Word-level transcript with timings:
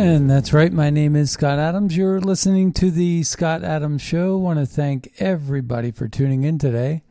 And 0.00 0.30
that's 0.30 0.54
right. 0.54 0.72
My 0.72 0.88
name 0.88 1.14
is 1.14 1.30
Scott 1.30 1.58
Adams. 1.58 1.94
You're 1.94 2.22
listening 2.22 2.72
to 2.72 2.90
the 2.90 3.22
Scott 3.22 3.62
Adams 3.62 4.00
Show. 4.00 4.38
want 4.38 4.58
to 4.58 4.64
thank 4.64 5.12
everybody 5.18 5.90
for 5.90 6.08
tuning 6.08 6.42
in 6.42 6.56
today. 6.56 7.02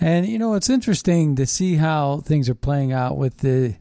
And, 0.00 0.24
you 0.24 0.38
know, 0.38 0.54
it's 0.54 0.70
interesting 0.70 1.36
to 1.36 1.44
see 1.44 1.76
how 1.76 2.20
things 2.20 2.48
are 2.48 2.54
playing 2.54 2.90
out 2.90 3.18
with 3.18 3.36
the 3.40 3.76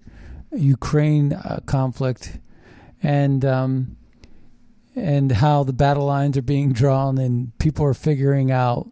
Ukraine 0.52 1.32
uh, 1.32 1.62
conflict 1.66 2.40
and, 3.02 3.46
um, 3.46 3.96
and 4.98 5.32
how 5.32 5.64
the 5.64 5.72
battle 5.72 6.06
lines 6.06 6.36
are 6.36 6.42
being 6.42 6.74
drawn 6.74 7.18
and 7.20 7.58
people 7.58 7.86
are 7.86 7.94
figuring 7.94 8.52
out 8.52 8.92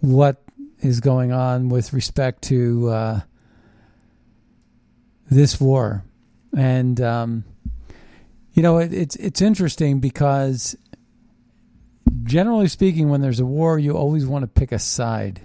what 0.00 0.42
is 0.80 1.00
going 1.00 1.32
on 1.32 1.70
with 1.70 1.94
respect 1.94 2.42
to 2.42 2.90
uh, 2.90 3.20
this 5.30 5.58
war. 5.58 6.04
And, 6.54 7.00
um, 7.00 7.44
you 8.56 8.62
know, 8.62 8.78
it, 8.78 8.92
it's 8.92 9.16
it's 9.16 9.42
interesting 9.42 10.00
because 10.00 10.74
generally 12.22 12.68
speaking, 12.68 13.10
when 13.10 13.20
there's 13.20 13.38
a 13.38 13.44
war, 13.44 13.78
you 13.78 13.94
always 13.94 14.26
want 14.26 14.44
to 14.44 14.48
pick 14.48 14.72
a 14.72 14.78
side, 14.78 15.42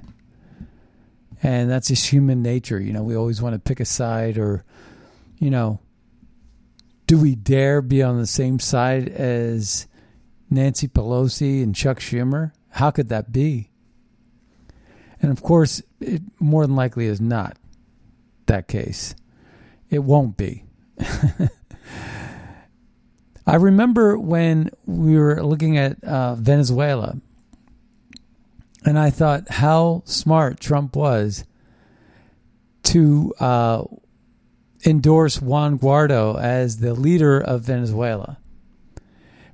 and 1.44 1.70
that's 1.70 1.90
just 1.90 2.08
human 2.08 2.42
nature. 2.42 2.80
You 2.80 2.94
know, 2.94 3.04
we 3.04 3.18
always 3.18 3.42
want 3.42 3.54
to 3.54 3.60
pick 3.60 3.82
a 3.82 3.86
side, 3.86 4.38
or 4.38 4.64
you 5.40 5.50
know, 5.50 5.82
do 7.06 7.18
we 7.18 7.36
dare 7.36 7.82
be 7.82 8.02
on 8.02 8.18
the 8.18 8.26
same 8.26 8.60
side 8.60 9.10
as 9.10 9.88
Nancy 10.50 10.88
Pelosi 10.88 11.62
and 11.62 11.76
Chuck 11.76 12.00
Schumer? 12.00 12.54
How 12.70 12.92
could 12.92 13.10
that 13.10 13.34
be? 13.34 13.72
And 15.22 15.32
of 15.32 15.44
course, 15.44 15.84
it 16.00 16.22
more 16.40 16.66
than 16.66 16.78
likely 16.78 17.08
is 17.08 17.20
not 17.20 17.58
that 18.46 18.70
case. 18.70 19.16
It 19.90 20.00
won't 20.00 20.38
be. 20.38 20.64
I 23.46 23.56
remember 23.56 24.18
when 24.18 24.70
we 24.86 25.18
were 25.18 25.44
looking 25.44 25.78
at 25.78 26.04
uh, 26.04 26.36
Venezuela, 26.36 27.18
and 28.86 29.00
I 29.00 29.10
thought 29.10 29.50
how 29.50 30.04
smart 30.06 30.60
Trump 30.60 30.96
was 30.96 31.44
to 32.84 33.34
uh, 33.40 33.84
endorse 34.86 35.42
Juan 35.42 35.78
Guaido 35.78 36.40
as 36.40 36.78
the 36.78 36.94
leader 36.94 37.40
of 37.40 37.62
Venezuela. 37.62 38.38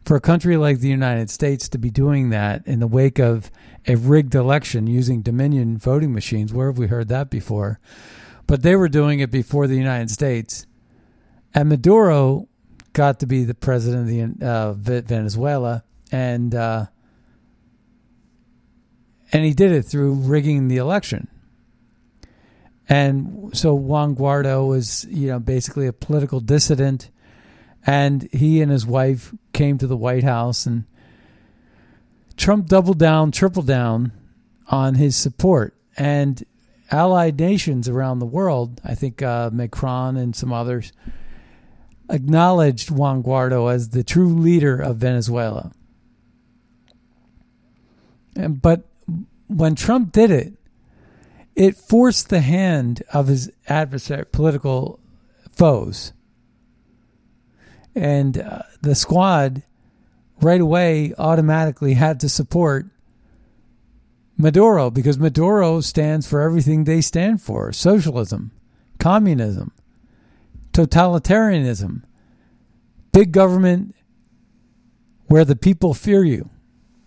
For 0.05 0.15
a 0.15 0.21
country 0.21 0.55
like 0.55 0.79
the 0.79 0.87
United 0.87 1.29
States 1.29 1.67
to 1.69 1.77
be 1.77 1.89
doing 1.89 2.29
that 2.29 2.65
in 2.65 2.79
the 2.79 2.87
wake 2.87 3.19
of 3.19 3.51
a 3.85 3.95
rigged 3.95 4.35
election 4.35 4.87
using 4.87 5.21
Dominion 5.21 5.77
voting 5.77 6.13
machines, 6.13 6.53
where 6.53 6.67
have 6.67 6.77
we 6.77 6.87
heard 6.87 7.09
that 7.09 7.29
before? 7.29 7.79
But 8.47 8.63
they 8.63 8.77
were 8.77 8.87
doing 8.87 9.19
it 9.19 9.31
before 9.31 9.67
the 9.67 9.75
United 9.75 10.09
States. 10.09 10.65
And 11.53 11.67
Maduro 11.67 12.47
got 12.97 13.19
to 13.19 13.27
be 13.27 13.43
the 13.43 13.53
president 13.53 14.09
of 14.41 14.83
the 14.83 14.91
uh, 14.91 15.01
Venezuela, 15.01 15.83
and 16.11 16.55
uh, 16.55 16.87
and 19.31 19.45
he 19.45 19.53
did 19.53 19.71
it 19.71 19.83
through 19.83 20.13
rigging 20.13 20.67
the 20.67 20.77
election. 20.77 21.27
And 22.89 23.55
so 23.55 23.75
Juan 23.75 24.15
Guaido 24.15 24.67
was, 24.67 25.05
you 25.09 25.27
know, 25.27 25.39
basically 25.39 25.85
a 25.85 25.93
political 25.93 26.39
dissident, 26.39 27.11
and 27.85 28.27
he 28.31 28.61
and 28.63 28.71
his 28.71 28.85
wife 28.85 29.31
came 29.53 29.77
to 29.77 29.85
the 29.85 29.97
White 29.97 30.23
House, 30.23 30.65
and 30.65 30.85
Trump 32.35 32.65
doubled 32.65 32.97
down, 32.97 33.31
tripled 33.31 33.67
down 33.67 34.11
on 34.69 34.95
his 34.95 35.15
support, 35.15 35.75
and 35.97 36.43
allied 36.89 37.39
nations 37.39 37.87
around 37.87 38.19
the 38.19 38.25
world, 38.25 38.81
I 38.83 38.95
think 38.95 39.21
uh, 39.21 39.51
Macron 39.53 40.17
and 40.17 40.35
some 40.35 40.51
others 40.51 40.93
acknowledged 42.09 42.89
Juan 42.89 43.23
Guaido 43.23 43.73
as 43.73 43.89
the 43.89 44.03
true 44.03 44.33
leader 44.33 44.79
of 44.79 44.97
Venezuela. 44.97 45.71
And, 48.35 48.61
but 48.61 48.83
when 49.47 49.75
Trump 49.75 50.11
did 50.11 50.31
it, 50.31 50.53
it 51.55 51.75
forced 51.75 52.29
the 52.29 52.41
hand 52.41 53.01
of 53.11 53.27
his 53.27 53.51
adversary, 53.67 54.25
political 54.25 54.99
foes. 55.51 56.13
And 57.95 58.37
uh, 58.37 58.61
the 58.81 58.93
squad 58.93 59.63
right 60.39 60.61
away 60.61 61.13
automatically 61.17 61.95
had 61.95 62.19
to 62.19 62.29
support 62.29 62.85
Maduro 64.37 64.91
because 64.91 65.17
Maduro 65.17 65.81
stands 65.81 66.27
for 66.27 66.41
everything 66.41 66.83
they 66.83 67.01
stand 67.01 67.41
for 67.41 67.73
socialism, 67.73 68.51
communism, 68.99 69.71
totalitarianism, 70.77 72.03
big 73.11 73.31
government 73.31 73.95
where 75.27 75.43
the 75.43 75.55
people 75.55 75.93
fear 75.93 76.23
you. 76.23 76.49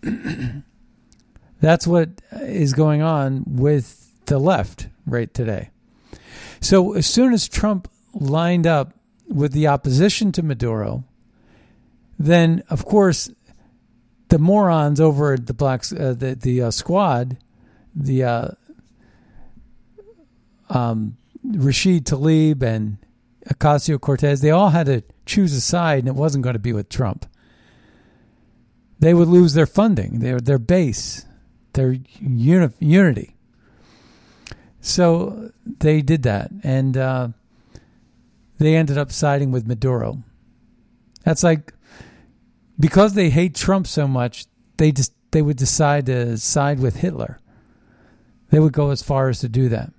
That's 1.61 1.87
what 1.87 2.09
is 2.33 2.73
going 2.73 3.01
on 3.01 3.43
with 3.47 4.25
the 4.25 4.39
left 4.39 4.87
right 5.05 5.33
today. 5.33 5.69
So 6.59 6.93
as 6.93 7.07
soon 7.07 7.33
as 7.33 7.47
Trump 7.47 7.87
lined 8.13 8.67
up 8.67 8.93
with 9.27 9.53
the 9.53 9.67
opposition 9.67 10.31
to 10.33 10.43
Maduro, 10.43 11.03
then 12.19 12.63
of 12.69 12.85
course 12.85 13.31
the 14.29 14.39
morons 14.39 14.99
over 14.99 15.33
at 15.33 15.47
the 15.47 15.53
black 15.53 15.83
uh, 15.91 16.13
the 16.13 16.37
the 16.39 16.63
uh, 16.63 16.71
squad, 16.71 17.37
the 17.95 18.23
uh, 18.23 18.47
um, 20.69 21.17
Rashid 21.43 22.05
Tlaib 22.05 22.61
and 22.63 22.97
Ocasio 23.47 23.99
Cortez, 23.99 24.41
they 24.41 24.51
all 24.51 24.69
had 24.69 24.85
to 24.85 25.03
choose 25.25 25.53
a 25.53 25.61
side, 25.61 25.99
and 25.99 26.07
it 26.07 26.15
wasn't 26.15 26.43
going 26.43 26.53
to 26.53 26.59
be 26.59 26.73
with 26.73 26.89
Trump. 26.89 27.25
They 28.99 29.13
would 29.13 29.27
lose 29.27 29.53
their 29.53 29.65
funding, 29.65 30.19
their 30.19 30.39
their 30.39 30.59
base, 30.59 31.25
their 31.73 31.97
uni- 32.19 32.73
unity. 32.79 33.35
So 34.79 35.51
they 35.65 36.01
did 36.01 36.23
that, 36.23 36.51
and 36.63 36.97
uh, 36.97 37.29
they 38.59 38.75
ended 38.75 38.97
up 38.97 39.11
siding 39.11 39.51
with 39.51 39.67
Maduro. 39.67 40.23
That's 41.23 41.43
like 41.43 41.73
because 42.79 43.13
they 43.13 43.29
hate 43.29 43.55
Trump 43.55 43.87
so 43.87 44.07
much, 44.07 44.45
they 44.77 44.91
just 44.91 45.13
they 45.31 45.41
would 45.41 45.57
decide 45.57 46.05
to 46.07 46.37
side 46.37 46.79
with 46.79 46.97
Hitler. 46.97 47.39
They 48.49 48.59
would 48.59 48.73
go 48.73 48.89
as 48.89 49.01
far 49.01 49.29
as 49.29 49.39
to 49.39 49.49
do 49.49 49.69
that. 49.69 49.93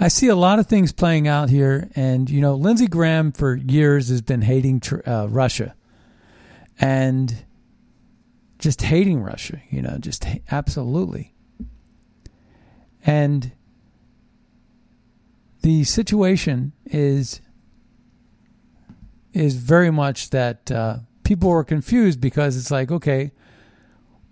I 0.00 0.08
see 0.08 0.28
a 0.28 0.36
lot 0.36 0.58
of 0.58 0.66
things 0.66 0.92
playing 0.92 1.26
out 1.26 1.50
here, 1.50 1.90
and 1.96 2.30
you 2.30 2.40
know, 2.40 2.54
Lindsey 2.54 2.86
Graham 2.86 3.32
for 3.32 3.56
years 3.56 4.08
has 4.10 4.22
been 4.22 4.42
hating 4.42 4.80
uh, 5.06 5.26
Russia, 5.28 5.74
and 6.80 7.44
just 8.58 8.82
hating 8.82 9.22
Russia. 9.22 9.60
You 9.70 9.82
know, 9.82 9.98
just 9.98 10.24
ha- 10.24 10.40
absolutely. 10.50 11.34
And 13.04 13.52
the 15.62 15.84
situation 15.84 16.72
is 16.86 17.40
is 19.32 19.56
very 19.56 19.90
much 19.90 20.30
that 20.30 20.70
uh, 20.70 20.98
people 21.24 21.50
were 21.50 21.64
confused 21.64 22.20
because 22.20 22.56
it's 22.56 22.70
like, 22.70 22.90
okay, 22.90 23.32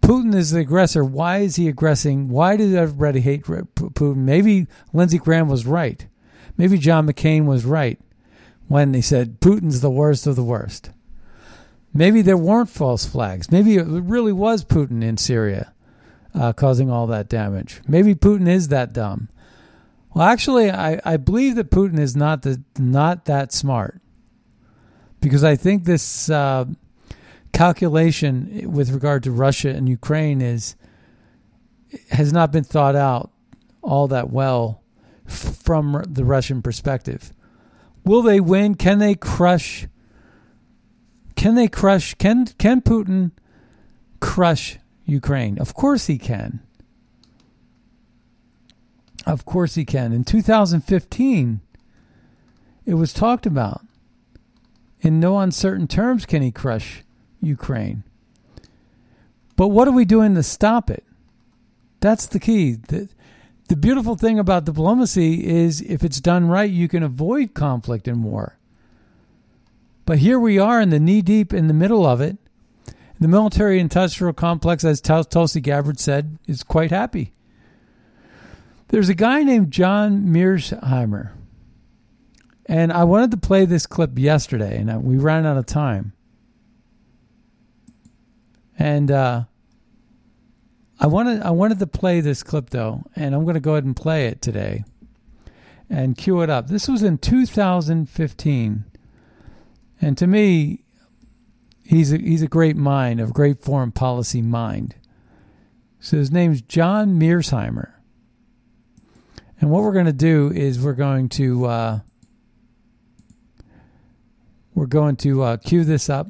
Putin 0.06 0.36
is 0.36 0.52
the 0.52 0.60
aggressor. 0.60 1.04
Why 1.04 1.38
is 1.38 1.56
he 1.56 1.66
aggressing? 1.66 2.28
Why 2.28 2.56
did 2.56 2.72
everybody 2.76 3.20
hate 3.20 3.42
Putin? 3.42 4.16
Maybe 4.16 4.68
Lindsey 4.92 5.18
Graham 5.18 5.48
was 5.48 5.66
right. 5.66 6.06
Maybe 6.56 6.78
John 6.78 7.08
McCain 7.08 7.44
was 7.44 7.64
right 7.64 7.98
when 8.68 8.92
they 8.92 9.00
said 9.00 9.40
Putin's 9.40 9.80
the 9.80 9.90
worst 9.90 10.28
of 10.28 10.36
the 10.36 10.44
worst. 10.44 10.90
Maybe 11.92 12.22
there 12.22 12.36
weren't 12.36 12.68
false 12.68 13.04
flags. 13.04 13.50
Maybe 13.50 13.78
it 13.78 13.84
really 13.84 14.32
was 14.32 14.64
Putin 14.64 15.02
in 15.02 15.16
Syria 15.16 15.72
uh, 16.36 16.52
causing 16.52 16.88
all 16.88 17.08
that 17.08 17.28
damage. 17.28 17.80
Maybe 17.88 18.14
Putin 18.14 18.46
is 18.46 18.68
that 18.68 18.92
dumb. 18.92 19.28
Well, 20.14 20.24
actually, 20.24 20.70
I, 20.70 21.00
I 21.04 21.16
believe 21.16 21.56
that 21.56 21.72
Putin 21.72 21.98
is 21.98 22.14
not 22.14 22.42
the 22.42 22.62
not 22.78 23.24
that 23.24 23.52
smart 23.52 24.00
because 25.20 25.42
I 25.42 25.56
think 25.56 25.84
this 25.84 26.30
uh, 26.30 26.66
calculation 27.52 28.72
with 28.72 28.90
regard 28.90 29.22
to 29.24 29.30
Russia 29.30 29.70
and 29.70 29.88
Ukraine 29.88 30.40
is 30.40 30.76
has 32.10 32.32
not 32.32 32.52
been 32.52 32.64
thought 32.64 32.96
out 32.96 33.30
all 33.82 34.08
that 34.08 34.30
well 34.30 34.82
from 35.26 36.04
the 36.06 36.24
Russian 36.24 36.62
perspective. 36.62 37.32
Will 38.04 38.22
they 38.22 38.40
win? 38.40 38.74
Can 38.74 38.98
they 38.98 39.14
crush? 39.14 39.86
Can 41.34 41.54
they 41.54 41.68
crush? 41.68 42.14
Can 42.14 42.46
can 42.58 42.80
Putin 42.80 43.32
crush 44.20 44.78
Ukraine? 45.04 45.58
Of 45.58 45.74
course 45.74 46.06
he 46.06 46.18
can. 46.18 46.60
Of 49.26 49.44
course 49.44 49.74
he 49.74 49.84
can. 49.84 50.12
In 50.12 50.22
2015, 50.22 51.60
it 52.84 52.94
was 52.94 53.12
talked 53.12 53.44
about. 53.44 53.82
In 55.00 55.18
no 55.18 55.38
uncertain 55.38 55.88
terms 55.88 56.24
can 56.26 56.42
he 56.42 56.52
crush 56.52 57.02
Ukraine. 57.40 58.02
But 59.56 59.68
what 59.68 59.88
are 59.88 59.92
we 59.92 60.04
doing 60.04 60.34
to 60.34 60.42
stop 60.42 60.90
it? 60.90 61.04
That's 62.00 62.26
the 62.26 62.38
key. 62.38 62.74
The, 62.74 63.08
the 63.68 63.76
beautiful 63.76 64.14
thing 64.14 64.38
about 64.38 64.64
diplomacy 64.64 65.46
is 65.46 65.80
if 65.80 66.04
it's 66.04 66.20
done 66.20 66.48
right, 66.48 66.70
you 66.70 66.88
can 66.88 67.02
avoid 67.02 67.54
conflict 67.54 68.06
and 68.06 68.22
war. 68.22 68.58
But 70.04 70.18
here 70.18 70.38
we 70.38 70.58
are 70.58 70.80
in 70.80 70.90
the 70.90 71.00
knee 71.00 71.22
deep 71.22 71.52
in 71.52 71.66
the 71.66 71.74
middle 71.74 72.06
of 72.06 72.20
it. 72.20 72.36
The 73.18 73.28
military 73.28 73.80
industrial 73.80 74.34
complex, 74.34 74.84
as 74.84 75.00
Tulsi 75.00 75.60
Gabbard 75.60 75.98
said, 75.98 76.38
is 76.46 76.62
quite 76.62 76.90
happy. 76.90 77.32
There's 78.88 79.08
a 79.08 79.14
guy 79.14 79.42
named 79.42 79.72
John 79.72 80.26
Mearsheimer. 80.26 81.32
And 82.66 82.92
I 82.92 83.04
wanted 83.04 83.30
to 83.30 83.36
play 83.36 83.64
this 83.64 83.86
clip 83.86 84.18
yesterday, 84.18 84.78
and 84.78 85.02
we 85.02 85.16
ran 85.16 85.46
out 85.46 85.56
of 85.56 85.66
time. 85.66 86.12
And 88.86 89.10
uh, 89.10 89.46
I 91.00 91.08
wanted 91.08 91.42
I 91.42 91.50
wanted 91.50 91.80
to 91.80 91.88
play 91.88 92.20
this 92.20 92.44
clip 92.44 92.70
though, 92.70 93.02
and 93.16 93.34
I'm 93.34 93.42
going 93.42 93.54
to 93.54 93.60
go 93.60 93.72
ahead 93.72 93.82
and 93.82 93.96
play 93.96 94.26
it 94.26 94.40
today 94.40 94.84
and 95.90 96.16
cue 96.16 96.40
it 96.40 96.50
up. 96.50 96.68
This 96.68 96.86
was 96.86 97.02
in 97.02 97.18
2015, 97.18 98.84
and 100.00 100.18
to 100.18 100.26
me, 100.28 100.84
he's 101.82 102.12
a, 102.12 102.18
he's 102.18 102.42
a 102.42 102.46
great 102.46 102.76
mind, 102.76 103.20
a 103.20 103.26
great 103.26 103.58
foreign 103.58 103.90
policy 103.90 104.40
mind. 104.40 104.94
So 105.98 106.18
his 106.18 106.30
name's 106.30 106.62
John 106.62 107.18
Mearsheimer, 107.18 107.90
and 109.60 109.68
what 109.68 109.82
we're 109.82 109.94
going 109.94 110.06
to 110.06 110.12
do 110.12 110.52
is 110.54 110.78
we're 110.78 110.92
going 110.92 111.28
to 111.30 111.66
uh, 111.66 112.00
we're 114.76 114.86
going 114.86 115.16
to 115.16 115.42
uh, 115.42 115.56
cue 115.56 115.82
this 115.82 116.08
up, 116.08 116.28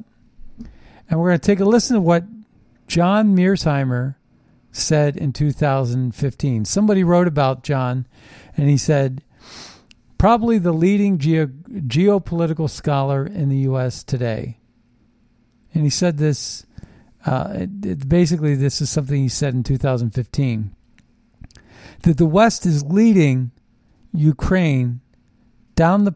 and 1.07 1.19
we're 1.19 1.29
going 1.29 1.39
to 1.39 1.45
take 1.45 1.59
a 1.59 1.63
listen 1.63 1.93
to 1.93 2.01
what 2.01 2.23
John 2.87 3.35
Mearsheimer 3.35 4.15
said 4.71 5.17
in 5.17 5.33
2015. 5.33 6.65
Somebody 6.65 7.03
wrote 7.03 7.27
about 7.27 7.63
John, 7.63 8.07
and 8.55 8.69
he 8.69 8.77
said, 8.77 9.23
probably 10.17 10.57
the 10.57 10.71
leading 10.71 11.17
geo- 11.17 11.47
geopolitical 11.47 12.69
scholar 12.69 13.25
in 13.25 13.49
the 13.49 13.57
U.S. 13.59 14.03
today. 14.03 14.57
And 15.73 15.83
he 15.83 15.89
said 15.89 16.17
this, 16.17 16.65
uh, 17.25 17.49
it, 17.53 17.85
it, 17.85 18.09
basically, 18.09 18.55
this 18.55 18.81
is 18.81 18.89
something 18.89 19.21
he 19.21 19.29
said 19.29 19.53
in 19.53 19.63
2015 19.63 20.73
that 22.03 22.17
the 22.17 22.25
West 22.25 22.65
is 22.65 22.83
leading 22.85 23.51
Ukraine 24.13 25.01
down 25.75 26.05
the 26.05 26.15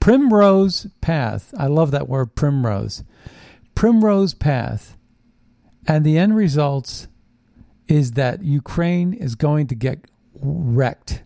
primrose 0.00 0.86
path. 1.00 1.52
I 1.58 1.66
love 1.66 1.90
that 1.90 2.08
word, 2.08 2.34
primrose. 2.34 3.02
Primrose 3.74 4.34
path 4.34 4.96
and 5.86 6.04
the 6.04 6.18
end 6.18 6.36
results 6.36 7.08
is 7.88 8.12
that 8.12 8.42
Ukraine 8.42 9.12
is 9.12 9.34
going 9.34 9.66
to 9.68 9.74
get 9.74 10.04
wrecked. 10.34 11.22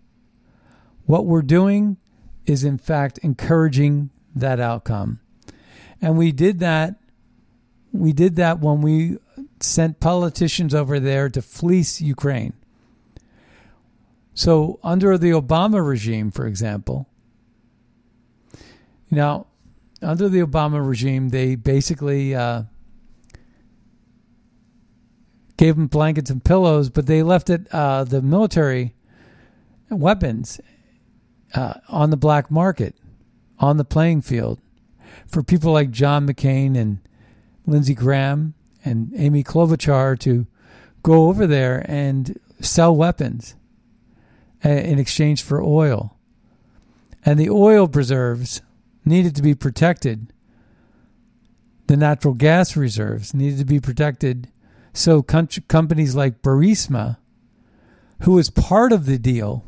What 1.07 1.27
we're 1.27 1.43
doing 1.43 1.97
is, 2.47 2.65
in 2.65 2.79
fact, 2.79 3.19
encouraging 3.19 4.11
that 4.35 4.61
outcome. 4.61 5.21
And 6.01 6.17
we 6.17 6.33
did 6.33 6.59
that. 6.61 6.97
We 7.93 8.13
did 8.13 8.37
that 8.37 8.61
when 8.61 8.83
we 8.83 9.19
sent 9.61 10.01
politicians 10.01 10.75
over 10.75 11.01
there 11.01 11.29
to 11.31 11.43
fleece 11.43 12.01
Ukraine. 12.01 12.53
So, 14.35 14.79
under 14.85 15.19
the 15.19 15.31
Obama 15.31 15.87
regime, 15.87 16.31
for 16.31 16.47
example, 16.47 17.09
now, 19.11 19.47
under 20.03 20.29
the 20.29 20.41
Obama 20.41 20.87
regime, 20.87 21.31
they 21.31 21.55
basically 21.55 22.35
uh, 22.35 22.65
gave 25.59 25.77
them 25.77 25.89
blankets 25.89 26.31
and 26.31 26.43
pillows, 26.43 26.89
but 26.89 27.07
they 27.07 27.23
left 27.23 27.51
it 27.51 27.67
uh, 27.73 28.05
the 28.05 28.23
military 28.23 28.95
weapons 29.91 30.61
uh, 31.55 31.75
on 31.89 32.11
the 32.11 32.17
black 32.17 32.51
market, 32.51 32.95
on 33.59 33.77
the 33.77 33.85
playing 33.85 34.23
field, 34.23 34.61
for 35.27 35.43
people 35.43 35.73
like 35.73 35.91
John 35.91 36.27
McCain 36.27 36.77
and 36.77 37.01
Lindsey 37.67 37.95
Graham 37.95 38.55
and 38.85 39.13
Amy 39.17 39.43
Klobuchar 39.43 40.19
to 40.21 40.47
go 41.03 41.29
over 41.29 41.47
there 41.47 41.85
and 41.89 42.39
sell 42.61 42.95
weapons 42.95 43.57
uh, 44.65 44.69
in 44.69 44.99
exchange 44.99 45.43
for 45.43 45.61
oil. 45.63 46.17
And 47.25 47.39
the 47.39 47.51
oil 47.51 47.89
preserves 47.89 48.63
needed 49.05 49.35
to 49.37 49.43
be 49.43 49.55
protected. 49.55 50.33
The 51.89 51.97
natural 51.97 52.35
gas 52.35 52.77
reserves 52.77 53.35
needed 53.35 53.59
to 53.59 53.65
be 53.65 53.81
protected 53.81 54.49
so 54.93 55.23
companies 55.23 56.15
like 56.15 56.43
Burisma, 56.43 57.19
who 58.23 58.33
was 58.33 58.51
part 58.51 58.93
of 58.93 59.07
the 59.07 59.19
deal, 59.19 59.65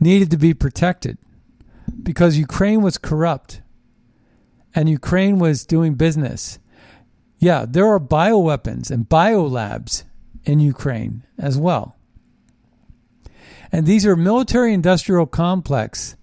needed 0.00 0.30
to 0.30 0.36
be 0.36 0.54
protected 0.54 1.18
because 2.02 2.38
Ukraine 2.38 2.82
was 2.82 2.98
corrupt 2.98 3.62
and 4.74 4.88
Ukraine 4.88 5.38
was 5.38 5.66
doing 5.66 5.94
business. 5.94 6.58
Yeah, 7.38 7.66
there 7.68 7.86
are 7.86 8.00
bioweapons 8.00 8.90
and 8.90 9.08
biolabs 9.08 10.04
in 10.44 10.60
Ukraine 10.60 11.24
as 11.38 11.58
well. 11.58 11.96
And 13.72 13.86
these 13.86 14.06
are 14.06 14.16
military 14.16 14.72
industrial 14.72 15.26
complex 15.26 16.16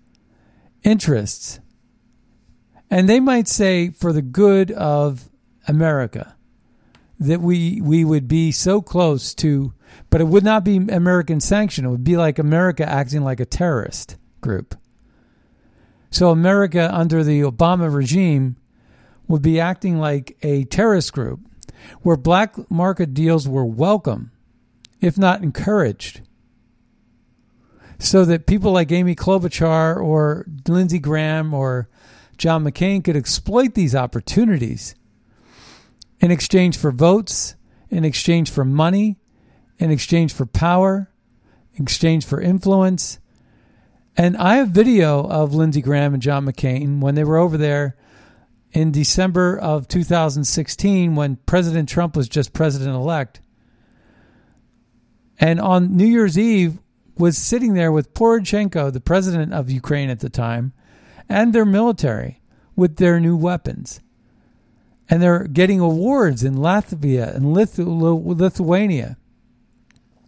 interests. 0.83 1.59
And 2.89 3.09
they 3.09 3.19
might 3.19 3.47
say 3.47 3.89
for 3.89 4.13
the 4.13 4.21
good 4.21 4.71
of 4.71 5.29
America 5.67 6.35
that 7.23 7.41
we 7.41 7.81
we 7.81 8.05
would 8.05 8.27
be 8.27 8.51
so 8.51 8.81
close 8.81 9.33
to, 9.35 9.73
but 10.09 10.21
it 10.21 10.27
would 10.27 10.43
not 10.43 10.63
be 10.63 10.77
American 10.77 11.39
sanction. 11.39 11.85
It 11.85 11.89
would 11.89 12.03
be 12.03 12.17
like 12.17 12.39
America 12.39 12.87
acting 12.87 13.23
like 13.23 13.39
a 13.39 13.45
terrorist 13.45 14.17
group. 14.41 14.75
So 16.11 16.29
America 16.29 16.93
under 16.93 17.23
the 17.23 17.41
Obama 17.41 17.93
regime 17.93 18.57
would 19.27 19.41
be 19.41 19.59
acting 19.59 19.97
like 19.97 20.37
a 20.43 20.65
terrorist 20.65 21.13
group, 21.13 21.39
where 22.01 22.17
black 22.17 22.69
market 22.69 23.13
deals 23.13 23.47
were 23.47 23.65
welcome, 23.65 24.31
if 25.01 25.17
not 25.17 25.41
encouraged. 25.41 26.21
So 27.99 28.25
that 28.25 28.47
people 28.47 28.73
like 28.73 28.91
Amy 28.91 29.15
Klobuchar 29.15 29.95
or 29.95 30.45
Lindsey 30.67 30.99
Graham 30.99 31.53
or 31.53 31.87
John 32.37 32.65
McCain 32.65 33.03
could 33.03 33.15
exploit 33.15 33.75
these 33.75 33.95
opportunities 33.95 34.93
in 36.19 36.31
exchange 36.31 36.77
for 36.77 36.91
votes, 36.91 37.55
in 37.89 38.05
exchange 38.05 38.49
for 38.49 38.63
money, 38.65 39.17
in 39.77 39.91
exchange 39.91 40.33
for 40.33 40.45
power, 40.45 41.11
in 41.75 41.83
exchange 41.83 42.25
for 42.25 42.39
influence, 42.39 43.19
And 44.15 44.37
I 44.37 44.57
have 44.57 44.69
video 44.69 45.25
of 45.27 45.55
Lindsey 45.55 45.81
Graham 45.81 46.13
and 46.13 46.21
John 46.21 46.45
McCain 46.45 46.99
when 47.01 47.15
they 47.15 47.23
were 47.23 47.37
over 47.37 47.57
there 47.57 47.95
in 48.71 48.91
December 48.91 49.57
of 49.57 49.87
2016 49.87 51.15
when 51.15 51.37
President 51.47 51.89
Trump 51.89 52.15
was 52.15 52.29
just 52.29 52.53
president 52.53 52.95
elect. 52.95 53.41
And 55.39 55.59
on 55.59 55.97
New 55.97 56.05
Year's 56.05 56.37
Eve 56.37 56.77
was 57.17 57.37
sitting 57.37 57.73
there 57.73 57.91
with 57.91 58.13
Poroshenko, 58.13 58.93
the 58.93 58.99
president 58.99 59.53
of 59.53 59.71
Ukraine 59.71 60.09
at 60.09 60.19
the 60.19 60.29
time, 60.29 60.73
and 61.27 61.53
their 61.53 61.65
military 61.65 62.41
with 62.75 62.97
their 62.97 63.19
new 63.19 63.35
weapons. 63.35 63.99
And 65.09 65.21
they're 65.21 65.47
getting 65.47 65.79
awards 65.79 66.43
in 66.43 66.55
Latvia 66.55 67.35
and 67.35 67.53
Lithuania, 67.53 69.17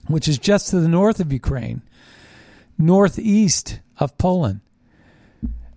which 0.08 0.28
is 0.28 0.38
just 0.38 0.70
to 0.70 0.80
the 0.80 0.90
north 0.90 1.20
of 1.20 1.32
Ukraine 1.32 1.82
northeast 2.78 3.80
of 3.98 4.18
Poland. 4.18 4.62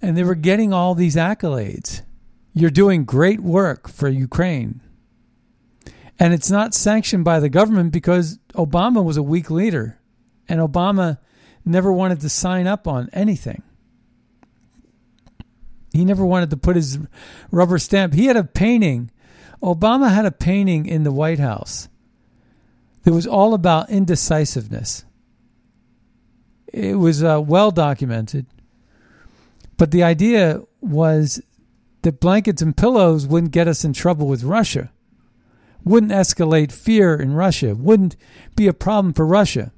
And 0.01 0.17
they 0.17 0.23
were 0.23 0.35
getting 0.35 0.73
all 0.73 0.95
these 0.95 1.17
accolades. 1.17 2.03
You're 2.55 2.71
doing 2.71 3.05
great 3.05 3.41
work 3.41 3.89
for 3.89 4.09
Ukraine. 4.09 4.81
And 6.19 6.35
it's 6.35 6.51
not 6.51 6.75
sanctioned 6.75 7.25
by 7.25 7.41
the 7.41 7.49
government 7.49 7.93
because 7.93 8.39
Obama 8.55 9.05
was 9.05 9.17
a 9.17 9.23
weak 9.23 9.51
leader. 9.51 9.99
And 10.49 10.61
Obama 10.61 11.19
never 11.65 11.93
wanted 11.93 12.21
to 12.21 12.29
sign 12.29 12.67
up 12.67 12.89
on 12.89 13.11
anything. 13.13 13.63
He 15.99 16.05
never 16.05 16.25
wanted 16.25 16.51
to 16.51 16.57
put 16.57 16.77
his 16.77 16.99
rubber 17.51 17.79
stamp. 17.79 18.15
He 18.15 18.27
had 18.27 18.37
a 18.37 18.45
painting. 18.45 19.11
Obama 19.61 20.13
had 20.15 20.27
a 20.27 20.31
painting 20.31 20.87
in 20.87 21.03
the 21.03 21.11
White 21.11 21.41
House 21.41 21.89
that 23.03 23.13
was 23.13 23.27
all 23.27 23.53
about 23.53 23.91
indecisiveness. 23.91 25.05
It 26.73 26.95
was 27.01 27.25
uh, 27.25 27.43
well 27.45 27.73
documented. 27.73 28.47
But 29.77 29.91
the 29.91 30.05
idea 30.05 30.63
was 30.81 31.43
that 32.03 32.21
blankets 32.21 32.63
and 32.63 32.77
pillows 32.77 33.27
wouldn't 33.27 33.53
get 33.53 33.67
us 33.67 33.85
in 33.85 33.93
trouble 33.93 34.29
with 34.29 34.45
Russia, 34.45 34.93
wouldn't 35.83 36.13
escalate 36.13 36.71
fear 36.71 37.17
in 37.17 37.33
Russia, 37.33 37.75
wouldn't 37.75 38.15
be 38.55 38.69
a 38.69 38.73
problem 38.73 39.13
for 39.13 39.27
Russia. 39.27 39.73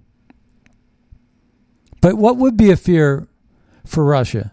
But 2.03 2.17
what 2.17 2.37
would 2.37 2.59
be 2.59 2.71
a 2.71 2.77
fear 2.77 3.27
for 3.87 4.05
Russia? 4.05 4.53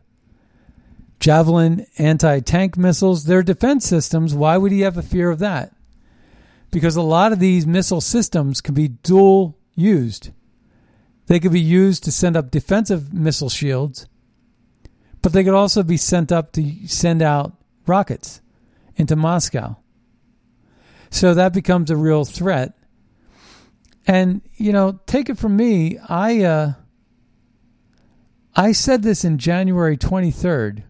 Javelin 1.20 1.86
anti 1.98 2.40
tank 2.40 2.78
missiles, 2.78 3.26
their 3.26 3.44
defense 3.44 3.86
systems. 3.86 4.34
Why 4.34 4.58
would 4.58 4.72
he 4.72 4.82
have 4.82 4.98
a 4.98 5.04
fear 5.04 5.30
of 5.30 5.40
that? 5.40 5.74
Because 6.72 6.96
a 6.96 7.02
lot 7.02 7.32
of 7.32 7.40
these 7.40 7.66
missile 7.66 8.02
systems 8.02 8.62
can 8.62 8.74
be 8.74 8.90
dual 8.90 9.58
used. 9.76 10.32
They 11.28 11.40
could 11.40 11.52
be 11.52 11.60
used 11.60 12.04
to 12.04 12.12
send 12.12 12.38
up 12.38 12.52
defensive 12.52 13.14
missile 13.14 13.50
shields, 13.50 14.08
but 15.22 15.34
they 15.34 15.44
could 15.44 15.54
also 15.54 15.84
be 15.84 15.98
sent 15.98 16.32
up 16.32 16.52
to 16.54 16.88
send 16.88 17.22
out 17.22 17.54
rockets 17.86 18.42
into 18.96 19.16
Moscow. 19.16 19.78
So 21.10 21.34
that 21.34 21.54
becomes 21.54 21.90
a 21.90 21.98
real 21.98 22.26
threat. 22.26 22.74
And 24.06 24.42
you 24.56 24.72
know, 24.72 25.00
take 25.06 25.30
it 25.30 25.38
from 25.38 25.58
me, 25.58 25.98
I 26.08 26.44
uh, 26.44 26.74
I 28.56 28.72
said 28.72 29.04
this 29.04 29.26
in 29.26 29.38
January 29.38 29.98
23rd. 29.98 30.84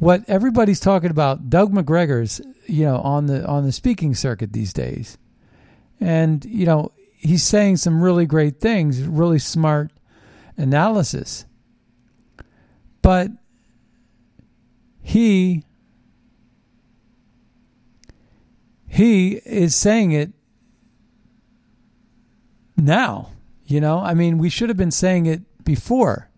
What 0.00 0.24
everybody's 0.28 0.80
talking 0.80 1.10
about, 1.10 1.50
Doug 1.50 1.74
Macgregor's, 1.74 2.40
you 2.66 2.86
know, 2.86 2.96
on 2.96 3.26
the 3.26 3.46
on 3.46 3.64
the 3.64 3.70
speaking 3.72 4.14
circuit 4.14 4.52
these 4.52 4.72
days. 4.72 5.18
And 6.00 6.42
you 6.46 6.64
know, 6.64 6.92
he's 7.18 7.42
saying 7.42 7.76
some 7.76 8.02
really 8.02 8.24
great 8.24 8.60
things, 8.60 9.02
really 9.02 9.38
smart 9.38 9.90
analysis. 10.56 11.44
But 13.02 13.30
he 15.02 15.64
he 18.86 19.34
is 19.44 19.74
saying 19.74 20.12
it 20.12 20.32
now, 22.78 23.32
you 23.66 23.82
know? 23.82 23.98
I 23.98 24.14
mean, 24.14 24.38
we 24.38 24.48
should 24.48 24.70
have 24.70 24.78
been 24.78 24.90
saying 24.90 25.26
it 25.26 25.42
before. 25.62 26.30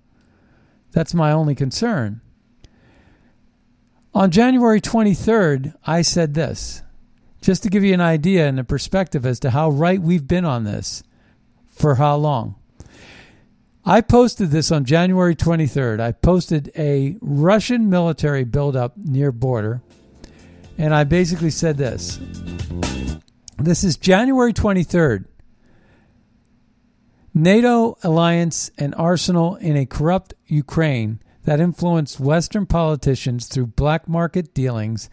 That's 0.90 1.14
my 1.14 1.30
only 1.30 1.54
concern. 1.54 2.21
On 4.14 4.30
January 4.30 4.80
23rd, 4.80 5.74
I 5.86 6.02
said 6.02 6.34
this 6.34 6.82
just 7.40 7.62
to 7.62 7.70
give 7.70 7.82
you 7.82 7.94
an 7.94 8.00
idea 8.00 8.46
and 8.46 8.60
a 8.60 8.64
perspective 8.64 9.24
as 9.24 9.40
to 9.40 9.50
how 9.50 9.70
right 9.70 10.00
we've 10.00 10.28
been 10.28 10.44
on 10.44 10.64
this 10.64 11.02
for 11.70 11.94
how 11.94 12.16
long. 12.16 12.54
I 13.86 14.02
posted 14.02 14.50
this 14.50 14.70
on 14.70 14.84
January 14.84 15.34
23rd. 15.34 15.98
I 15.98 16.12
posted 16.12 16.70
a 16.76 17.16
Russian 17.22 17.88
military 17.88 18.44
buildup 18.44 18.98
near 18.98 19.32
border, 19.32 19.80
and 20.76 20.94
I 20.94 21.04
basically 21.04 21.50
said 21.50 21.78
this. 21.78 22.20
This 23.56 23.82
is 23.82 23.96
January 23.96 24.52
23rd. 24.52 25.24
NATO 27.32 27.96
alliance 28.02 28.70
and 28.76 28.94
arsenal 28.94 29.56
in 29.56 29.74
a 29.76 29.86
corrupt 29.86 30.34
Ukraine 30.46 31.18
that 31.44 31.60
influenced 31.60 32.20
Western 32.20 32.66
politicians 32.66 33.46
through 33.46 33.66
black 33.66 34.08
market 34.08 34.54
dealings 34.54 35.10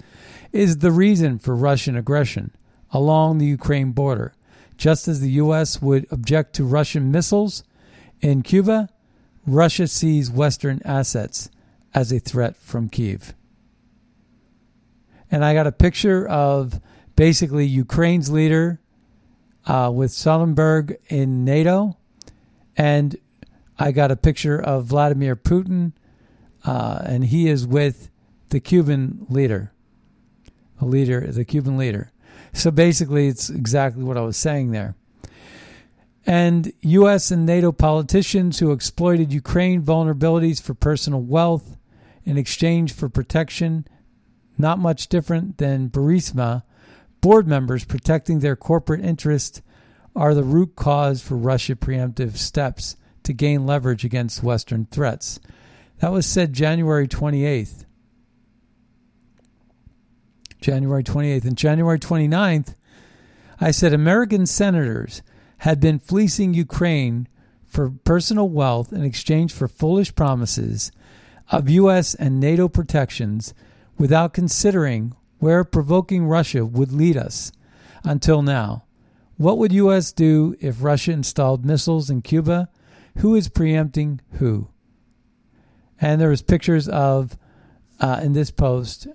is 0.51 0.77
the 0.77 0.91
reason 0.91 1.39
for 1.39 1.55
Russian 1.55 1.95
aggression 1.95 2.55
along 2.91 3.38
the 3.38 3.45
Ukraine 3.45 3.91
border, 3.91 4.33
just 4.77 5.07
as 5.07 5.21
the 5.21 5.31
U.S. 5.31 5.81
would 5.81 6.07
object 6.12 6.53
to 6.55 6.63
Russian 6.63 7.12
missiles 7.12 7.63
in 8.21 8.41
Cuba. 8.41 8.89
Russia 9.45 9.88
sees 9.88 10.31
Western 10.31 10.81
assets 10.86 11.50
as 11.93 12.12
a 12.12 12.19
threat 12.19 12.55
from 12.55 12.89
Kiev. 12.89 13.33
And 15.31 15.45
I 15.45 15.53
got 15.53 15.67
a 15.67 15.71
picture 15.71 16.27
of 16.27 16.79
basically 17.15 17.65
Ukraine's 17.65 18.29
leader 18.29 18.79
uh, 19.65 19.91
with 19.93 20.12
Stoltenberg 20.12 20.98
in 21.07 21.43
NATO. 21.45 21.98
And 22.77 23.17
I 23.77 23.91
got 23.91 24.12
a 24.12 24.15
picture 24.15 24.59
of 24.59 24.86
Vladimir 24.86 25.36
Putin, 25.36 25.93
uh, 26.66 27.01
and 27.06 27.25
he 27.25 27.48
is 27.48 27.66
with 27.66 28.10
the 28.50 28.60
Cuban 28.60 29.25
leader 29.30 29.72
a 30.82 30.86
leader, 30.86 31.22
the 31.32 31.46
Cuban 31.46 31.78
leader. 31.78 32.12
So 32.54 32.72
basically, 32.72 33.28
it's 33.28 33.50
exactly 33.50 34.04
what 34.04 34.18
I 34.18 34.22
was 34.22 34.38
saying 34.38 34.72
there. 34.72 34.96
And 36.25 36.72
U.S. 36.82 37.32
and 37.32 37.46
NATO 37.46 37.72
politicians 37.72 38.60
who 38.60 38.72
exploited 38.72 39.34
Ukraine 39.34 39.82
vulnerabilities 39.82 40.62
for 40.62 40.74
personal 40.74 41.22
wealth 41.22 41.78
in 42.24 42.38
exchange 42.38 42.94
for 42.94 43.10
protection, 43.10 43.88
not 44.58 44.80
much 44.80 45.08
different 45.08 45.58
than 45.58 45.89
Burisma, 45.89 46.63
board 47.22 47.48
members 47.48 47.86
protecting 47.86 48.39
their 48.39 48.56
corporate 48.56 49.04
interests 49.04 49.62
are 50.16 50.36
the 50.36 50.44
root 50.44 50.75
cause 50.75 51.22
for 51.22 51.36
Russia 51.36 51.75
preemptive 51.75 52.38
steps 52.38 52.96
to 53.24 53.34
gain 53.34 53.66
leverage 53.66 54.04
against 54.04 54.44
Western 54.44 54.86
threats. 54.86 55.39
That 56.00 56.12
was 56.12 56.25
said 56.25 56.53
January 56.53 57.08
28th. 57.08 57.86
January 60.62 61.03
28th. 61.03 61.46
And 61.46 61.58
January 61.58 62.00
29th, 62.00 62.75
I 63.60 63.72
said 63.72 63.94
American 63.94 64.46
senators 64.46 65.22
had 65.60 65.79
been 65.79 66.00
fleecing 66.00 66.53
Ukraine 66.53 67.27
for 67.65 67.91
personal 68.03 68.50
wealth 68.50 68.94
in 68.94 69.03
exchange 69.03 69.53
for 69.53 69.68
foolish 69.68 70.15
promises 70.15 70.91
of 71.51 71.70
U.S. 71.70 72.15
and 72.15 72.39
NATO 72.39 72.70
protections 72.70 73.53
without 73.98 74.34
considering 74.34 75.13
where 75.39 75.63
provoking 75.63 76.25
Russia 76.25 76.65
would 76.65 76.91
lead 76.91 77.18
us 77.18 77.51
until 78.03 78.41
now. 78.41 78.86
What 79.38 79.58
would 79.58 79.74
U.S. 79.74 80.12
do 80.13 80.56
if 80.60 80.82
Russia 80.84 81.12
installed 81.12 81.65
missiles 81.65 82.10
in 82.10 82.22
Cuba? 82.22 82.70
Who 83.18 83.36
is 83.36 83.50
preempting 83.50 84.22
who? 84.34 84.70
And 86.01 86.20
there 86.20 86.29
was 86.29 86.41
pictures 86.41 86.88
of, 86.88 87.38
uh, 88.00 88.22
in 88.24 88.34
this 88.34 88.51
post, 88.51 89.08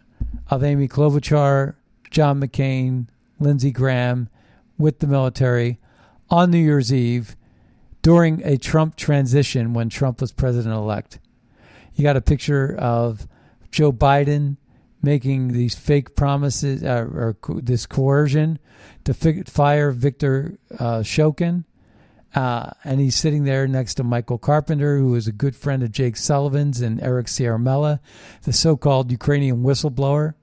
of 0.50 0.62
Amy 0.62 0.88
Klobuchar, 0.88 1.76
John 2.10 2.40
McCain, 2.40 3.08
Lindsey 3.40 3.70
Graham 3.70 4.28
with 4.78 4.98
the 4.98 5.06
military 5.06 5.78
on 6.30 6.50
New 6.50 6.58
Year's 6.58 6.92
Eve 6.92 7.36
during 8.02 8.44
a 8.44 8.56
Trump 8.56 8.96
transition 8.96 9.72
when 9.72 9.88
Trump 9.88 10.20
was 10.20 10.32
president 10.32 10.74
elect. 10.74 11.18
You 11.94 12.02
got 12.02 12.16
a 12.16 12.20
picture 12.20 12.76
of 12.76 13.26
Joe 13.70 13.92
Biden 13.92 14.56
making 15.02 15.48
these 15.52 15.74
fake 15.74 16.14
promises 16.16 16.82
uh, 16.82 17.06
or 17.12 17.36
co- 17.40 17.60
this 17.60 17.86
coercion 17.86 18.58
to 19.04 19.14
fi- 19.14 19.42
fire 19.42 19.90
Victor 19.90 20.58
uh, 20.78 21.00
Shokin. 21.00 21.64
Uh, 22.34 22.70
and 22.82 23.00
he's 23.00 23.14
sitting 23.14 23.44
there 23.44 23.68
next 23.68 23.94
to 23.94 24.04
Michael 24.04 24.38
Carpenter, 24.38 24.98
who 24.98 25.14
is 25.14 25.28
a 25.28 25.32
good 25.32 25.54
friend 25.54 25.82
of 25.82 25.92
Jake 25.92 26.16
Sullivan's 26.16 26.80
and 26.80 27.00
Eric 27.00 27.26
Ciaramella, 27.26 28.00
the 28.42 28.52
so-called 28.52 29.12
Ukrainian 29.12 29.62
whistleblower 29.62 30.34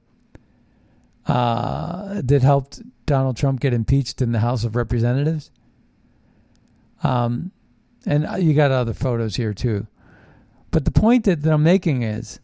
uh, 1.27 2.21
that 2.23 2.41
helped 2.43 2.81
Donald 3.05 3.35
Trump 3.35 3.59
get 3.59 3.73
impeached 3.73 4.21
in 4.21 4.31
the 4.31 4.39
House 4.39 4.63
of 4.63 4.75
Representatives. 4.77 5.51
Um, 7.03 7.51
and 8.05 8.25
you 8.41 8.53
got 8.53 8.71
other 8.71 8.93
photos 8.93 9.35
here 9.35 9.53
too. 9.53 9.87
But 10.71 10.85
the 10.85 10.91
point 10.91 11.25
that, 11.25 11.41
that 11.41 11.53
I'm 11.53 11.63
making 11.63 12.03
is 12.03 12.39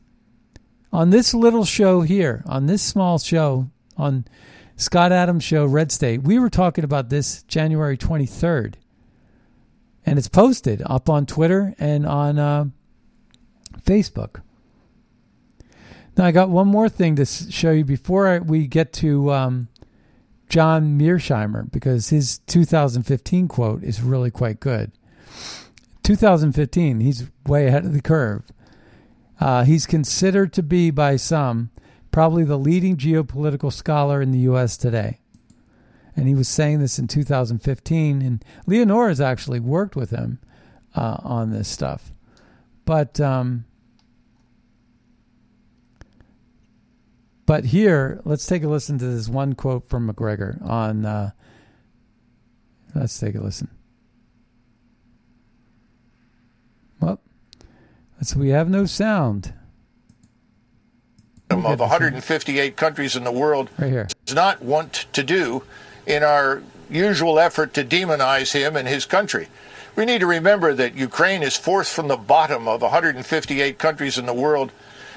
on 0.92 1.10
this 1.10 1.34
little 1.34 1.64
show 1.64 2.02
here, 2.02 2.44
on 2.46 2.66
this 2.66 2.82
small 2.82 3.18
show, 3.18 3.70
on 3.96 4.26
Scott 4.76 5.12
Adams 5.12 5.44
Show, 5.44 5.66
Red 5.66 5.92
State, 5.92 6.22
we 6.22 6.38
were 6.38 6.50
talking 6.50 6.84
about 6.84 7.10
this 7.10 7.44
January 7.44 7.98
23rd. 7.98 8.76
And 10.08 10.18
it's 10.18 10.30
posted 10.30 10.82
up 10.86 11.10
on 11.10 11.26
Twitter 11.26 11.76
and 11.78 12.08
on 12.08 12.40
uh, 12.40 12.66
Facebook. 13.82 14.42
Now, 16.16 16.24
I 16.24 16.32
got 16.32 16.50
one 16.50 16.68
more 16.70 16.88
thing 16.88 17.18
to 17.18 17.26
show 17.26 17.72
you 17.72 17.84
before 17.84 18.26
I, 18.26 18.40
we 18.40 18.68
get 18.68 18.94
to 18.94 19.34
um, 19.34 19.68
John 20.48 20.98
Mearsheimer, 20.98 21.70
because 21.70 22.08
his 22.08 22.40
2015 22.48 23.50
quote 23.50 23.84
is 23.84 24.02
really 24.02 24.32
quite 24.32 24.62
good. 24.62 24.94
2015, 26.04 27.02
he's 27.02 27.28
way 27.46 27.68
ahead 27.68 27.84
of 27.84 27.92
the 27.92 28.02
curve. 28.02 28.44
Uh, 29.42 29.66
he's 29.66 29.86
considered 29.86 30.54
to 30.54 30.64
be, 30.64 30.90
by 30.90 31.18
some, 31.18 31.70
probably 32.12 32.46
the 32.46 32.58
leading 32.58 32.96
geopolitical 32.96 33.74
scholar 33.74 34.22
in 34.22 34.32
the 34.32 34.40
U.S. 34.40 34.78
today. 34.78 35.20
And 36.18 36.28
he 36.28 36.34
was 36.34 36.50
saying 36.50 36.80
this 36.80 36.98
in 36.98 37.08
2015. 37.08 38.22
And 38.22 38.44
Leonora 38.66 39.10
has 39.10 39.22
actually 39.22 39.60
worked 39.60 39.96
with 39.96 40.10
him 40.10 40.40
uh, 40.96 41.18
on 41.24 41.52
this 41.52 41.70
stuff. 41.70 42.12
But 42.86 43.20
um, 43.20 43.66
but 47.46 47.66
here, 47.66 48.20
let's 48.26 48.46
take 48.46 48.64
a 48.64 48.68
listen 48.68 48.98
to 48.98 49.06
this 49.06 49.30
one 49.30 49.54
quote 49.54 49.88
from 49.88 50.06
Macgregor 50.06 50.58
on. 50.64 51.06
Uh, 51.06 51.32
let's 52.96 53.20
take 53.20 53.36
a 53.36 53.42
listen. 53.42 53.70
Well, 57.00 57.20
so 58.22 58.40
we 58.40 58.50
have 58.50 58.70
no 58.70 58.86
sound. 58.86 59.54
Of 61.50 61.80
158 61.80 62.76
countries 62.76 63.16
in 63.16 63.24
the 63.24 63.32
world 63.32 63.70
right 63.78 63.90
here. 63.90 64.08
does 64.26 64.36
not 64.36 64.62
want 64.62 65.06
to 65.14 65.24
do 65.24 65.64
in 66.08 66.24
our 66.24 66.64
usual 66.90 67.38
effort 67.38 67.74
to 67.76 67.84
demonize 67.84 68.54
him 68.54 68.76
and 68.76 68.88
his 68.88 69.06
country. 69.06 69.50
We 69.96 70.06
need 70.06 70.20
to 70.20 70.28
remember 70.28 70.74
that 70.74 70.96
Ukraine 70.96 71.44
is 71.44 71.56
fourth 71.56 71.90
from 71.90 72.08
the 72.08 72.18
bottom 72.18 72.68
of 72.68 72.82
158 72.82 73.78
countries 73.78 74.18
in 74.18 74.26
the 74.26 74.34
world 74.34 74.72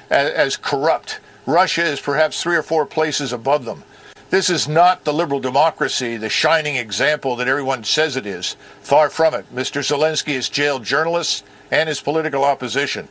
as, 0.09 0.31
as 0.31 0.57
corrupt. 0.57 1.19
Russia 1.45 1.83
is 1.83 2.01
perhaps 2.01 2.43
three 2.43 2.55
or 2.55 2.63
four 2.63 2.85
places 2.85 3.31
above 3.31 3.65
them. 3.65 3.83
This 4.29 4.49
is 4.49 4.67
not 4.67 5.03
the 5.03 5.13
liberal 5.13 5.39
democracy, 5.39 6.17
the 6.17 6.29
shining 6.29 6.75
example 6.75 7.35
that 7.37 7.47
everyone 7.47 7.83
says 7.83 8.15
it 8.15 8.25
is. 8.25 8.55
Far 8.81 9.09
from 9.09 9.33
it. 9.33 9.53
Mr. 9.53 9.81
Zelensky 9.81 10.35
has 10.35 10.49
jailed 10.49 10.83
journalists 10.83 11.43
and 11.69 11.87
his 11.89 12.01
political 12.01 12.43
opposition. 12.43 13.07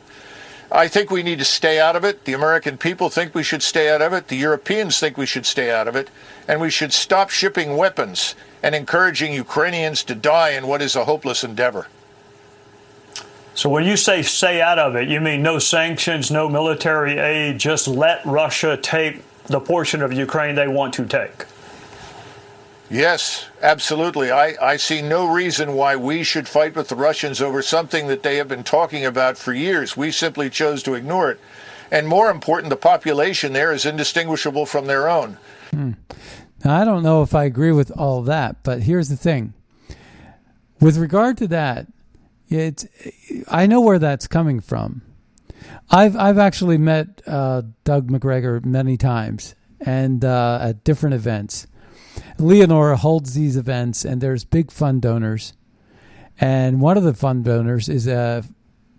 I 0.71 0.87
think 0.87 1.11
we 1.11 1.21
need 1.21 1.39
to 1.39 1.45
stay 1.45 1.81
out 1.81 1.97
of 1.97 2.05
it. 2.05 2.23
The 2.23 2.33
American 2.33 2.77
people 2.77 3.09
think 3.09 3.35
we 3.35 3.43
should 3.43 3.61
stay 3.61 3.89
out 3.89 4.01
of 4.01 4.13
it. 4.13 4.29
The 4.29 4.37
Europeans 4.37 4.99
think 4.99 5.17
we 5.17 5.25
should 5.25 5.45
stay 5.45 5.69
out 5.69 5.87
of 5.87 5.97
it. 5.97 6.09
And 6.47 6.61
we 6.61 6.69
should 6.69 6.93
stop 6.93 7.29
shipping 7.29 7.75
weapons 7.75 8.35
and 8.63 8.73
encouraging 8.73 9.33
Ukrainians 9.33 10.01
to 10.05 10.15
die 10.15 10.51
in 10.51 10.67
what 10.67 10.81
is 10.81 10.95
a 10.95 11.03
hopeless 11.03 11.43
endeavor. 11.43 11.87
So 13.53 13.69
when 13.69 13.83
you 13.83 13.97
say 13.97 14.21
stay 14.21 14.61
out 14.61 14.79
of 14.79 14.95
it, 14.95 15.09
you 15.09 15.19
mean 15.19 15.43
no 15.43 15.59
sanctions, 15.59 16.31
no 16.31 16.47
military 16.47 17.17
aid, 17.17 17.59
just 17.59 17.87
let 17.87 18.25
Russia 18.25 18.77
take 18.77 19.23
the 19.47 19.59
portion 19.59 20.01
of 20.01 20.13
Ukraine 20.13 20.55
they 20.55 20.69
want 20.69 20.93
to 20.93 21.05
take? 21.05 21.45
Yes, 22.91 23.47
absolutely. 23.61 24.31
I, 24.31 24.55
I 24.61 24.75
see 24.75 25.01
no 25.01 25.25
reason 25.25 25.75
why 25.75 25.95
we 25.95 26.23
should 26.23 26.49
fight 26.49 26.75
with 26.75 26.89
the 26.89 26.95
Russians 26.95 27.41
over 27.41 27.61
something 27.61 28.07
that 28.07 28.21
they 28.21 28.35
have 28.35 28.49
been 28.49 28.65
talking 28.65 29.05
about 29.05 29.37
for 29.37 29.53
years. 29.53 29.95
We 29.95 30.11
simply 30.11 30.49
chose 30.49 30.83
to 30.83 30.95
ignore 30.95 31.31
it. 31.31 31.39
And 31.89 32.05
more 32.05 32.29
important, 32.29 32.69
the 32.69 32.75
population 32.75 33.53
there 33.53 33.71
is 33.71 33.85
indistinguishable 33.85 34.65
from 34.65 34.87
their 34.87 35.07
own. 35.07 35.37
Hmm. 35.71 35.91
Now, 36.65 36.81
I 36.81 36.83
don't 36.83 37.01
know 37.01 37.21
if 37.21 37.33
I 37.33 37.45
agree 37.45 37.71
with 37.71 37.91
all 37.91 38.23
that, 38.23 38.57
but 38.61 38.83
here's 38.83 39.07
the 39.07 39.15
thing. 39.15 39.53
With 40.81 40.97
regard 40.97 41.37
to 41.37 41.47
that, 41.47 41.87
it's, 42.49 42.85
I 43.47 43.67
know 43.67 43.79
where 43.79 43.99
that's 43.99 44.27
coming 44.27 44.59
from. 44.59 45.01
I've 45.89 46.17
I've 46.17 46.37
actually 46.37 46.77
met 46.77 47.21
uh, 47.25 47.61
Doug 47.85 48.09
Macgregor 48.09 48.59
many 48.65 48.97
times 48.97 49.55
and 49.79 50.25
uh, 50.25 50.59
at 50.61 50.83
different 50.83 51.15
events 51.15 51.67
Leonora 52.37 52.97
holds 52.97 53.33
these 53.33 53.57
events, 53.57 54.05
and 54.05 54.21
there's 54.21 54.43
big 54.43 54.71
fund 54.71 55.01
donors. 55.01 55.53
And 56.39 56.81
one 56.81 56.97
of 56.97 57.03
the 57.03 57.13
fund 57.13 57.45
donors 57.45 57.89
is 57.89 58.07
a 58.07 58.43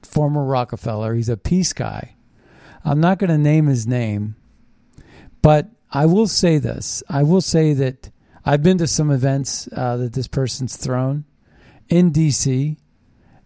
former 0.02 0.44
Rockefeller. 0.44 1.14
He's 1.14 1.28
a 1.28 1.36
peace 1.36 1.72
guy. 1.72 2.14
I'm 2.84 3.00
not 3.00 3.18
going 3.18 3.30
to 3.30 3.38
name 3.38 3.66
his 3.66 3.86
name, 3.86 4.36
but 5.40 5.68
I 5.90 6.06
will 6.06 6.26
say 6.26 6.58
this. 6.58 7.02
I 7.08 7.22
will 7.22 7.40
say 7.40 7.72
that 7.74 8.10
I've 8.44 8.62
been 8.62 8.78
to 8.78 8.86
some 8.86 9.10
events 9.10 9.68
uh, 9.76 9.96
that 9.98 10.12
this 10.12 10.26
person's 10.26 10.76
thrown 10.76 11.24
in 11.88 12.10
D.C. 12.10 12.76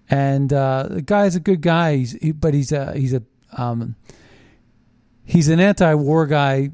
And 0.09 0.53
uh, 0.53 0.87
the 0.89 1.03
guy's 1.03 1.37
a 1.37 1.41
good 1.41 1.61
guy, 1.61 1.97
he's, 1.97 2.13
he, 2.13 2.33
but 2.33 2.55
he's 2.55 2.73
a 2.73 2.93
he's 2.95 3.13
a 3.13 3.23
um, 3.53 3.97
he's 5.25 5.49
an 5.49 5.59
anti-war 5.59 6.27
guy, 6.27 6.71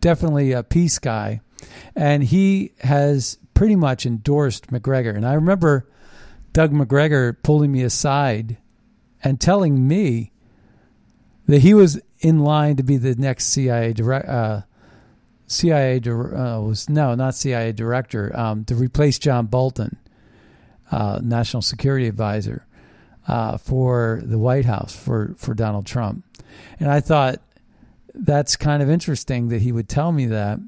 definitely 0.00 0.52
a 0.52 0.62
peace 0.62 0.98
guy 0.98 1.40
and 1.94 2.24
he 2.24 2.72
has 2.80 3.38
pretty 3.54 3.76
much 3.76 4.04
endorsed 4.04 4.70
Macgregor. 4.70 5.10
And 5.10 5.26
I 5.26 5.34
remember 5.34 5.88
Doug 6.52 6.72
Macgregor 6.72 7.34
pulling 7.42 7.72
me 7.72 7.82
aside 7.82 8.58
and 9.22 9.40
telling 9.40 9.86
me 9.86 10.32
that 11.46 11.60
he 11.60 11.74
was 11.74 12.00
in 12.20 12.40
line 12.40 12.76
to 12.76 12.82
be 12.82 12.96
the 12.96 13.14
next 13.14 13.46
CIA 13.46 13.92
director. 13.92 14.30
Uh, 14.30 14.62
CIA 15.46 16.00
uh, 16.00 16.60
was 16.60 16.88
no, 16.88 17.14
not 17.14 17.34
CIA 17.34 17.72
director 17.72 18.34
um, 18.38 18.64
to 18.64 18.74
replace 18.74 19.18
John 19.18 19.46
Bolton, 19.46 19.96
uh, 20.90 21.20
national 21.22 21.62
security 21.62 22.06
advisor 22.06 22.66
uh, 23.28 23.58
for 23.58 24.22
the 24.24 24.38
White 24.38 24.64
House 24.64 24.96
for 24.96 25.34
for 25.36 25.54
Donald 25.54 25.86
Trump, 25.86 26.24
and 26.80 26.90
I 26.90 27.00
thought 27.00 27.42
that's 28.14 28.56
kind 28.56 28.82
of 28.82 28.88
interesting 28.88 29.48
that 29.48 29.60
he 29.60 29.70
would 29.70 29.88
tell 29.88 30.12
me 30.12 30.26
that 30.26 30.58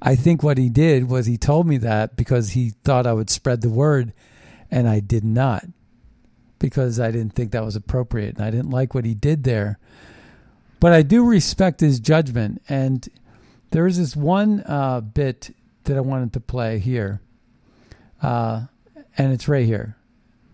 I 0.00 0.14
think 0.14 0.42
what 0.42 0.58
he 0.58 0.68
did 0.68 1.08
was 1.08 1.26
he 1.26 1.38
told 1.38 1.66
me 1.66 1.78
that 1.78 2.16
because 2.16 2.50
he 2.50 2.70
thought 2.84 3.06
I 3.06 3.12
would 3.12 3.30
spread 3.30 3.62
the 3.62 3.70
word, 3.70 4.12
and 4.70 4.88
I 4.88 5.00
did 5.00 5.24
not 5.24 5.64
because 6.58 6.98
I 6.98 7.10
didn't 7.10 7.34
think 7.34 7.52
that 7.52 7.64
was 7.64 7.76
appropriate 7.76 8.36
and 8.36 8.44
I 8.44 8.50
didn't 8.50 8.70
like 8.70 8.94
what 8.94 9.04
he 9.04 9.14
did 9.14 9.44
there. 9.44 9.78
But 10.80 10.92
I 10.92 11.02
do 11.02 11.24
respect 11.24 11.80
his 11.80 12.00
judgment, 12.00 12.62
and 12.68 13.08
there 13.70 13.86
is 13.86 13.98
this 13.98 14.14
one 14.14 14.62
uh, 14.66 15.00
bit 15.00 15.54
that 15.84 15.96
I 15.96 16.00
wanted 16.00 16.32
to 16.34 16.40
play 16.40 16.78
here, 16.78 17.20
uh, 18.22 18.66
and 19.16 19.32
it's 19.32 19.48
right 19.48 19.64
here 19.64 19.95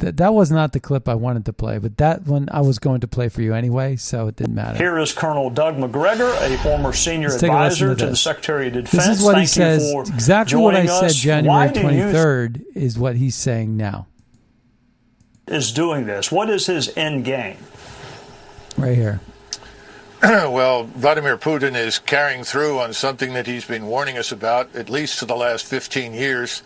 that 0.02 0.16
that 0.18 0.34
was 0.34 0.50
not 0.50 0.72
the 0.72 0.80
clip 0.80 1.08
I 1.08 1.14
wanted 1.14 1.46
to 1.46 1.52
play, 1.52 1.78
but 1.78 1.96
that 1.96 2.26
one 2.26 2.48
I 2.52 2.60
was 2.60 2.78
going 2.78 3.00
to 3.00 3.08
play 3.08 3.28
for 3.28 3.40
you 3.40 3.54
anyway, 3.54 3.96
so 3.96 4.26
it 4.26 4.36
didn't 4.36 4.54
matter. 4.54 4.76
Here 4.76 4.98
is 4.98 5.12
Colonel 5.12 5.48
Doug 5.48 5.78
Macgregor, 5.78 6.32
a 6.40 6.56
former 6.58 6.92
senior 6.92 7.28
advisor 7.28 7.94
to, 7.94 8.04
to, 8.04 8.06
the 8.10 8.16
Secretary 8.16 8.66
of 8.66 8.74
Defense. 8.74 9.06
This 9.06 9.18
is 9.18 9.24
what 9.24 9.34
Thank 9.34 9.44
he 9.44 9.46
says. 9.46 9.94
Exactly 10.08 10.60
what 10.60 10.76
I 10.76 10.86
said 10.86 11.12
January 11.12 11.70
23rd 11.70 12.64
is 12.74 12.98
what 12.98 13.16
he's 13.16 13.36
saying 13.36 13.76
now. 13.76 14.06
Is 15.46 15.72
doing 15.72 16.06
this. 16.06 16.30
What 16.30 16.50
is 16.50 16.66
his 16.66 16.96
end 16.96 17.24
game? 17.24 17.56
Right 18.76 18.96
here. 18.96 19.20
well, 20.22 20.84
Vladimir 20.84 21.36
Putin 21.36 21.76
is 21.76 21.98
carrying 21.98 22.44
through 22.44 22.78
on 22.78 22.92
something 22.92 23.34
that 23.34 23.46
he's 23.46 23.64
been 23.64 23.86
warning 23.86 24.18
us 24.18 24.32
about 24.32 24.74
at 24.74 24.88
least 24.88 25.18
for 25.18 25.26
the 25.26 25.36
last 25.36 25.66
15 25.66 26.14
years 26.14 26.62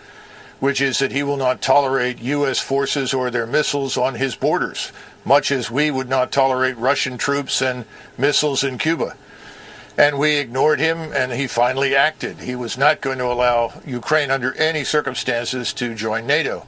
which 0.61 0.81
is 0.81 0.99
that 0.99 1.13
he 1.13 1.23
will 1.23 1.37
not 1.37 1.61
tolerate 1.61 2.19
U.S. 2.21 2.59
forces 2.59 3.13
or 3.13 3.31
their 3.31 3.47
missiles 3.47 3.97
on 3.97 4.15
his 4.15 4.35
borders, 4.35 4.93
much 5.25 5.51
as 5.51 5.71
we 5.71 5.91
would 5.91 6.09
not 6.09 6.33
tolerate 6.33 6.77
Russian 6.79 7.19
troops 7.19 7.61
and 7.61 7.85
missiles 8.17 8.65
in 8.65 8.79
Cuba. 8.79 9.17
And 9.99 10.19
we 10.19 10.37
ignored 10.37 10.79
him, 10.79 11.13
and 11.15 11.33
he 11.33 11.47
finally 11.47 11.95
acted. 11.95 12.41
He 12.41 12.55
was 12.55 12.77
not 12.77 13.01
going 13.01 13.19
to 13.19 13.27
allow 13.27 13.73
Ukraine, 13.87 14.31
under 14.31 14.53
any 14.55 14.85
circumstances, 14.85 15.73
to 15.75 15.95
join 15.95 16.27
NATO. 16.27 16.67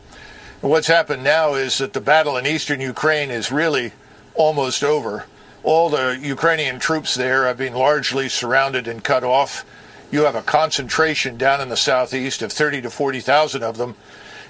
And 0.63 0.71
what's 0.71 0.87
happened 0.87 1.25
now 1.25 1.55
is 1.55 1.79
that 1.79 1.93
the 1.93 2.01
battle 2.01 2.37
in 2.37 2.47
eastern 2.47 2.81
Ukraine 2.81 3.31
is 3.31 3.53
really 3.53 3.93
almost 4.35 4.83
over. 4.83 5.27
All 5.63 5.91
the 5.91 6.19
Ukrainian 6.21 6.79
troops 6.79 7.15
there 7.15 7.45
have 7.47 7.59
been 7.59 7.75
largely 7.75 8.29
surrounded 8.29 8.89
and 8.89 9.05
cut 9.05 9.25
off 9.25 9.65
you 10.11 10.23
have 10.23 10.35
a 10.35 10.43
concentration 10.43 11.37
down 11.37 11.61
in 11.61 11.69
the 11.69 11.77
southeast 11.77 12.43
of 12.43 12.53
30 12.53 12.83
to 12.83 12.91
40,000 12.91 13.63
of 13.63 13.77
them. 13.77 13.95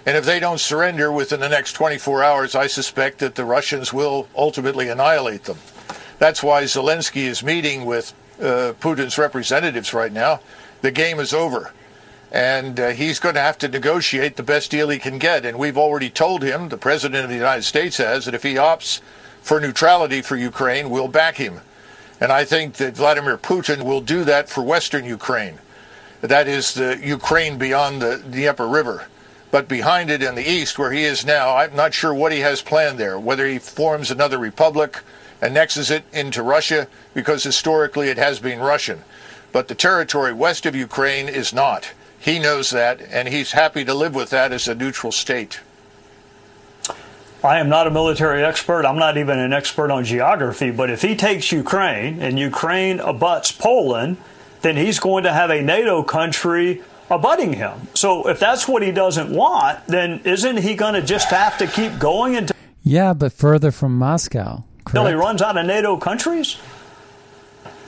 And 0.06 0.16
if 0.16 0.24
they 0.24 0.40
don't 0.40 0.60
surrender 0.60 1.10
within 1.10 1.40
the 1.40 1.48
next 1.48 1.72
24 1.72 2.22
hours, 2.22 2.54
I 2.54 2.66
suspect 2.66 3.18
that 3.18 3.34
the 3.34 3.44
Russians 3.44 3.92
will 3.92 4.28
ultimately 4.36 4.88
annihilate 4.88 5.44
them. 5.44 5.58
That's 6.18 6.42
why 6.42 6.64
Zelensky 6.64 7.22
is 7.22 7.42
meeting 7.42 7.84
with 7.84 8.14
uh, 8.40 8.74
Putin's 8.80 9.18
representatives 9.18 9.92
right 9.92 10.12
now. 10.12 10.40
The 10.82 10.90
game 10.90 11.18
is 11.20 11.34
over. 11.34 11.72
And 12.30 12.78
uh, 12.78 12.88
he's 12.90 13.18
going 13.18 13.34
to 13.34 13.40
have 13.40 13.58
to 13.58 13.68
negotiate 13.68 14.36
the 14.36 14.42
best 14.42 14.70
deal 14.70 14.90
he 14.90 14.98
can 14.98 15.18
get. 15.18 15.44
And 15.44 15.58
we've 15.58 15.78
already 15.78 16.10
told 16.10 16.42
him, 16.42 16.68
the 16.68 16.76
President 16.76 17.24
of 17.24 17.30
the 17.30 17.36
United 17.36 17.62
States 17.62 17.96
has, 17.96 18.26
that 18.26 18.34
if 18.34 18.42
he 18.42 18.54
opts 18.54 19.00
for 19.40 19.60
neutrality 19.60 20.20
for 20.20 20.36
Ukraine, 20.36 20.90
we'll 20.90 21.08
back 21.08 21.36
him. 21.36 21.60
And 22.20 22.32
I 22.32 22.44
think 22.44 22.74
that 22.74 22.96
Vladimir 22.96 23.38
Putin 23.38 23.82
will 23.82 24.00
do 24.00 24.24
that 24.24 24.48
for 24.48 24.62
Western 24.62 25.04
Ukraine. 25.04 25.58
That 26.20 26.48
is 26.48 26.74
the 26.74 26.98
Ukraine 27.02 27.58
beyond 27.58 28.02
the 28.02 28.18
Dnieper 28.18 28.66
River. 28.66 29.06
But 29.50 29.68
behind 29.68 30.10
it 30.10 30.22
in 30.22 30.34
the 30.34 30.48
east, 30.48 30.78
where 30.78 30.92
he 30.92 31.04
is 31.04 31.24
now, 31.24 31.56
I'm 31.56 31.74
not 31.74 31.94
sure 31.94 32.12
what 32.12 32.32
he 32.32 32.40
has 32.40 32.60
planned 32.60 32.98
there, 32.98 33.18
whether 33.18 33.46
he 33.46 33.58
forms 33.58 34.10
another 34.10 34.38
republic, 34.38 35.00
annexes 35.40 35.90
it 35.90 36.04
into 36.12 36.42
Russia, 36.42 36.88
because 37.14 37.44
historically 37.44 38.08
it 38.08 38.18
has 38.18 38.40
been 38.40 38.58
Russian. 38.58 39.04
But 39.52 39.68
the 39.68 39.74
territory 39.74 40.32
west 40.32 40.66
of 40.66 40.74
Ukraine 40.74 41.28
is 41.28 41.54
not. 41.54 41.92
He 42.18 42.38
knows 42.38 42.70
that, 42.70 43.00
and 43.00 43.28
he's 43.28 43.52
happy 43.52 43.84
to 43.84 43.94
live 43.94 44.14
with 44.14 44.30
that 44.30 44.52
as 44.52 44.68
a 44.68 44.74
neutral 44.74 45.12
state. 45.12 45.60
I 47.42 47.60
am 47.60 47.68
not 47.68 47.86
a 47.86 47.90
military 47.90 48.42
expert. 48.44 48.84
I'm 48.84 48.98
not 48.98 49.16
even 49.16 49.38
an 49.38 49.52
expert 49.52 49.90
on 49.90 50.04
geography. 50.04 50.70
But 50.70 50.90
if 50.90 51.02
he 51.02 51.14
takes 51.14 51.52
Ukraine 51.52 52.20
and 52.20 52.38
Ukraine 52.38 52.98
abuts 52.98 53.52
Poland, 53.52 54.16
then 54.62 54.76
he's 54.76 54.98
going 54.98 55.22
to 55.24 55.32
have 55.32 55.50
a 55.50 55.62
NATO 55.62 56.02
country 56.02 56.82
abutting 57.10 57.52
him. 57.52 57.88
So 57.94 58.28
if 58.28 58.40
that's 58.40 58.66
what 58.66 58.82
he 58.82 58.90
doesn't 58.90 59.30
want, 59.30 59.86
then 59.86 60.20
isn't 60.24 60.58
he 60.58 60.74
going 60.74 60.94
to 60.94 61.02
just 61.02 61.30
have 61.30 61.56
to 61.58 61.66
keep 61.66 61.98
going 61.98 62.36
until? 62.36 62.56
Yeah, 62.82 63.14
but 63.14 63.32
further 63.32 63.70
from 63.70 63.96
Moscow. 63.96 64.64
Until 64.86 65.06
he 65.06 65.14
runs 65.14 65.42
out 65.42 65.56
of 65.56 65.66
NATO 65.66 65.96
countries? 65.96 66.56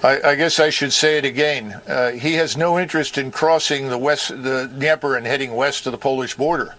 I, 0.02 0.20
I, 0.22 0.34
guess 0.34 0.60
I 0.60 0.70
should 0.70 0.92
say 0.92 1.18
it 1.18 1.24
again. 1.24 1.80
Uh, 1.86 2.12
he 2.12 2.34
has 2.34 2.56
no 2.56 2.78
interest 2.78 3.18
in 3.18 3.30
crossing 3.30 3.88
the 3.88 3.98
west, 3.98 4.28
the 4.28 4.70
Dnieper, 4.72 5.16
and 5.16 5.26
heading 5.26 5.54
west 5.54 5.84
to 5.84 5.90
the 5.90 5.98
Polish 5.98 6.36
border. 6.36 6.74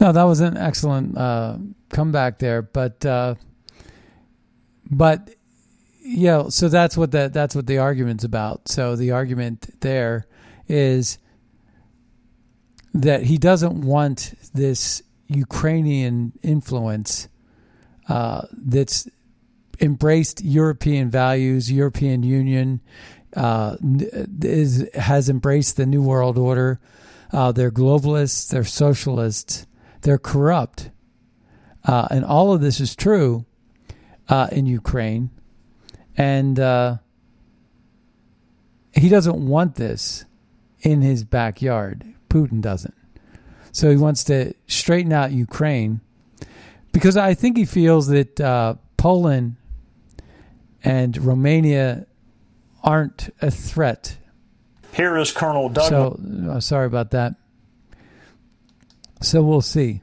No, 0.00 0.12
that 0.12 0.22
was 0.24 0.40
an 0.40 0.56
excellent 0.56 1.16
uh, 1.16 1.58
comeback 1.90 2.38
there, 2.38 2.62
but 2.62 3.04
uh, 3.04 3.34
but 4.90 5.30
yeah, 6.02 6.48
so 6.48 6.68
that's 6.68 6.96
what 6.96 7.12
that 7.12 7.34
that's 7.34 7.54
what 7.54 7.66
the 7.66 7.78
argument's 7.78 8.24
about. 8.24 8.68
So 8.68 8.96
the 8.96 9.10
argument 9.10 9.80
there 9.80 10.26
is 10.68 11.18
that 12.94 13.24
he 13.24 13.36
doesn't 13.36 13.82
want 13.82 14.34
this 14.54 15.02
Ukrainian 15.28 16.32
influence 16.42 17.28
uh, 18.08 18.42
that's 18.52 19.06
embraced 19.80 20.42
European 20.42 21.10
values, 21.10 21.70
European 21.70 22.22
Union 22.22 22.80
uh, 23.36 23.76
is 24.42 24.88
has 24.94 25.28
embraced 25.28 25.76
the 25.76 25.86
New 25.86 26.02
World 26.02 26.38
Order. 26.38 26.80
Uh, 27.32 27.52
they're 27.52 27.70
globalists, 27.70 28.48
they're 28.48 28.64
socialists, 28.64 29.66
they're 30.02 30.18
corrupt, 30.18 30.90
uh, 31.84 32.08
and 32.10 32.24
all 32.24 32.52
of 32.52 32.60
this 32.60 32.80
is 32.80 32.94
true 32.94 33.44
uh, 34.28 34.48
in 34.52 34.66
Ukraine. 34.66 35.30
And 36.16 36.58
uh, 36.58 36.98
he 38.92 39.08
doesn't 39.08 39.46
want 39.46 39.76
this 39.76 40.24
in 40.80 41.02
his 41.02 41.24
backyard. 41.24 42.04
Putin 42.28 42.60
doesn't. 42.60 42.94
So 43.72 43.90
he 43.90 43.96
wants 43.96 44.24
to 44.24 44.54
straighten 44.66 45.12
out 45.12 45.32
Ukraine 45.32 46.00
because 46.92 47.16
I 47.16 47.34
think 47.34 47.56
he 47.56 47.64
feels 47.64 48.08
that 48.08 48.40
uh, 48.40 48.74
Poland 48.96 49.56
and 50.82 51.16
Romania 51.18 52.06
aren't 52.82 53.32
a 53.40 53.50
threat. 53.50 54.16
Here 54.92 55.16
is 55.16 55.30
Colonel 55.30 55.68
Douglas. 55.68 55.88
So, 55.88 56.50
uh, 56.50 56.60
sorry 56.60 56.86
about 56.86 57.12
that. 57.12 57.34
So 59.20 59.42
we'll 59.42 59.60
see. 59.60 60.02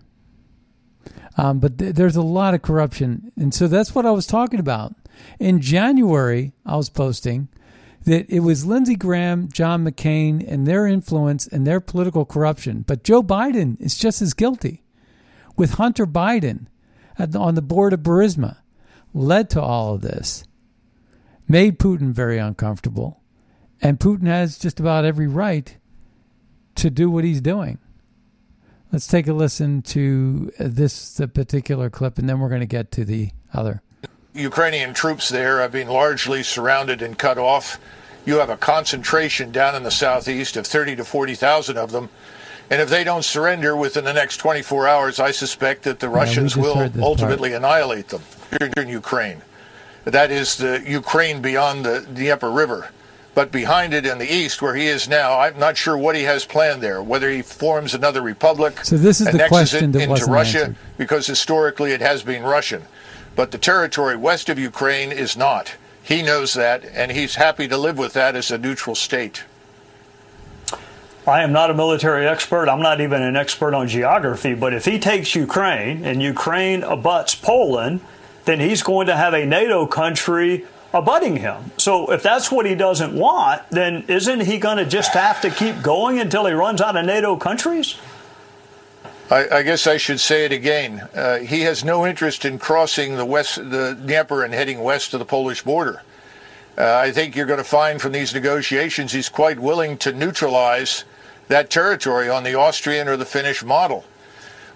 Um, 1.38 1.60
but 1.60 1.78
th- 1.78 1.96
there's 1.96 2.16
a 2.16 2.22
lot 2.22 2.54
of 2.54 2.62
corruption. 2.62 3.32
And 3.38 3.54
so 3.54 3.68
that's 3.68 3.94
what 3.94 4.06
I 4.06 4.12
was 4.12 4.28
talking 4.28 4.60
about. 4.60 4.96
In 5.40 5.62
January, 5.62 6.54
I 6.66 6.78
was 6.78 6.90
posting 6.90 7.48
that 8.06 8.30
it 8.30 8.40
was 8.40 8.66
Lindsey 8.66 8.96
Graham, 8.96 9.50
John 9.52 9.84
McCain, 9.84 10.44
and 10.48 10.66
their 10.66 10.88
influence 10.88 11.46
and 11.48 11.66
their 11.66 11.80
political 11.80 12.26
corruption. 12.26 12.84
But 12.88 13.04
Joe 13.04 13.22
Biden 13.22 13.80
is 13.82 13.98
just 13.98 14.22
as 14.22 14.34
guilty, 14.34 14.84
with 15.56 15.74
Hunter 15.74 16.06
Biden 16.08 16.68
the, 17.18 17.40
on 17.40 17.56
the 17.56 17.62
board 17.62 17.94
of 17.94 18.02
Burisma, 18.02 18.58
led 19.14 19.50
to 19.52 19.62
all 19.62 19.96
of 19.96 20.02
this, 20.02 20.44
made 21.48 21.80
Putin 21.80 22.12
very 22.12 22.38
uncomfortable. 22.38 23.22
And 23.82 24.00
Putin 24.00 24.28
has 24.28 24.58
just 24.58 24.80
about 24.80 25.06
every 25.06 25.28
right 25.28 25.76
to 26.76 26.90
do 26.90 27.10
what 27.10 27.24
he's 27.24 27.42
doing. 27.42 27.80
Let's 28.92 29.08
take 29.08 29.28
a 29.28 29.34
listen 29.34 29.82
to 29.84 30.52
uh, 30.60 30.66
this 30.68 31.14
the 31.16 31.28
particular 31.28 31.90
clip, 31.90 32.18
and 32.18 32.28
then 32.30 32.40
we're 32.40 32.50
going 32.50 32.62
to 32.62 32.66
get 32.66 32.92
to 32.94 33.06
the 33.06 33.32
other. 33.54 33.82
Ukrainian 34.34 34.94
troops 34.94 35.30
there 35.30 35.60
have 35.60 35.72
been 35.72 35.88
largely 35.88 36.44
surrounded 36.44 37.02
and 37.02 37.18
cut 37.18 37.38
off. 37.38 37.80
You 38.26 38.36
have 38.38 38.50
a 38.50 38.58
concentration 38.58 39.52
down 39.52 39.76
in 39.76 39.84
the 39.84 39.92
southeast 39.92 40.58
of 40.58 40.68
30 40.68 40.98
to 40.98 41.06
40,000 41.06 41.78
of 41.78 41.92
them. 41.92 42.10
And 42.70 42.82
if 42.82 42.90
they 42.90 43.04
don't 43.04 43.24
surrender 43.24 43.76
within 43.76 44.04
the 44.04 44.14
next 44.14 44.38
24 44.38 44.88
hours, 44.88 45.20
I 45.20 45.32
suspect 45.32 45.84
that 45.84 46.00
the 46.00 46.10
Russians 46.10 46.58
will 46.58 46.92
ultimately 47.02 47.52
part. 47.52 47.62
annihilate 47.62 48.10
them 48.10 48.22
here 48.60 48.70
in 48.76 48.90
Ukraine. 48.90 49.42
That 50.04 50.32
is 50.32 50.58
the 50.58 50.84
Ukraine 50.86 51.42
beyond 51.42 51.86
the 51.86 52.02
Dnieper 52.02 52.52
River. 52.52 52.90
But 53.38 53.52
behind 53.52 53.94
it 53.94 54.04
in 54.04 54.18
the 54.18 54.34
east, 54.42 54.64
where 54.64 54.74
he 54.74 54.88
is 54.88 55.08
now, 55.08 55.40
I'm 55.40 55.60
not 55.60 55.78
sure 55.78 55.96
what 55.96 56.16
he 56.16 56.24
has 56.24 56.44
planned 56.44 56.82
there. 56.82 57.04
Whether 57.04 57.30
he 57.30 57.44
forms 57.44 57.94
another 57.94 58.24
republic, 58.24 58.84
so 58.84 58.98
this 58.98 59.22
is 59.22 59.28
the 59.28 59.48
question 59.48 59.92
it 59.92 59.94
that 59.94 60.10
into 60.10 60.26
Russia, 60.26 60.60
answered. 60.60 60.76
because 60.98 61.28
historically 61.28 61.92
it 61.92 62.02
has 62.02 62.24
been 62.24 62.42
Russian 62.42 62.82
but 63.38 63.52
the 63.52 63.58
territory 63.60 64.18
west 64.18 64.50
of 64.50 64.58
Ukraine 64.58 65.12
is 65.12 65.38
not. 65.38 65.76
He 66.02 66.24
knows 66.24 66.56
that, 66.56 66.84
and 66.84 67.12
he's 67.12 67.36
happy 67.36 67.68
to 67.68 67.78
live 67.78 67.98
with 67.98 68.14
that 68.14 68.36
as 68.36 68.50
a 68.50 68.58
neutral 68.58 68.96
state. 68.96 69.44
I 71.28 71.44
am 71.44 71.52
not 71.54 71.70
a 71.70 71.76
military 71.76 72.28
expert. 72.28 72.68
I'm 72.68 72.82
not 72.82 73.00
even 73.00 73.22
an 73.22 73.36
expert 73.36 73.76
on 73.76 73.88
geography. 73.88 74.56
But 74.56 74.74
if 74.74 74.86
he 74.86 74.98
takes 74.98 75.36
Ukraine 75.36 76.04
and 76.04 76.24
Ukraine 76.24 76.82
abuts 76.82 77.36
Poland, 77.36 78.00
then 78.46 78.60
he's 78.60 78.82
going 78.82 79.06
to 79.06 79.16
have 79.16 79.36
a 79.36 79.46
NATO 79.46 79.86
country 79.86 80.66
abutting 80.98 81.38
him. 81.38 81.72
So 81.78 82.12
if 82.12 82.24
that's 82.24 82.52
what 82.52 82.66
he 82.66 82.76
doesn't 82.76 83.14
want, 83.14 83.62
then 83.70 84.06
isn't 84.08 84.42
he 84.42 84.58
going 84.58 84.78
to 84.78 84.86
just 84.86 85.14
have 85.14 85.42
to 85.42 85.50
keep 85.50 85.82
going 85.82 86.20
until 86.20 86.46
he 86.46 86.54
runs 86.54 86.82
out 86.82 86.96
of 86.96 87.06
NATO 87.06 87.38
countries? 87.38 87.96
I, 89.30 89.48
I, 89.58 89.64
guess 89.64 89.88
I 89.88 89.98
should 89.98 90.22
say 90.22 90.46
it 90.46 90.54
again. 90.54 91.02
Uh, 91.14 91.40
he 91.40 91.62
has 91.62 91.84
no 91.84 92.06
interest 92.08 92.46
in 92.46 92.60
crossing 92.60 93.18
the 93.18 93.26
west, 93.26 93.58
the 93.58 93.98
Dnieper, 94.02 94.44
and 94.44 94.54
heading 94.54 94.82
west 94.82 95.12
to 95.12 95.18
the 95.18 95.26
Polish 95.26 95.64
border. 95.64 96.02
Uh, 96.78 96.96
I 96.96 97.12
think 97.12 97.36
you're 97.36 97.46
going 97.46 97.58
to 97.58 97.64
find 97.64 98.02
from 98.02 98.14
these 98.14 98.34
negotiations 98.34 99.12
he's 99.12 99.30
quite 99.30 99.60
willing 99.60 99.98
to 99.98 100.14
neutralize 100.14 101.04
that 101.48 101.70
territory 101.70 102.30
on 102.30 102.44
the 102.44 102.56
Austrian 102.56 103.08
or 103.08 103.18
the 103.18 103.26
Finnish 103.26 103.64
model. 103.64 104.06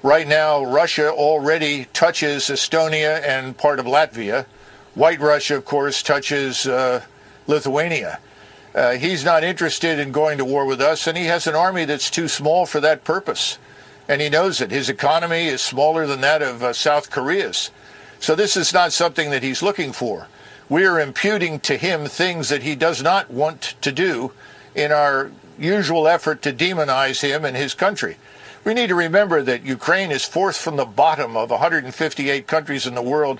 Right 0.03 0.27
now, 0.27 0.63
Russia 0.63 1.11
already 1.11 1.85
touches 1.93 2.45
Estonia 2.45 3.21
and 3.23 3.55
part 3.55 3.79
of 3.79 3.85
Latvia. 3.85 4.45
White 4.95 5.19
Russia, 5.19 5.55
of 5.55 5.65
course, 5.65 6.03
touches 6.03 6.67
uh, 6.67 7.01
Lithuania. 7.47 8.19
Uh, 8.73 8.91
he's 8.91 9.25
not 9.25 9.43
interested 9.43 9.99
in 9.99 10.11
going 10.11 10.37
to 10.37 10.45
war 10.45 10.65
with 10.65 10.81
us, 10.81 11.07
and 11.07 11.17
he 11.17 11.25
has 11.25 11.47
an 11.47 11.55
army 11.55 11.85
that's 11.85 12.09
too 12.09 12.27
small 12.27 12.65
for 12.65 12.79
that 12.79 13.03
purpose 13.03 13.57
and 14.11 14.21
he 14.21 14.29
knows 14.29 14.59
it. 14.59 14.71
His 14.71 14.89
economy 14.89 15.47
is 15.47 15.61
smaller 15.61 16.05
than 16.05 16.19
that 16.19 16.41
of 16.41 16.61
uh, 16.61 16.73
South 16.73 17.09
Korea's. 17.09 17.71
So 18.19 18.35
this 18.35 18.57
is 18.57 18.73
not 18.73 18.91
something 18.91 19.29
that 19.31 19.41
he's 19.41 19.63
looking 19.63 19.93
for. 19.93 20.27
We 20.67 20.85
are 20.85 20.99
imputing 20.99 21.61
to 21.61 21.77
him 21.77 22.05
things 22.05 22.49
that 22.49 22.63
he 22.63 22.75
does 22.75 23.01
not 23.01 23.31
want 23.31 23.75
to 23.81 23.91
do 23.91 24.33
in 24.75 24.91
our 24.91 25.31
usual 25.57 26.09
effort 26.09 26.41
to 26.41 26.51
demonize 26.51 27.21
him 27.21 27.45
and 27.45 27.55
his 27.55 27.73
country. 27.73 28.17
We 28.65 28.73
need 28.73 28.87
to 28.87 28.95
remember 28.95 29.41
that 29.43 29.65
Ukraine 29.65 30.11
is 30.11 30.25
fourth 30.25 30.57
from 30.57 30.75
the 30.75 30.85
bottom 30.85 31.37
of 31.37 31.49
158 31.49 32.47
countries 32.47 32.85
in 32.85 32.95
the 32.95 33.01
world 33.01 33.39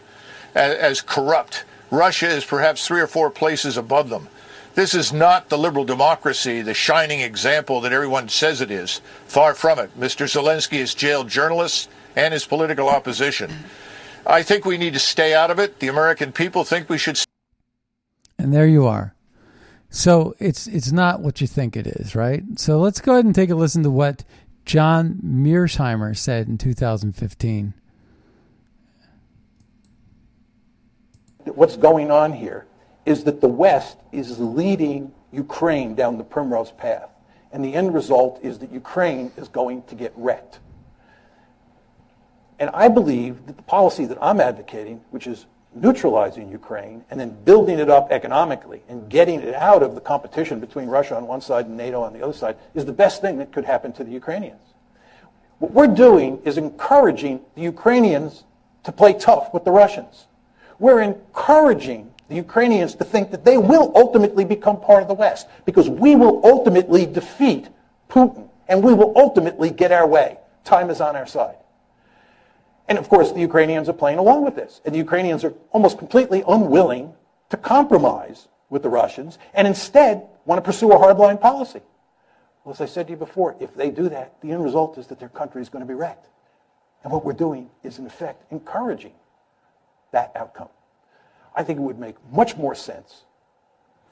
as, 0.56 0.78
as 0.78 1.02
corrupt. 1.02 1.66
Russia 1.90 2.28
is 2.28 2.46
perhaps 2.46 2.88
three 2.88 3.02
or 3.02 3.08
four 3.08 3.30
places 3.30 3.78
above 3.78 4.10
them. 4.10 4.28
This 4.74 4.94
is 4.94 5.12
not 5.12 5.50
the 5.50 5.58
liberal 5.58 5.84
democracy, 5.84 6.62
the 6.62 6.74
shining 6.74 7.20
example 7.20 7.82
that 7.82 7.92
everyone 7.92 8.30
says 8.30 8.62
it 8.62 8.72
is. 8.72 9.02
Far 9.28 9.54
from 9.54 9.80
it. 9.80 10.00
Mr. 10.00 10.26
Zelensky 10.26 10.80
has 10.80 10.94
jailed 10.94 11.28
journalists 11.28 11.90
and 12.16 12.34
his 12.34 12.46
political 12.46 12.88
opposition. 12.88 13.52
I 14.26 14.44
think 14.44 14.66
we 14.66 14.78
need 14.78 14.94
to 14.94 15.00
stay 15.00 15.34
out 15.34 15.52
of 15.52 15.60
it. 15.60 15.80
The 15.80 15.88
American 15.88 16.32
people 16.32 16.64
think 16.64 16.90
we 16.90 16.98
should. 16.98 17.20
And 18.38 18.54
there 18.54 18.68
you 18.68 18.86
are. 18.88 19.14
So 19.90 20.36
it's 20.40 20.68
it's 20.68 20.94
not 20.94 21.20
what 21.20 21.42
you 21.42 21.48
think 21.48 21.76
it 21.76 21.86
is, 21.86 22.16
right? 22.16 22.44
So 22.56 22.80
let's 22.80 23.02
go 23.02 23.14
ahead 23.14 23.26
and 23.26 23.36
take 23.36 23.50
a 23.50 23.56
listen 23.56 23.84
to 23.84 23.90
what 23.90 24.24
John 24.66 25.20
Mearsheimer 25.24 26.16
said 26.16 26.48
in 26.48 26.58
2015. 26.58 27.74
What's 31.46 31.78
going 31.78 32.12
on 32.12 32.34
here 32.34 32.66
is 33.06 33.24
that 33.24 33.42
the 33.42 33.48
West 33.48 33.98
is 34.12 34.40
leading 34.40 35.12
Ukraine 35.32 35.96
down 35.96 36.18
the 36.18 36.24
primrose 36.24 36.72
path. 36.72 37.10
And 37.52 37.64
the 37.66 37.74
end 37.74 37.94
result 37.94 38.40
is 38.44 38.60
that 38.60 38.72
Ukraine 38.72 39.32
is 39.38 39.48
going 39.48 39.84
to 39.84 39.96
get 39.96 40.14
wrecked. 40.16 40.60
And 42.60 42.70
I 42.74 42.88
believe 42.88 43.46
that 43.48 43.58
the 43.58 43.64
policy 43.64 44.06
that 44.06 44.18
I'm 44.22 44.40
advocating, 44.40 45.02
which 45.10 45.28
is 45.28 45.48
neutralizing 45.74 46.50
Ukraine 46.50 47.04
and 47.10 47.20
then 47.20 47.32
building 47.44 47.80
it 47.80 47.90
up 47.90 48.12
economically 48.12 48.84
and 48.88 49.10
getting 49.10 49.42
it 49.42 49.56
out 49.56 49.82
of 49.82 49.96
the 49.96 50.02
competition 50.02 50.60
between 50.60 50.88
Russia 50.88 51.16
on 51.16 51.28
one 51.28 51.42
side 51.42 51.66
and 51.66 51.76
NATO 51.76 52.02
on 52.02 52.14
the 52.14 52.22
other 52.22 52.34
side, 52.34 52.58
is 52.74 52.86
the 52.86 52.94
best 52.94 53.22
thing 53.22 53.38
that 53.38 53.52
could 53.52 53.66
happen 53.66 53.92
to 53.94 54.04
the 54.04 54.12
Ukrainians. 54.12 54.62
What 55.60 55.72
we're 55.72 55.88
doing 55.88 56.42
is 56.44 56.58
encouraging 56.58 57.42
the 57.56 57.62
Ukrainians 57.62 58.44
to 58.84 58.92
play 58.92 59.14
tough 59.14 59.54
with 59.54 59.64
the 59.64 59.72
Russians. 59.72 60.28
We're 60.82 61.02
encouraging 61.02 62.12
the 62.28 62.34
Ukrainians 62.34 62.96
to 62.96 63.04
think 63.04 63.30
that 63.30 63.46
they 63.46 63.60
will 63.60 63.92
ultimately 63.96 64.44
become 64.44 64.82
part 64.82 65.04
of 65.04 65.08
the 65.08 65.14
West 65.14 65.48
because 65.64 65.88
we 65.88 66.16
will 66.16 66.42
ultimately 66.44 67.06
defeat 67.06 67.70
Putin 68.10 68.50
and 68.68 68.84
we 68.84 68.92
will 68.92 69.14
ultimately 69.16 69.70
get 69.70 69.92
our 69.92 70.08
way. 70.08 70.40
Time 70.64 70.90
is 70.90 71.00
on 71.00 71.16
our 71.16 71.28
side. 71.28 71.58
And 72.88 72.98
of 72.98 73.10
course, 73.10 73.32
the 73.32 73.42
Ukrainians 73.42 73.90
are 73.90 73.94
playing 73.94 74.18
along 74.18 74.44
with 74.44 74.56
this. 74.56 74.82
And 74.84 74.96
the 74.96 74.98
Ukrainians 74.98 75.44
are 75.44 75.54
almost 75.72 76.00
completely 76.00 76.44
unwilling 76.48 77.14
to 77.52 77.58
compromise 77.58 78.48
with 78.72 78.82
the 78.82 78.90
Russians 78.90 79.38
and 79.54 79.68
instead 79.68 80.24
want 80.46 80.58
to 80.58 80.64
pursue 80.64 80.92
a 80.94 80.98
hardline 80.98 81.40
policy. 81.40 81.82
Well, 82.64 82.74
as 82.74 82.82
I 82.82 82.88
said 82.88 83.06
to 83.06 83.12
you 83.12 83.18
before, 83.18 83.56
if 83.60 83.76
they 83.76 83.92
do 83.92 84.10
that, 84.10 84.42
the 84.42 84.52
end 84.52 84.64
result 84.64 84.98
is 84.98 85.06
that 85.08 85.20
their 85.20 85.30
country 85.30 85.62
is 85.62 85.70
going 85.70 85.86
to 85.86 85.88
be 85.88 85.94
wrecked. 85.94 86.28
And 87.04 87.14
what 87.14 87.24
we're 87.24 87.34
doing 87.34 87.70
is, 87.84 88.00
in 88.00 88.08
effect, 88.08 88.52
encouraging 88.52 89.14
that 90.12 90.32
outcome. 90.36 90.70
I 91.56 91.64
think 91.64 91.80
it 91.80 91.82
would 91.82 92.00
make 92.00 92.16
much 92.32 92.56
more 92.58 92.76
sense 92.76 93.24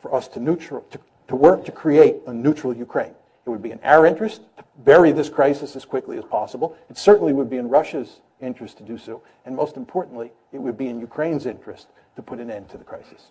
for 0.01 0.13
us 0.13 0.27
to, 0.29 0.39
neutral, 0.39 0.81
to, 0.91 0.99
to 1.27 1.35
work 1.35 1.65
to 1.65 1.71
create 1.71 2.17
a 2.27 2.33
neutral 2.33 2.75
Ukraine. 2.75 3.13
It 3.45 3.49
would 3.49 3.62
be 3.62 3.71
in 3.71 3.79
our 3.83 4.05
interest 4.05 4.41
to 4.57 4.63
bury 4.79 5.12
this 5.12 5.29
crisis 5.29 5.75
as 5.75 5.85
quickly 5.85 6.17
as 6.17 6.25
possible. 6.25 6.77
It 6.89 6.97
certainly 6.97 7.33
would 7.33 7.49
be 7.49 7.57
in 7.57 7.69
Russia's 7.69 8.21
interest 8.41 8.77
to 8.77 8.83
do 8.83 8.97
so. 8.97 9.21
And 9.45 9.55
most 9.55 9.77
importantly, 9.77 10.31
it 10.51 10.59
would 10.59 10.77
be 10.77 10.88
in 10.88 10.99
Ukraine's 10.99 11.45
interest 11.45 11.88
to 12.15 12.21
put 12.21 12.39
an 12.39 12.51
end 12.51 12.69
to 12.69 12.77
the 12.77 12.83
crisis. 12.83 13.27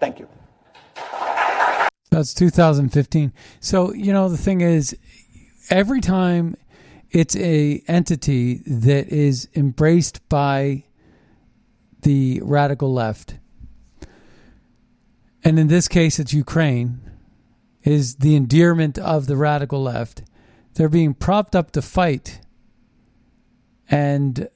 Thank 0.00 0.18
you. 0.18 0.28
That's 2.10 2.34
2015. 2.34 3.32
So, 3.60 3.92
you 3.92 4.12
know, 4.12 4.28
the 4.28 4.36
thing 4.36 4.60
is, 4.60 4.96
every 5.70 6.00
time 6.00 6.56
it's 7.10 7.36
a 7.36 7.82
entity 7.88 8.62
that 8.66 9.08
is 9.08 9.48
embraced 9.54 10.28
by 10.28 10.84
the 12.04 12.40
radical 12.42 12.92
left, 12.92 13.34
and 15.42 15.58
in 15.58 15.66
this 15.66 15.88
case, 15.88 16.18
it's 16.18 16.32
Ukraine, 16.32 17.00
is 17.82 18.16
the 18.16 18.34
endearment 18.34 18.98
of 18.98 19.26
the 19.26 19.36
radical 19.36 19.82
left. 19.82 20.22
They're 20.74 20.88
being 20.88 21.12
propped 21.12 21.54
up 21.54 21.72
to 21.72 21.82
fight, 21.82 22.40
and 23.90 24.48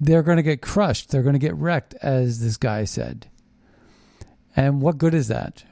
they're 0.00 0.22
going 0.22 0.36
to 0.36 0.42
get 0.42 0.62
crushed. 0.62 1.10
They're 1.10 1.22
going 1.22 1.34
to 1.34 1.38
get 1.40 1.56
wrecked, 1.56 1.94
as 2.02 2.40
this 2.40 2.56
guy 2.56 2.84
said. 2.84 3.26
And 4.54 4.80
what 4.80 4.98
good 4.98 5.14
is 5.14 5.28
that? 5.28 5.64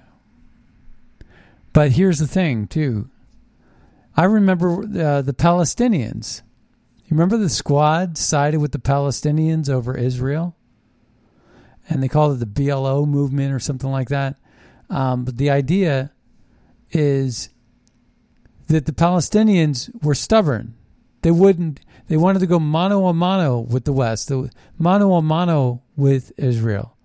But 1.73 1.93
here's 1.93 2.19
the 2.19 2.27
thing, 2.27 2.67
too. 2.67 3.09
I 4.17 4.25
remember 4.25 4.81
uh, 4.83 5.23
the 5.23 5.35
Palestinians. 5.35 6.43
You 7.05 7.17
remember 7.17 7.37
the 7.37 7.49
squad 7.49 8.17
sided 8.17 8.61
with 8.61 8.73
the 8.73 8.79
Palestinians 8.79 9.69
over 9.69 9.97
Israel? 9.97 10.57
And 11.89 12.03
they 12.03 12.09
called 12.09 12.35
it 12.35 12.41
the 12.41 12.47
BLO 12.47 13.05
movement 13.07 13.53
or 13.53 13.59
something 13.59 13.91
like 13.91 14.09
that. 14.09 14.37
Um, 14.89 15.25
but 15.25 15.37
the 15.37 15.51
idea 15.51 16.13
is 16.91 17.51
that 18.69 18.87
the 18.87 18.93
Palestinians 18.93 19.91
were 20.03 20.15
stubborn. 20.15 20.75
They 21.23 21.31
wouldn't. 21.31 21.81
They 22.09 22.17
wanted 22.17 22.41
to 22.41 22.47
go 22.47 22.59
mano 22.59 23.07
a 23.07 23.15
mano 23.15 23.61
with 23.61 23.85
the 23.85 23.93
West, 23.93 24.31
mano 24.79 25.15
a 25.15 25.23
mano 25.23 25.83
with 25.97 26.33
Israel. 26.37 26.97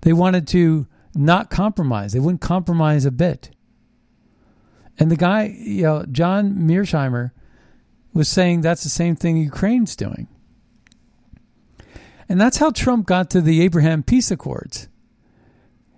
They 0.00 0.12
wanted 0.12 0.46
to 0.48 0.86
not 1.14 1.50
compromise. 1.50 2.12
They 2.12 2.20
wouldn't 2.20 2.40
compromise 2.40 3.04
a 3.04 3.10
bit. 3.10 3.50
And 4.98 5.10
the 5.10 5.16
guy, 5.16 5.54
you 5.58 5.82
know, 5.82 6.04
John 6.10 6.54
Mearsheimer 6.54 7.30
was 8.12 8.28
saying 8.28 8.60
that's 8.60 8.82
the 8.82 8.88
same 8.88 9.16
thing 9.16 9.36
Ukraine's 9.36 9.96
doing. 9.96 10.28
And 12.28 12.40
that's 12.40 12.58
how 12.58 12.70
Trump 12.70 13.06
got 13.06 13.30
to 13.30 13.40
the 13.40 13.62
Abraham 13.62 14.02
peace 14.02 14.30
accords. 14.30 14.88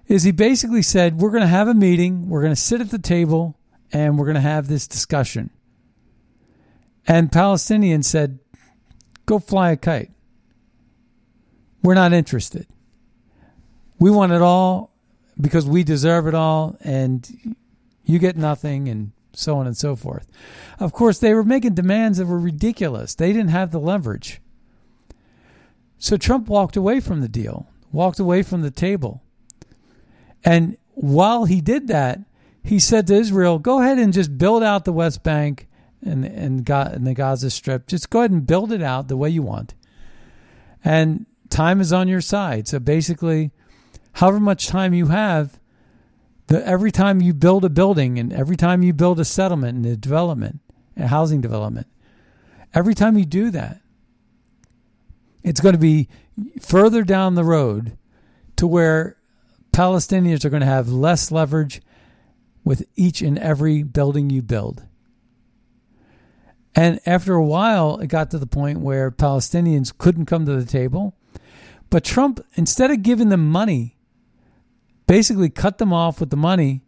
Is 0.07 0.23
he 0.23 0.33
basically 0.33 0.83
said, 0.83 1.21
"We're 1.21 1.31
going 1.31 1.43
to 1.43 1.47
have 1.47 1.69
a 1.69 1.75
meeting, 1.75 2.29
we're 2.29 2.43
going 2.43 2.55
to 2.55 2.61
sit 2.61 2.81
at 2.81 2.91
the 2.91 2.99
table, 2.99 3.57
and 3.93 4.19
we're 4.19 4.27
going 4.27 4.35
to 4.37 4.41
have 4.41 4.69
this 4.69 4.87
discussion." 4.87 5.51
And 7.07 7.33
Palestinians 7.33 8.05
said, 8.05 8.39
"Go 9.27 9.39
fly 9.39 9.73
a 9.73 9.77
kite. 9.77 10.11
We're 11.83 11.95
not 11.95 12.13
interested. 12.13 12.67
We 13.99 14.11
want 14.11 14.33
it 14.33 14.43
all 14.43 14.93
because 15.41 15.67
we 15.67 15.83
deserve 15.83 16.27
it 16.27 16.35
all 16.35 16.77
and 16.81 17.57
you 18.05 18.19
get 18.19 18.37
nothing, 18.37 18.89
and 18.89 19.13
so 19.33 19.57
on 19.59 19.67
and 19.67 19.77
so 19.77 19.97
forth. 19.97 20.27
Of 20.79 20.93
course, 20.93 21.19
they 21.19 21.35
were 21.35 21.45
making 21.45 21.75
demands 21.75 22.19
that 22.19 22.27
were 22.27 22.39
ridiculous. 22.39 23.15
They 23.15 23.33
didn't 23.33 23.51
have 23.51 23.71
the 23.71 23.81
leverage. 23.81 24.41
So 25.99 26.17
Trump 26.17 26.49
walked 26.49 26.77
away 26.77 27.01
from 27.01 27.21
the 27.21 27.29
deal, 27.29 27.69
walked 27.93 28.19
away 28.19 28.43
from 28.43 28.63
the 28.63 28.71
table. 28.71 29.23
And 30.45 30.79
while 30.95 31.45
he 31.45 31.61
did 31.61 31.89
that, 31.89 32.21
he 32.63 32.79
said 32.79 33.07
to 33.07 33.15
Israel, 33.15 33.59
go 33.59 33.81
ahead 33.81 33.99
and 33.99 34.13
just 34.13 34.37
build 34.39 34.63
out 34.63 34.85
the 34.85 34.93
West 34.93 35.23
Bank 35.23 35.69
and, 36.03 36.25
and, 36.25 36.69
and 36.69 37.07
the 37.07 37.15
Gaza 37.15 37.51
Strip. 37.51 37.87
Just 37.87 38.11
go 38.11 38.21
ahead 38.21 38.31
and 38.31 38.47
build 38.47 38.73
it 38.73 38.83
out 38.83 39.09
the 39.09 39.17
way 39.17 39.29
you 39.29 39.43
want. 39.43 39.75
And 40.83 41.27
time 41.51 41.81
is 41.81 41.93
on 41.93 42.09
your 42.09 42.23
side. 42.23 42.67
So 42.67 42.79
basically, 42.79 43.51
however 44.15 44.41
much 44.41 44.69
time 44.69 44.95
you 44.95 45.07
have, 45.09 45.60
the, 46.51 46.67
every 46.67 46.91
time 46.91 47.23
you 47.23 47.33
build 47.33 47.65
a 47.65 47.71
building 47.71 48.19
and 48.19 48.33
every 48.33 48.57
time 48.57 48.83
you 48.83 48.93
build 48.93 49.21
a 49.21 49.25
settlement 49.25 49.77
and 49.77 49.87
a 49.87 49.97
development, 49.97 50.61
a 50.97 51.07
housing 51.07 51.41
development, 51.41 51.87
every 52.75 52.95
time 52.95 53.17
you 53.17 53.25
do 53.25 53.51
that, 53.51 53.81
it's 55.45 55.61
going 55.61 55.75
to 55.75 55.79
be 55.79 56.09
further 56.61 57.05
down 57.05 57.37
the 57.37 57.45
road 57.45 57.97
to 58.57 58.67
where 58.67 59.17
Palestinians 59.73 60.45
are 60.45 60.51
going 60.51 60.61
to 60.61 60.67
have 60.67 60.89
less 60.89 61.31
leverage 61.31 61.81
with 62.65 62.85
each 62.97 63.23
and 63.23 63.39
every 63.39 63.85
building 63.85 64.29
you 64.29 64.43
build. 64.43 64.85
And 66.75 66.99
after 67.07 67.35
a 67.35 67.45
while, 67.45 68.01
it 68.01 68.09
got 68.09 68.33
to 68.33 68.39
the 68.39 68.47
point 68.47 68.81
where 68.81 69.13
Palestinians 69.13 69.97
couldn't 69.97 70.27
come 70.27 70.47
to 70.47 70.57
the 70.57 70.71
table. 70.71 71.17
But 71.91 72.03
Trump, 72.03 72.45
instead 72.55 72.91
of 72.91 73.05
giving 73.05 73.29
them 73.29 73.49
money 73.49 74.00
basically 75.11 75.51
cut 75.51 75.79
them 75.79 75.93
off 75.93 76.21
with 76.21 76.31
the 76.31 76.37
money 76.37 76.83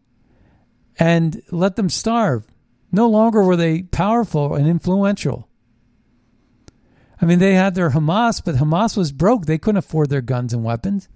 and 0.96 1.42
let 1.50 1.74
them 1.74 1.90
starve. 1.90 2.44
No 2.92 3.08
longer 3.08 3.42
were 3.42 3.56
they 3.56 3.82
powerful 3.82 4.54
and 4.54 4.68
influential. 4.68 5.48
I 7.20 7.26
mean, 7.26 7.40
they 7.40 7.54
had 7.54 7.74
their 7.74 7.90
Hamas, 7.90 8.40
but 8.44 8.54
Hamas 8.54 8.96
was 8.96 9.11
broke. 9.11 9.46
They 9.46 9.58
couldn't 9.58 9.78
afford 9.78 10.08
their 10.08 10.20
guns 10.20 10.54
and 10.54 10.62
weapons. 10.62 11.08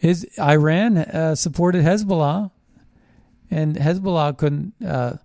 Is 0.00 0.26
Iran 0.40 0.96
uh, 0.96 1.34
supported 1.34 1.84
Hezbollah, 1.84 2.50
and 3.50 3.76
Hezbollah 3.76 4.38
couldn't 4.38 4.72
uh, 4.82 5.18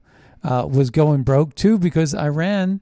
uh, 0.43 0.67
was 0.69 0.89
going 0.89 1.23
broke 1.23 1.55
too 1.55 1.77
because 1.77 2.13
Iran 2.13 2.81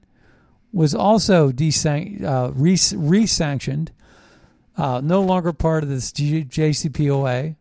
was 0.72 0.96
also 0.96 1.52
desan- 1.52 2.24
uh, 2.24 2.50
re 2.54 2.76
sanctioned 2.76 3.92
uh, 4.76 5.00
no 5.02 5.20
longer 5.20 5.52
part 5.52 5.82
of 5.82 5.88
this 5.88 6.12
G- 6.12 6.44
JCPOA, 6.44 7.56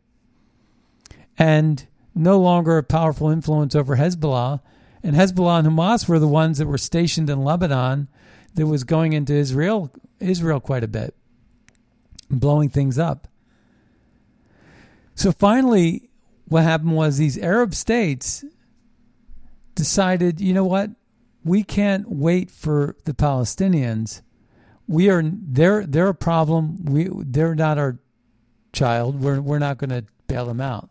and 1.38 1.88
no 2.14 2.40
longer 2.40 2.78
a 2.78 2.84
powerful 2.84 3.30
influence 3.30 3.76
over 3.76 3.96
Hezbollah. 3.98 4.62
And 5.04 5.16
Hezbollah 5.16 5.60
and 5.60 5.68
Hamas 5.68 6.08
were 6.08 6.20
the 6.20 6.28
ones 6.28 6.58
that 6.58 6.68
were 6.68 6.78
stationed 6.78 7.30
in 7.30 7.44
Lebanon 7.44 8.08
that 8.56 8.68
was 8.68 8.84
going 8.84 9.14
into 9.14 9.34
Israel 9.34 9.92
Israel 10.20 10.60
quite 10.60 10.84
a 10.84 10.88
bit, 10.88 11.16
blowing 12.30 12.70
things 12.70 13.00
up. 13.00 13.28
So 15.16 15.32
finally, 15.32 16.10
what 16.48 16.64
happened 16.64 16.96
was 16.96 17.18
these 17.18 17.38
Arab 17.38 17.74
states 17.74 18.44
decided, 19.74 20.40
you 20.40 20.54
know 20.54 20.66
what? 20.66 20.92
We 21.44 21.64
can't 21.64 22.10
wait 22.10 22.52
for 22.52 22.96
the 23.06 23.14
Palestinians 23.14 24.22
we 24.92 25.10
are 25.10 25.24
they're 25.24 25.86
they're 25.86 26.10
a 26.10 26.14
problem. 26.14 26.84
We 26.84 27.10
they're 27.12 27.56
not 27.56 27.78
our 27.78 27.98
child. 28.74 29.22
We're 29.22 29.40
we're 29.40 29.60
not 29.60 29.78
going 29.78 29.90
to 29.92 30.06
bail 30.28 30.46
them 30.46 30.60
out. 30.60 30.90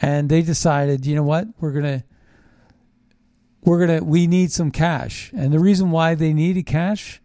And 0.00 0.28
they 0.28 0.42
decided, 0.42 1.04
you 1.04 1.14
know 1.14 1.22
what? 1.22 1.48
We're 1.60 1.72
going 1.72 2.00
to 2.00 2.04
we're 3.62 3.86
going 3.86 3.98
to 3.98 4.04
we 4.04 4.26
need 4.26 4.52
some 4.52 4.70
cash. 4.70 5.30
And 5.34 5.52
the 5.52 5.58
reason 5.58 5.90
why 5.90 6.14
they 6.14 6.32
needed 6.32 6.64
cash 6.64 7.20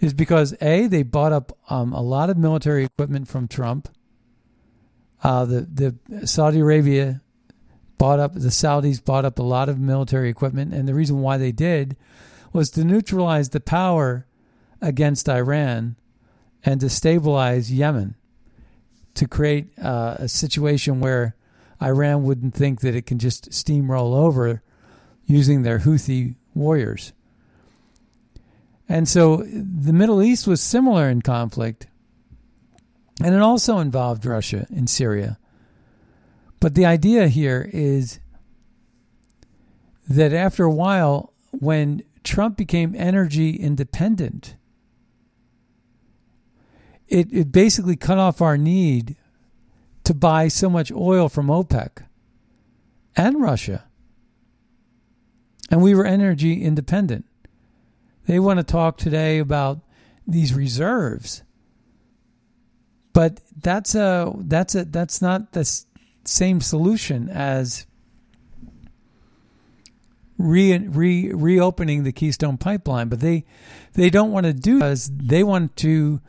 is 0.00 0.12
because 0.12 0.54
a 0.60 0.88
they 0.88 1.04
bought 1.04 1.32
up 1.32 1.56
um, 1.70 1.92
a 1.92 2.02
lot 2.02 2.28
of 2.28 2.36
military 2.36 2.84
equipment 2.84 3.28
from 3.28 3.46
Trump. 3.46 3.88
Uh, 5.22 5.44
the 5.44 5.94
the 6.10 6.26
Saudi 6.26 6.60
Arabia 6.60 7.20
bought 7.96 8.18
up 8.18 8.34
the 8.34 8.48
Saudis 8.48 9.04
bought 9.04 9.24
up 9.24 9.38
a 9.38 9.42
lot 9.42 9.68
of 9.68 9.78
military 9.78 10.28
equipment, 10.28 10.74
and 10.74 10.88
the 10.88 10.94
reason 10.94 11.20
why 11.20 11.36
they 11.36 11.52
did 11.52 11.96
was 12.52 12.70
to 12.70 12.82
neutralize 12.82 13.50
the 13.50 13.60
power 13.60 14.27
against 14.80 15.28
Iran 15.28 15.96
and 16.64 16.80
to 16.80 16.88
stabilize 16.88 17.72
Yemen, 17.72 18.14
to 19.14 19.26
create 19.26 19.70
uh, 19.78 20.16
a 20.18 20.28
situation 20.28 21.00
where 21.00 21.36
Iran 21.82 22.24
wouldn't 22.24 22.54
think 22.54 22.80
that 22.80 22.94
it 22.94 23.06
can 23.06 23.18
just 23.18 23.50
steamroll 23.50 24.16
over 24.16 24.62
using 25.26 25.62
their 25.62 25.80
Houthi 25.80 26.34
warriors. 26.54 27.12
And 28.88 29.06
so 29.08 29.44
the 29.44 29.92
Middle 29.92 30.22
East 30.22 30.46
was 30.46 30.60
similar 30.60 31.08
in 31.08 31.22
conflict. 31.22 31.86
And 33.22 33.34
it 33.34 33.42
also 33.42 33.78
involved 33.78 34.24
Russia 34.24 34.66
in 34.70 34.86
Syria. 34.86 35.38
But 36.60 36.74
the 36.74 36.86
idea 36.86 37.28
here 37.28 37.68
is 37.72 38.20
that 40.08 40.32
after 40.32 40.64
a 40.64 40.72
while, 40.72 41.32
when 41.50 42.02
Trump 42.24 42.56
became 42.56 42.94
energy 42.96 43.50
independent, 43.50 44.56
it, 47.08 47.32
it 47.32 47.52
basically 47.52 47.96
cut 47.96 48.18
off 48.18 48.40
our 48.40 48.56
need 48.56 49.16
to 50.04 50.14
buy 50.14 50.48
so 50.48 50.70
much 50.70 50.92
oil 50.92 51.28
from 51.28 51.48
OPEC 51.48 52.04
and 53.16 53.40
Russia. 53.40 53.84
And 55.70 55.82
we 55.82 55.94
were 55.94 56.06
energy 56.06 56.62
independent. 56.62 57.26
They 58.26 58.38
want 58.38 58.58
to 58.58 58.64
talk 58.64 58.96
today 58.96 59.38
about 59.38 59.80
these 60.26 60.54
reserves. 60.54 61.42
But 63.12 63.40
that's 63.60 63.94
a 63.94 64.32
that's 64.38 64.74
a 64.74 64.84
that's 64.84 65.20
not 65.20 65.52
the 65.52 65.68
same 66.24 66.60
solution 66.60 67.28
as 67.28 67.86
re, 70.38 70.78
re 70.78 71.32
reopening 71.32 72.04
the 72.04 72.12
Keystone 72.12 72.56
pipeline. 72.56 73.08
But 73.08 73.20
they 73.20 73.44
they 73.94 74.10
don't 74.10 74.30
want 74.30 74.46
to 74.46 74.52
do 74.52 74.76
because 74.76 75.10
they 75.10 75.42
want 75.42 75.76
to 75.78 76.20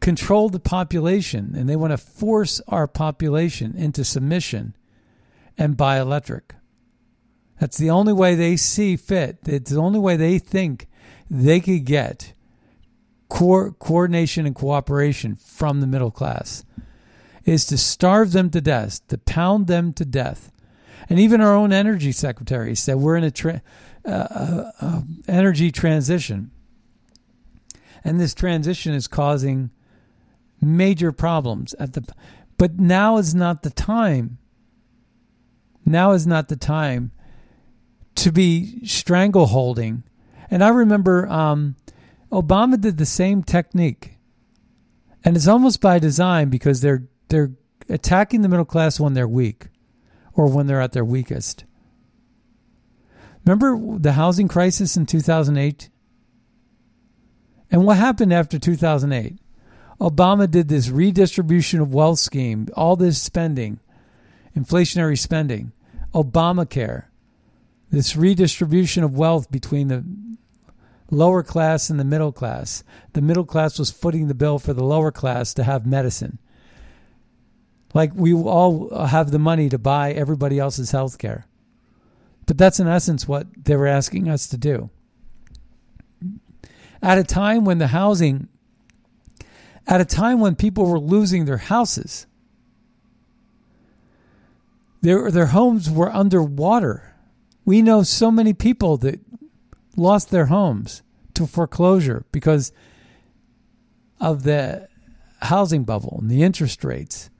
control 0.00 0.48
the 0.48 0.60
population 0.60 1.54
and 1.56 1.68
they 1.68 1.76
want 1.76 1.92
to 1.92 1.98
force 1.98 2.60
our 2.68 2.86
population 2.86 3.74
into 3.76 4.04
submission 4.04 4.76
and 5.56 5.76
buy 5.76 5.98
electric. 5.98 6.54
That's 7.60 7.76
the 7.76 7.90
only 7.90 8.12
way 8.12 8.34
they 8.34 8.56
see 8.56 8.96
fit. 8.96 9.38
It's 9.44 9.70
the 9.70 9.80
only 9.80 9.98
way 9.98 10.16
they 10.16 10.38
think 10.38 10.86
they 11.28 11.60
could 11.60 11.84
get 11.84 12.32
co- 13.28 13.72
coordination 13.72 14.46
and 14.46 14.54
cooperation 14.54 15.34
from 15.36 15.80
the 15.80 15.86
middle 15.86 16.10
class 16.10 16.64
is 17.44 17.64
to 17.66 17.78
starve 17.78 18.32
them 18.32 18.50
to 18.50 18.60
death, 18.60 19.06
to 19.08 19.18
pound 19.18 19.66
them 19.66 19.92
to 19.94 20.04
death. 20.04 20.52
And 21.08 21.18
even 21.18 21.40
our 21.40 21.54
own 21.54 21.72
energy 21.72 22.12
secretary 22.12 22.74
said 22.74 22.96
we're 22.96 23.16
in 23.16 23.24
a 23.24 23.30
tra- 23.30 23.62
uh, 24.04 24.10
uh, 24.10 24.70
uh, 24.80 25.00
energy 25.26 25.72
transition. 25.72 26.50
And 28.04 28.20
this 28.20 28.34
transition 28.34 28.94
is 28.94 29.08
causing 29.08 29.70
major 30.60 31.12
problems 31.12 31.74
at 31.74 31.92
the 31.92 32.06
but 32.56 32.78
now 32.78 33.18
is 33.18 33.34
not 33.34 33.62
the 33.62 33.70
time. 33.70 34.38
Now 35.86 36.12
is 36.12 36.26
not 36.26 36.48
the 36.48 36.56
time 36.56 37.12
to 38.16 38.32
be 38.32 38.80
strangleholding. 38.82 40.02
And 40.50 40.64
i 40.64 40.68
remember 40.68 41.28
um, 41.28 41.76
obama 42.32 42.80
did 42.80 42.98
the 42.98 43.06
same 43.06 43.42
technique. 43.42 44.16
And 45.24 45.36
it's 45.36 45.48
almost 45.48 45.80
by 45.80 45.98
design 45.98 46.48
because 46.48 46.80
they're 46.80 47.04
they're 47.28 47.52
attacking 47.88 48.42
the 48.42 48.48
middle 48.48 48.64
class 48.64 49.00
when 49.00 49.14
they're 49.14 49.28
weak 49.28 49.68
or 50.34 50.46
when 50.46 50.66
they're 50.66 50.80
at 50.80 50.92
their 50.92 51.04
weakest. 51.04 51.64
Remember 53.44 53.98
the 53.98 54.12
housing 54.12 54.48
crisis 54.48 54.96
in 54.96 55.06
2008 55.06 55.90
and 57.70 57.84
what 57.84 57.96
happened 57.96 58.32
after 58.32 58.58
2008 58.58 59.38
Obama 60.00 60.48
did 60.50 60.68
this 60.68 60.90
redistribution 60.90 61.80
of 61.80 61.92
wealth 61.92 62.18
scheme, 62.18 62.68
all 62.74 62.96
this 62.96 63.20
spending, 63.20 63.80
inflationary 64.56 65.18
spending, 65.18 65.72
Obamacare, 66.14 67.04
this 67.90 68.16
redistribution 68.16 69.02
of 69.02 69.16
wealth 69.16 69.50
between 69.50 69.88
the 69.88 70.04
lower 71.10 71.42
class 71.42 71.90
and 71.90 71.98
the 71.98 72.04
middle 72.04 72.32
class. 72.32 72.84
The 73.14 73.22
middle 73.22 73.44
class 73.44 73.78
was 73.78 73.90
footing 73.90 74.28
the 74.28 74.34
bill 74.34 74.58
for 74.58 74.72
the 74.72 74.84
lower 74.84 75.10
class 75.10 75.54
to 75.54 75.64
have 75.64 75.86
medicine. 75.86 76.38
Like 77.94 78.12
we 78.14 78.34
all 78.34 78.94
have 79.06 79.30
the 79.30 79.38
money 79.38 79.68
to 79.70 79.78
buy 79.78 80.12
everybody 80.12 80.58
else's 80.58 80.90
health 80.90 81.18
care. 81.18 81.46
But 82.46 82.58
that's 82.58 82.80
in 82.80 82.86
essence 82.86 83.26
what 83.26 83.46
they 83.64 83.76
were 83.76 83.86
asking 83.86 84.28
us 84.28 84.46
to 84.48 84.56
do. 84.56 84.90
At 87.02 87.18
a 87.18 87.24
time 87.24 87.64
when 87.64 87.78
the 87.78 87.88
housing 87.88 88.48
at 89.88 90.02
a 90.02 90.04
time 90.04 90.38
when 90.38 90.54
people 90.54 90.86
were 90.86 91.00
losing 91.00 91.46
their 91.46 91.56
houses. 91.56 92.26
Their, 95.00 95.30
their 95.30 95.46
homes 95.46 95.90
were 95.90 96.14
underwater. 96.14 97.14
We 97.64 97.80
know 97.80 98.02
so 98.02 98.30
many 98.30 98.52
people 98.52 98.98
that 98.98 99.20
lost 99.96 100.30
their 100.30 100.46
homes 100.46 101.02
to 101.34 101.46
foreclosure 101.46 102.24
because 102.32 102.72
of 104.20 104.42
the 104.42 104.88
housing 105.40 105.84
bubble 105.84 106.18
and 106.20 106.30
the 106.30 106.42
interest 106.42 106.84
rates. 106.84 107.30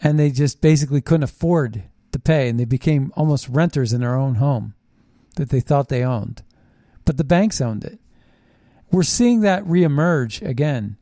And 0.00 0.18
they 0.18 0.30
just 0.30 0.60
basically 0.60 1.00
couldn't 1.00 1.24
afford 1.24 1.84
to 2.12 2.18
pay, 2.18 2.48
and 2.48 2.60
they 2.60 2.64
became 2.64 3.12
almost 3.16 3.48
renters 3.48 3.92
in 3.92 4.00
their 4.00 4.16
own 4.16 4.36
home 4.36 4.74
that 5.36 5.48
they 5.48 5.60
thought 5.60 5.88
they 5.88 6.04
owned. 6.04 6.42
But 7.04 7.16
the 7.16 7.24
banks 7.24 7.60
owned 7.60 7.84
it. 7.84 7.98
We're 8.92 9.02
seeing 9.02 9.40
that 9.40 9.64
reemerge 9.64 10.46
again. 10.46 10.98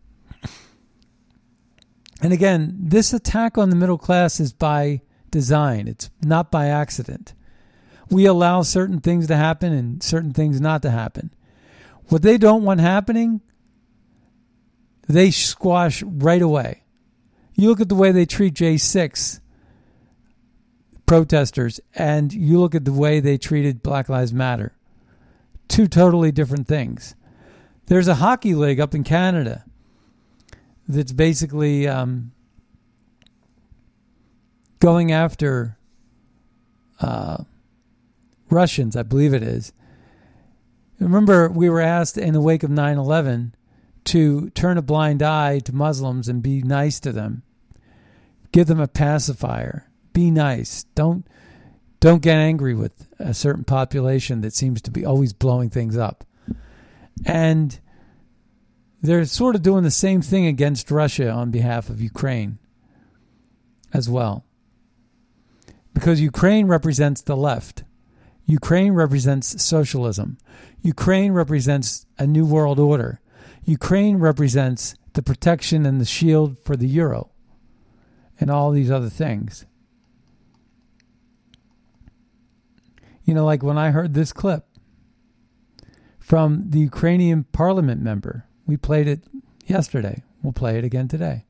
And 2.23 2.33
again, 2.33 2.77
this 2.79 3.13
attack 3.13 3.59
on 3.59 3.71
the 3.71 3.77
middle 3.77 3.99
class 3.99 4.41
is 4.41 4.53
by 4.53 5.01
design, 5.31 5.89
it's 5.89 6.11
not 6.23 6.51
by 6.51 6.67
accident. 6.67 7.35
We 8.11 8.27
allow 8.27 8.63
certain 8.63 9.01
things 9.01 9.27
to 9.29 9.37
happen 9.37 9.73
and 9.73 10.03
certain 10.03 10.33
things 10.33 10.61
not 10.61 10.83
to 10.83 10.91
happen. 10.91 11.33
What 12.09 12.23
they 12.23 12.39
don't 12.39 12.65
want 12.65 12.81
happening, 12.81 13.41
they 15.09 15.31
squash 15.31 16.03
right 16.03 16.43
away. 16.43 16.83
You 17.55 17.69
look 17.69 17.81
at 17.81 17.89
the 17.89 17.95
way 17.95 18.11
they 18.13 18.27
treat 18.27 18.55
J6 18.55 19.41
protesters, 21.07 21.81
and 21.95 22.33
you 22.33 22.61
look 22.61 22.75
at 22.75 22.85
the 22.85 22.93
way 22.93 23.21
they 23.21 23.39
treated 23.39 23.83
Black 23.83 24.09
Lives 24.09 24.33
Matter. 24.33 24.77
Two 25.69 25.87
totally 25.87 26.33
different 26.33 26.67
things. 26.69 27.15
There's 27.91 28.07
a 28.07 28.15
hockey 28.15 28.55
league 28.55 28.79
up 28.79 28.95
in 28.95 29.03
Canada 29.03 29.65
that's 30.87 31.11
basically 31.11 31.89
um, 31.89 32.31
going 34.79 35.11
after 35.11 35.77
uh, 37.01 37.39
Russians, 38.49 38.95
I 38.95 39.03
believe 39.03 39.35
it 39.35 39.43
is. 39.43 39.73
Remember, 41.01 41.49
we 41.49 41.69
were 41.69 41.81
asked 41.81 42.17
in 42.17 42.33
the 42.33 42.41
wake 42.41 42.63
of 42.63 42.71
9 42.71 42.97
11 42.97 43.57
to 44.05 44.51
turn 44.51 44.79
a 44.79 44.83
blind 44.83 45.21
eye 45.21 45.59
to 45.59 45.75
Muslims 45.75 46.29
and 46.29 46.45
be 46.45 46.63
nice 46.63 47.01
to 47.01 47.11
them. 47.11 47.43
Give 48.53 48.69
them 48.69 48.79
a 48.79 48.87
pacifier. 48.87 49.91
Be 50.13 50.31
nice. 50.31 50.85
Don't 50.95 51.27
don't 51.99 52.23
get 52.23 52.37
angry 52.37 52.73
with 52.73 53.09
a 53.19 53.35
certain 53.35 53.65
population 53.65 54.43
that 54.43 54.55
seems 54.55 54.81
to 54.83 54.93
be 54.93 55.05
always 55.05 55.33
blowing 55.33 55.71
things 55.71 55.97
up. 55.97 56.25
And 57.25 57.79
they're 59.03 59.25
sort 59.25 59.55
of 59.55 59.63
doing 59.63 59.85
the 59.85 59.91
same 59.91 60.23
thing 60.23 60.47
against 60.47 60.91
Russia 60.91 61.31
on 61.31 61.51
behalf 61.51 61.89
of 61.89 62.01
Ukraine 62.01 62.59
as 63.93 64.09
well. 64.09 64.45
Because 65.95 66.21
Ukraine 66.21 66.67
represents 66.67 67.23
the 67.23 67.37
left. 67.37 67.85
Ukraine 68.47 68.93
represents 68.93 69.63
socialism. 69.63 70.39
Ukraine 70.83 71.33
represents 71.33 72.07
a 72.19 72.27
new 72.27 72.47
world 72.47 72.79
order. 72.79 73.21
Ukraine 73.65 74.17
represents 74.17 74.95
the 75.13 75.23
protection 75.23 75.87
and 75.87 76.01
the 76.01 76.05
shield 76.05 76.59
for 76.65 76.77
the 76.77 76.89
euro 76.89 77.31
and 78.39 78.51
all 78.51 78.71
these 78.71 78.91
other 78.91 79.11
things. 79.11 79.67
You 83.25 83.35
know, 83.35 83.45
like 83.45 83.63
when 83.63 83.79
I 83.79 83.91
heard 83.91 84.15
this 84.15 84.33
clip 84.33 84.67
from 86.31 86.71
the 86.71 86.79
Ukrainian 86.79 87.43
parliament 87.61 88.01
member 88.01 88.35
we 88.69 88.77
played 88.77 89.09
it 89.09 89.21
yesterday. 89.67 90.23
We'll 90.43 90.53
play 90.53 90.79
it 90.79 90.85
again 90.85 91.09
today. 91.09 91.45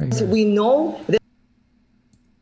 Right 0.00 0.20
we 0.22 0.44
know 0.44 1.00
that 1.06 1.22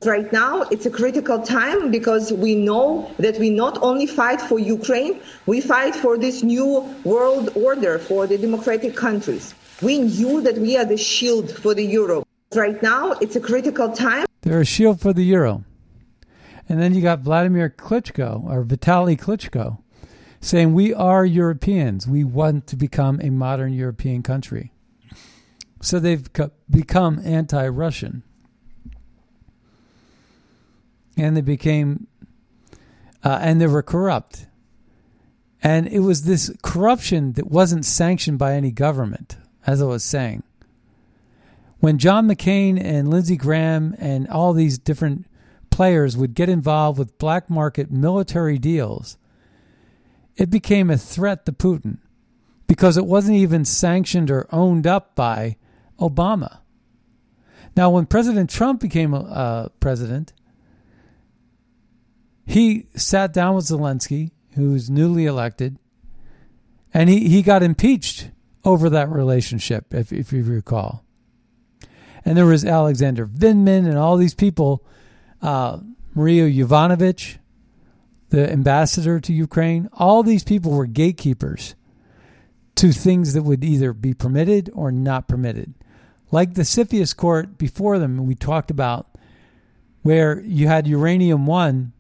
right 0.06 0.32
now 0.32 0.62
it's 0.72 0.86
a 0.86 0.90
critical 1.00 1.38
time 1.42 1.90
because 1.90 2.32
we 2.32 2.54
know 2.54 3.10
that 3.18 3.38
we 3.38 3.50
not 3.50 3.74
only 3.82 4.06
fight 4.06 4.40
for 4.40 4.58
Ukraine, 4.58 5.20
we 5.44 5.60
fight 5.60 5.94
for 5.94 6.16
this 6.16 6.42
new 6.42 6.70
world 7.04 7.50
order 7.54 7.98
for 7.98 8.26
the 8.26 8.38
democratic 8.38 8.96
countries. 8.96 9.54
We 9.82 9.98
knew 9.98 10.40
that 10.40 10.56
we 10.56 10.78
are 10.78 10.86
the 10.86 10.96
shield 10.96 11.50
for 11.62 11.74
the 11.74 11.84
euro. 11.84 12.24
Right 12.54 12.82
now 12.82 13.12
it's 13.24 13.36
a 13.36 13.44
critical 13.50 13.88
time. 13.92 14.24
They're 14.40 14.62
a 14.62 14.72
shield 14.76 14.98
for 14.98 15.12
the 15.12 15.24
euro. 15.24 15.64
And 16.70 16.80
then 16.80 16.94
you 16.94 17.02
got 17.02 17.18
Vladimir 17.20 17.68
Klitschko 17.68 18.44
or 18.44 18.64
Vitaly 18.64 19.16
Klitschko 19.24 19.78
saying, 20.46 20.74
We 20.74 20.94
are 20.94 21.24
Europeans. 21.24 22.06
We 22.06 22.24
want 22.24 22.66
to 22.68 22.76
become 22.76 23.20
a 23.22 23.30
modern 23.30 23.72
European 23.72 24.22
country. 24.22 24.72
So 25.80 25.98
they've 25.98 26.26
become 26.70 27.20
anti 27.24 27.68
Russian. 27.68 28.22
And 31.16 31.36
they 31.36 31.40
became, 31.40 32.06
uh, 33.24 33.38
and 33.40 33.60
they 33.60 33.66
were 33.66 33.82
corrupt. 33.82 34.46
And 35.62 35.88
it 35.88 36.00
was 36.00 36.24
this 36.24 36.52
corruption 36.62 37.32
that 37.32 37.50
wasn't 37.50 37.84
sanctioned 37.84 38.38
by 38.38 38.54
any 38.54 38.70
government, 38.70 39.36
as 39.66 39.80
I 39.80 39.86
was 39.86 40.04
saying. 40.04 40.42
When 41.80 41.98
John 41.98 42.28
McCain 42.28 42.80
and 42.82 43.08
Lindsey 43.08 43.36
Graham 43.36 43.94
and 43.98 44.28
all 44.28 44.52
these 44.52 44.78
different 44.78 45.26
players 45.70 46.16
would 46.16 46.34
get 46.34 46.48
involved 46.48 46.98
with 46.98 47.18
black 47.18 47.48
market 47.48 47.90
military 47.90 48.58
deals, 48.58 49.16
it 50.36 50.50
became 50.50 50.90
a 50.90 50.98
threat 50.98 51.46
to 51.46 51.52
Putin 51.52 51.98
because 52.66 52.96
it 52.96 53.06
wasn't 53.06 53.36
even 53.36 53.64
sanctioned 53.64 54.30
or 54.30 54.46
owned 54.52 54.86
up 54.86 55.14
by 55.14 55.56
Obama. 55.98 56.58
Now, 57.76 57.90
when 57.90 58.06
President 58.06 58.50
Trump 58.50 58.80
became 58.80 59.14
uh, 59.14 59.68
president, 59.80 60.32
he 62.46 62.86
sat 62.94 63.32
down 63.32 63.54
with 63.54 63.66
Zelensky, 63.66 64.30
who 64.54 64.72
was 64.72 64.88
newly 64.88 65.26
elected, 65.26 65.78
and 66.94 67.10
he, 67.10 67.28
he 67.28 67.42
got 67.42 67.62
impeached 67.62 68.30
over 68.64 68.88
that 68.90 69.10
relationship, 69.10 69.92
if, 69.92 70.12
if 70.12 70.32
you 70.32 70.42
recall. 70.42 71.04
And 72.24 72.36
there 72.36 72.46
was 72.46 72.64
Alexander 72.64 73.26
Vindman 73.26 73.86
and 73.86 73.98
all 73.98 74.16
these 74.16 74.34
people, 74.34 74.84
uh, 75.42 75.78
Maria 76.14 76.48
Yovanovitch, 76.48 77.36
the 78.30 78.50
ambassador 78.50 79.20
to 79.20 79.32
Ukraine, 79.32 79.88
all 79.92 80.22
these 80.22 80.44
people 80.44 80.72
were 80.72 80.86
gatekeepers 80.86 81.74
to 82.76 82.92
things 82.92 83.32
that 83.32 83.42
would 83.42 83.64
either 83.64 83.92
be 83.92 84.14
permitted 84.14 84.70
or 84.74 84.92
not 84.92 85.28
permitted. 85.28 85.74
Like 86.30 86.54
the 86.54 86.62
CFIUS 86.62 87.16
court 87.16 87.56
before 87.56 87.98
them, 87.98 88.26
we 88.26 88.34
talked 88.34 88.70
about 88.70 89.06
where 90.02 90.40
you 90.40 90.66
had 90.68 90.86
Uranium 90.86 91.46
One 91.46 91.92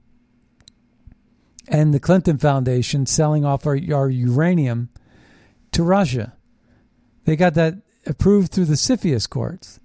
and 1.68 1.94
the 1.94 2.00
Clinton 2.00 2.38
Foundation 2.38 3.06
selling 3.06 3.44
off 3.44 3.66
our, 3.66 3.78
our 3.92 4.08
uranium 4.08 4.88
to 5.72 5.82
Russia. 5.82 6.34
They 7.24 7.36
got 7.36 7.54
that 7.54 7.74
approved 8.06 8.52
through 8.52 8.66
the 8.66 8.74
CFIUS 8.74 9.28
courts. 9.28 9.80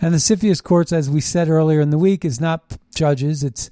And 0.00 0.12
the 0.12 0.18
CFIUS 0.18 0.62
courts, 0.62 0.92
as 0.92 1.08
we 1.08 1.20
said 1.20 1.48
earlier 1.48 1.80
in 1.80 1.90
the 1.90 1.98
week, 1.98 2.24
is 2.24 2.40
not 2.40 2.76
judges. 2.94 3.44
It's 3.44 3.70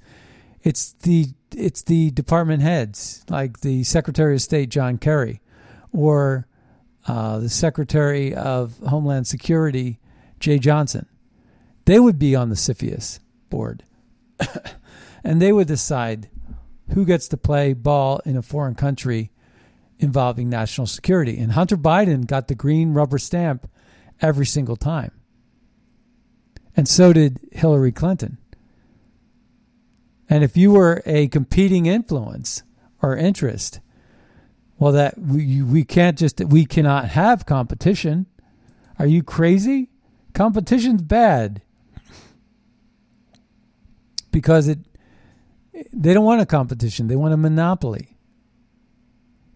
it's 0.63 0.93
the 0.93 1.27
it's 1.55 1.81
the 1.83 2.11
department 2.11 2.61
heads, 2.61 3.23
like 3.29 3.61
the 3.61 3.83
Secretary 3.83 4.35
of 4.35 4.41
State 4.41 4.69
John 4.69 4.97
Kerry, 4.97 5.41
or 5.91 6.47
uh, 7.07 7.39
the 7.39 7.49
Secretary 7.49 8.33
of 8.33 8.77
Homeland 8.79 9.27
Security 9.27 9.99
Jeh 10.39 10.59
Johnson. 10.59 11.07
They 11.85 11.99
would 11.99 12.19
be 12.19 12.35
on 12.35 12.49
the 12.49 12.55
CFIUS 12.55 13.19
board, 13.49 13.83
and 15.23 15.41
they 15.41 15.51
would 15.51 15.67
decide 15.67 16.29
who 16.93 17.05
gets 17.05 17.27
to 17.29 17.37
play 17.37 17.73
ball 17.73 18.21
in 18.25 18.37
a 18.37 18.41
foreign 18.41 18.75
country 18.75 19.31
involving 19.99 20.49
national 20.49 20.87
security. 20.87 21.37
And 21.37 21.53
Hunter 21.53 21.77
Biden 21.77 22.25
got 22.25 22.47
the 22.47 22.55
green 22.55 22.93
rubber 22.93 23.17
stamp 23.17 23.69
every 24.21 24.45
single 24.45 24.75
time. 24.75 25.11
And 26.75 26.87
so 26.87 27.13
did 27.13 27.39
Hillary 27.51 27.91
Clinton. 27.91 28.37
And 30.31 30.45
if 30.45 30.55
you 30.55 30.71
were 30.71 31.03
a 31.05 31.27
competing 31.27 31.87
influence 31.87 32.63
or 33.01 33.17
interest, 33.17 33.81
well, 34.79 34.93
that 34.93 35.17
we, 35.17 35.61
we 35.61 35.83
can't 35.83 36.17
just, 36.17 36.39
we 36.39 36.65
cannot 36.65 37.09
have 37.09 37.45
competition. 37.45 38.27
Are 38.97 39.05
you 39.05 39.23
crazy? 39.23 39.89
Competition's 40.33 41.01
bad 41.01 41.61
because 44.31 44.69
it, 44.69 44.79
they 45.91 46.13
don't 46.13 46.23
want 46.23 46.39
a 46.39 46.45
competition. 46.45 47.09
They 47.09 47.17
want 47.17 47.33
a 47.33 47.37
monopoly 47.37 48.15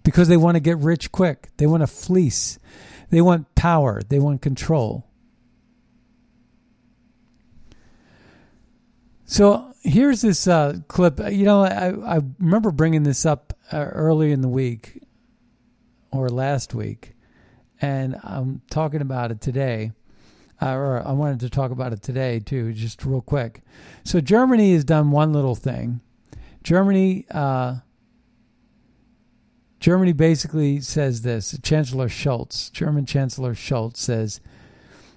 because 0.03 0.27
they 0.27 0.35
want 0.35 0.55
to 0.55 0.59
get 0.59 0.77
rich 0.79 1.09
quick. 1.09 1.51
They 1.55 1.67
want 1.67 1.83
to 1.83 1.87
fleece. 1.87 2.59
They 3.11 3.21
want 3.21 3.55
power. 3.55 4.01
They 4.09 4.19
want 4.19 4.41
control. 4.41 5.07
So 9.23 9.71
here's 9.85 10.21
this 10.21 10.47
uh, 10.47 10.79
clip. 10.87 11.19
You 11.31 11.45
know, 11.45 11.61
I, 11.63 12.15
I 12.15 12.21
remember 12.39 12.71
bringing 12.71 13.03
this 13.03 13.25
up 13.25 13.53
uh, 13.71 13.77
early 13.77 14.31
in 14.31 14.41
the 14.41 14.49
week 14.49 15.01
or 16.11 16.29
last 16.29 16.73
week, 16.73 17.13
and 17.81 18.19
I'm 18.23 18.61
talking 18.69 19.01
about 19.01 19.31
it 19.31 19.41
today. 19.41 19.91
Uh, 20.61 20.73
or 20.73 21.05
I 21.05 21.11
wanted 21.11 21.41
to 21.41 21.49
talk 21.49 21.71
about 21.71 21.91
it 21.91 22.01
today 22.01 22.39
too, 22.39 22.71
just 22.71 23.03
real 23.03 23.21
quick. 23.21 23.61
So 24.05 24.21
Germany 24.21 24.73
has 24.73 24.85
done 24.85 25.11
one 25.11 25.33
little 25.33 25.55
thing. 25.55 25.99
Germany, 26.63 27.25
uh, 27.29 27.79
Germany 29.81 30.13
basically 30.13 30.79
says 30.79 31.23
this. 31.23 31.59
Chancellor 31.61 32.07
Scholz, 32.07 32.71
German 32.71 33.05
Chancellor 33.05 33.53
Scholz 33.53 33.97
says 33.97 34.39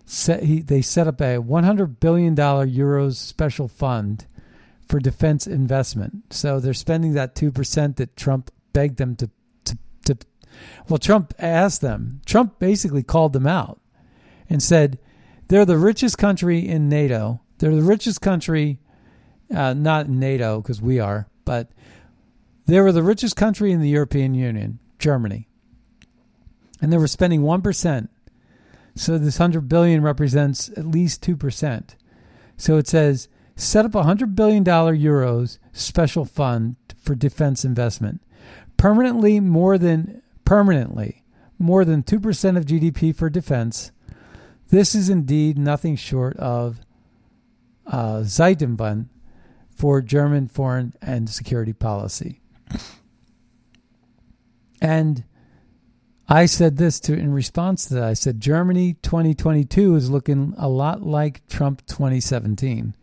set, 0.04 0.42
he, 0.42 0.60
they 0.60 0.82
set 0.82 1.06
up 1.06 1.20
a 1.20 1.38
100 1.38 2.00
billion 2.00 2.34
dollar 2.34 2.66
euros 2.66 3.14
special 3.14 3.68
fund 3.68 4.26
for 4.88 4.98
defense 4.98 5.46
investment. 5.46 6.32
So 6.32 6.60
they're 6.60 6.74
spending 6.74 7.12
that 7.14 7.34
2% 7.34 7.96
that 7.96 8.16
Trump 8.16 8.50
begged 8.72 8.98
them 8.98 9.16
to, 9.16 9.30
to, 9.64 9.78
to 10.06 10.18
well, 10.88 10.98
Trump 10.98 11.34
asked 11.38 11.80
them. 11.80 12.20
Trump 12.26 12.58
basically 12.58 13.02
called 13.02 13.32
them 13.32 13.46
out 13.46 13.80
and 14.48 14.62
said, 14.62 14.98
they're 15.48 15.64
the 15.64 15.78
richest 15.78 16.18
country 16.18 16.66
in 16.66 16.88
NATO. 16.88 17.40
They're 17.58 17.74
the 17.74 17.82
richest 17.82 18.20
country, 18.20 18.78
uh, 19.54 19.74
not 19.74 20.06
in 20.06 20.18
NATO 20.18 20.60
because 20.60 20.80
we 20.80 21.00
are, 21.00 21.28
but 21.44 21.70
they 22.66 22.80
were 22.80 22.92
the 22.92 23.02
richest 23.02 23.36
country 23.36 23.72
in 23.72 23.80
the 23.80 23.88
European 23.88 24.34
Union, 24.34 24.78
Germany. 24.98 25.48
And 26.80 26.92
they 26.92 26.98
were 26.98 27.08
spending 27.08 27.42
1% 27.42 28.08
so 28.98 29.16
this 29.16 29.38
100 29.38 29.68
billion 29.68 30.02
represents 30.02 30.70
at 30.70 30.86
least 30.86 31.22
2%. 31.22 31.90
So 32.56 32.76
it 32.78 32.88
says 32.88 33.28
set 33.58 33.84
up 33.84 33.94
a 33.94 33.98
100 33.98 34.34
billion 34.34 34.62
dollar 34.62 34.96
euros 34.96 35.58
special 35.72 36.24
fund 36.24 36.76
for 36.96 37.14
defense 37.14 37.64
investment. 37.64 38.22
Permanently 38.76 39.40
more 39.40 39.76
than 39.76 40.22
permanently 40.44 41.24
more 41.58 41.84
than 41.84 42.02
2% 42.02 42.56
of 42.56 42.64
GDP 42.64 43.14
for 43.14 43.28
defense. 43.28 43.90
This 44.70 44.94
is 44.94 45.08
indeed 45.08 45.58
nothing 45.58 45.96
short 45.96 46.36
of 46.36 46.80
uh, 47.86 48.20
Zeitenwende 48.20 49.08
for 49.74 50.00
German 50.00 50.46
foreign 50.46 50.94
and 51.02 51.28
security 51.28 51.72
policy. 51.72 52.40
And 54.80 55.24
I 56.28 56.46
said 56.46 56.76
this 56.76 57.00
to 57.00 57.14
in 57.14 57.32
response 57.32 57.86
to 57.86 57.94
that. 57.94 58.04
I 58.04 58.12
said 58.12 58.40
Germany 58.40 58.94
2022 59.02 59.96
is 59.96 60.10
looking 60.10 60.54
a 60.58 60.68
lot 60.68 61.02
like 61.02 61.46
Trump 61.48 61.84
2017, 61.86 62.94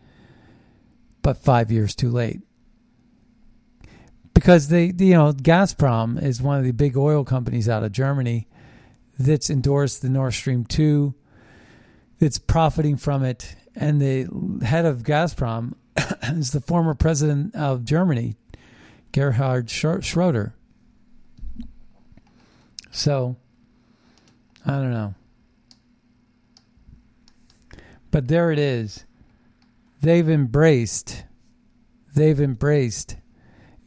but 1.26 1.38
five 1.38 1.72
years 1.72 1.96
too 1.96 2.12
late. 2.12 2.40
Because 4.36 4.68
they, 4.68 4.94
you 4.96 5.16
know, 5.16 5.34
Gazprom 5.34 6.22
is 6.22 6.40
one 6.40 6.60
of 6.60 6.64
the 6.64 6.72
big 6.72 6.96
oil 6.96 7.24
companies 7.24 7.68
out 7.68 7.84
of 7.84 7.92
Germany 7.92 8.48
that's 9.18 9.50
endorsed 9.50 10.04
the 10.04 10.10
Nord 10.10 10.36
Stream 10.36 10.66
2, 10.66 11.16
that's 12.20 12.38
profiting 12.38 12.96
from 12.96 13.24
it, 13.24 13.56
and 13.76 14.00
the 14.00 14.64
head 14.64 14.86
of 14.86 15.02
Gazprom 15.02 15.74
is 16.24 16.52
the 16.52 16.62
former 16.62 16.94
president 16.94 17.56
of 17.56 17.86
Germany, 17.86 18.36
Gerhard 19.12 19.68
Schroeder. 19.68 20.54
So, 22.92 23.36
I 24.64 24.74
don't 24.74 24.94
know. 24.94 25.16
But 28.12 28.28
there 28.28 28.52
it 28.52 28.60
is. 28.60 29.06
They've 30.06 30.30
embraced, 30.30 31.24
they've 32.14 32.40
embraced, 32.40 33.16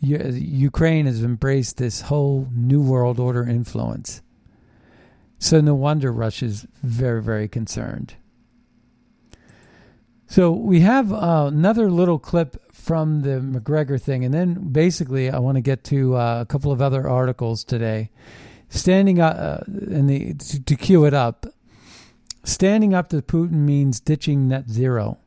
Ukraine 0.00 1.06
has 1.06 1.22
embraced 1.22 1.76
this 1.76 2.00
whole 2.00 2.48
New 2.52 2.82
World 2.82 3.20
Order 3.20 3.44
influence. 3.44 4.20
So, 5.38 5.60
no 5.60 5.76
wonder 5.76 6.10
Russia's 6.10 6.66
very, 6.82 7.22
very 7.22 7.46
concerned. 7.46 8.16
So, 10.26 10.50
we 10.50 10.80
have 10.80 11.12
uh, 11.12 11.50
another 11.52 11.88
little 11.88 12.18
clip 12.18 12.74
from 12.74 13.22
the 13.22 13.40
Macgregor 13.40 13.96
thing, 13.96 14.24
and 14.24 14.34
then 14.34 14.72
basically, 14.72 15.30
I 15.30 15.38
want 15.38 15.54
to 15.54 15.62
get 15.62 15.84
to 15.84 16.16
uh, 16.16 16.40
a 16.40 16.46
couple 16.46 16.72
of 16.72 16.82
other 16.82 17.08
articles 17.08 17.62
today 17.62 18.10
standing 18.70 19.20
up 19.20 19.36
uh, 19.38 19.58
in 19.68 20.08
the 20.08 20.34
to, 20.34 20.64
to 20.64 20.74
cue 20.74 21.04
it 21.04 21.14
up. 21.14 21.46
Standing 22.42 22.92
up 22.92 23.08
to 23.10 23.22
Putin 23.22 23.60
means 23.64 24.00
ditching 24.00 24.48
net 24.48 24.68
zero. 24.68 25.18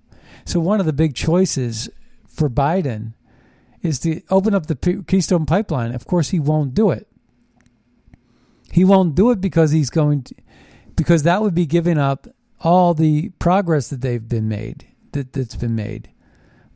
So 0.46 0.60
one 0.60 0.80
of 0.80 0.86
the 0.86 0.94
big 0.94 1.16
choices 1.16 1.90
for 2.28 2.50
Biden 2.50 3.14
is 3.82 4.00
to 4.00 4.22
open 4.30 4.54
up 4.54 4.68
the 4.68 5.04
Keystone 5.08 5.46
Pipeline. 5.46 5.94
Of 5.94 6.06
course, 6.06 6.30
he 6.30 6.40
won't 6.40 6.74
do 6.74 6.92
it. 6.92 7.08
He 8.72 8.86
won't 8.86 9.16
do 9.16 9.32
it 9.32 9.42
because 9.42 9.72
he's 9.72 9.90
going 9.90 10.24
to, 10.24 10.36
because 10.96 11.24
that 11.24 11.42
would 11.42 11.56
be 11.56 11.66
giving 11.66 11.98
up 11.98 12.28
all 12.62 12.94
the 12.94 13.30
progress 13.40 13.90
that 13.90 14.02
they've 14.02 14.28
been 14.28 14.48
made 14.48 14.88
that, 15.12 15.34
that's 15.34 15.56
been 15.56 15.76
made 15.76 16.10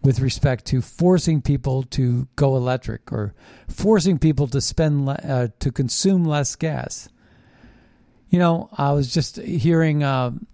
with 0.01 0.19
respect 0.19 0.65
to 0.65 0.81
forcing 0.81 1.41
people 1.41 1.83
to 1.83 2.27
go 2.35 2.55
electric 2.55 3.11
or 3.11 3.33
forcing 3.67 4.19
people 4.19 4.47
to 4.47 4.61
spend 4.61 5.09
uh, 5.09 5.47
to 5.59 5.71
consume 5.71 6.25
less 6.25 6.55
gas. 6.55 7.09
You 8.29 8.39
know, 8.39 8.69
I 8.73 8.91
was 8.91 9.13
just 9.13 9.37
hearing 9.37 10.03
um, 10.03 10.45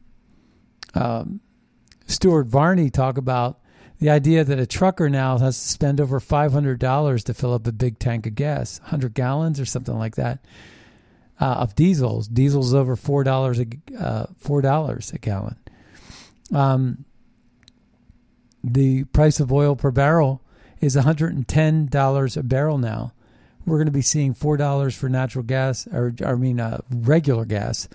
um, 0.93 1.41
Stuart 2.11 2.47
Varney 2.47 2.89
talk 2.89 3.17
about 3.17 3.59
the 3.99 4.09
idea 4.09 4.43
that 4.43 4.59
a 4.59 4.65
trucker 4.65 5.09
now 5.09 5.37
has 5.37 5.59
to 5.61 5.67
spend 5.67 6.01
over 6.01 6.19
five 6.19 6.51
hundred 6.51 6.79
dollars 6.79 7.23
to 7.23 7.33
fill 7.33 7.53
up 7.53 7.65
a 7.65 7.71
big 7.71 7.99
tank 7.99 8.25
of 8.27 8.35
gas, 8.35 8.79
hundred 8.85 9.13
gallons 9.13 9.59
or 9.59 9.65
something 9.65 9.97
like 9.97 10.15
that, 10.15 10.39
uh, 11.39 11.45
of 11.45 11.75
diesels. 11.75 12.27
Diesel's 12.27 12.73
over 12.73 12.95
four 12.95 13.23
dollars 13.23 13.59
a 13.59 13.67
uh, 13.97 14.25
four 14.37 14.61
dollars 14.61 15.11
a 15.13 15.19
gallon. 15.19 15.55
Um, 16.53 17.05
the 18.63 19.05
price 19.05 19.39
of 19.39 19.53
oil 19.53 19.75
per 19.75 19.91
barrel 19.91 20.41
is 20.81 20.95
one 20.95 21.05
hundred 21.05 21.33
and 21.33 21.47
ten 21.47 21.85
dollars 21.85 22.35
a 22.35 22.43
barrel 22.43 22.77
now. 22.77 23.13
We're 23.65 23.77
going 23.77 23.85
to 23.85 23.91
be 23.91 24.01
seeing 24.01 24.33
four 24.33 24.57
dollars 24.57 24.95
for 24.95 25.07
natural 25.07 25.43
gas, 25.45 25.87
or 25.87 26.13
I 26.25 26.35
mean, 26.35 26.59
uh, 26.59 26.81
regular 26.89 27.45
gas 27.45 27.87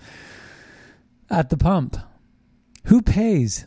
at 1.29 1.49
the 1.49 1.57
pump. 1.57 1.97
Who 2.85 3.01
pays? 3.01 3.66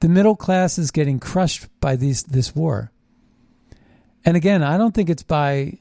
The 0.00 0.08
middle 0.08 0.36
class 0.36 0.78
is 0.78 0.90
getting 0.90 1.18
crushed 1.18 1.66
by 1.80 1.96
these 1.96 2.22
this 2.22 2.54
war. 2.54 2.92
And 4.24 4.36
again, 4.36 4.62
I 4.62 4.76
don't 4.78 4.94
think 4.94 5.10
it's 5.10 5.22
by. 5.22 5.78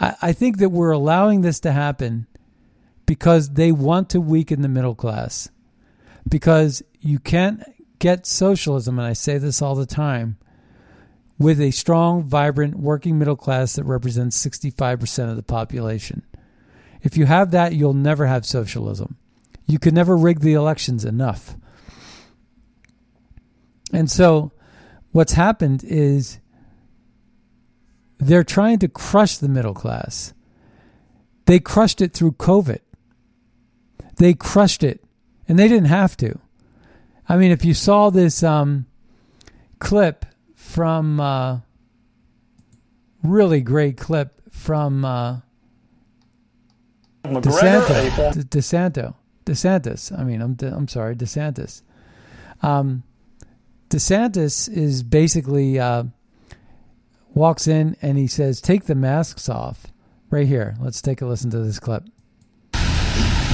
I, 0.00 0.14
I 0.22 0.32
think 0.32 0.58
that 0.58 0.70
we're 0.70 0.90
allowing 0.90 1.42
this 1.42 1.60
to 1.60 1.72
happen 1.72 2.26
because 3.06 3.50
they 3.50 3.72
want 3.72 4.10
to 4.10 4.20
weaken 4.20 4.62
the 4.62 4.68
middle 4.68 4.94
class. 4.94 5.48
Because 6.28 6.82
you 7.00 7.18
can't 7.18 7.62
get 7.98 8.26
socialism, 8.26 8.98
and 8.98 9.08
I 9.08 9.14
say 9.14 9.38
this 9.38 9.62
all 9.62 9.74
the 9.74 9.86
time, 9.86 10.36
with 11.38 11.60
a 11.60 11.70
strong, 11.70 12.22
vibrant 12.24 12.76
working 12.76 13.18
middle 13.18 13.36
class 13.36 13.74
that 13.74 13.84
represents 13.84 14.44
65% 14.44 15.30
of 15.30 15.36
the 15.36 15.42
population. 15.42 16.22
If 17.02 17.16
you 17.16 17.26
have 17.26 17.52
that, 17.52 17.74
you'll 17.74 17.94
never 17.94 18.26
have 18.26 18.44
socialism. 18.44 19.16
You 19.66 19.78
can 19.78 19.94
never 19.94 20.16
rig 20.16 20.40
the 20.40 20.54
elections 20.54 21.04
enough. 21.04 21.56
And 23.92 24.10
so 24.10 24.52
what's 25.12 25.32
happened 25.32 25.82
is 25.84 26.38
they're 28.18 28.44
trying 28.44 28.78
to 28.80 28.88
crush 28.88 29.38
the 29.38 29.48
middle 29.48 29.74
class. 29.74 30.34
They 31.46 31.60
crushed 31.60 32.00
it 32.00 32.12
through 32.12 32.32
COVID. 32.32 32.80
They 34.16 34.34
crushed 34.34 34.82
it, 34.82 35.02
and 35.46 35.58
they 35.58 35.68
didn't 35.68 35.86
have 35.86 36.16
to. 36.18 36.38
I 37.28 37.36
mean, 37.36 37.50
if 37.50 37.64
you 37.64 37.74
saw 37.74 38.10
this 38.10 38.42
um, 38.42 38.86
clip 39.78 40.26
from 40.54 41.20
uh, 41.20 41.60
really 43.22 43.60
great 43.60 43.96
clip 43.96 44.40
from 44.50 45.04
uh, 45.04 45.38
DeSanto, 47.24 48.34
DeSanto, 48.48 49.14
DeSantis. 49.46 50.18
I 50.18 50.24
mean, 50.24 50.40
I'm 50.42 50.54
De- 50.54 50.74
I'm 50.74 50.88
sorry, 50.88 51.14
DeSantis. 51.14 51.82
Um, 52.62 53.04
DeSantis 53.88 54.68
is 54.68 55.02
basically 55.02 55.78
uh, 55.78 56.04
walks 57.34 57.66
in 57.66 57.96
and 58.02 58.18
he 58.18 58.26
says, 58.26 58.60
"Take 58.60 58.84
the 58.84 58.94
masks 58.94 59.48
off." 59.48 59.86
Right 60.30 60.46
here. 60.46 60.76
Let's 60.80 61.00
take 61.00 61.22
a 61.22 61.26
listen 61.26 61.50
to 61.52 61.58
this 61.60 61.80
clip. 61.80 62.04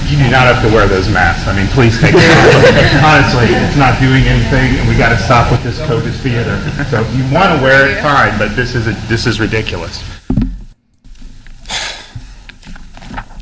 You 0.09 0.17
do 0.17 0.29
not 0.29 0.45
have 0.45 0.61
to 0.61 0.75
wear 0.75 0.87
those 0.87 1.09
masks. 1.09 1.47
I 1.47 1.55
mean, 1.55 1.67
please 1.67 1.99
take 1.99 2.11
them 2.11 2.21
off. 2.21 3.03
Honestly, 3.03 3.55
it's 3.55 3.77
not 3.77 3.99
doing 3.99 4.23
anything, 4.25 4.77
and 4.77 4.87
we 4.89 4.95
got 4.97 5.09
to 5.09 5.17
stop 5.17 5.49
with 5.51 5.63
this 5.63 5.79
COVID 5.79 6.13
theater. 6.21 6.59
So 6.91 6.99
if 7.01 7.15
you 7.15 7.23
want 7.33 7.57
to 7.57 7.63
wear 7.63 7.89
it, 7.89 8.01
fine, 8.03 8.37
but 8.37 8.55
this 8.55 8.75
is 8.75 8.87
a, 8.87 8.91
this 9.07 9.25
is 9.25 9.39
ridiculous. 9.39 10.03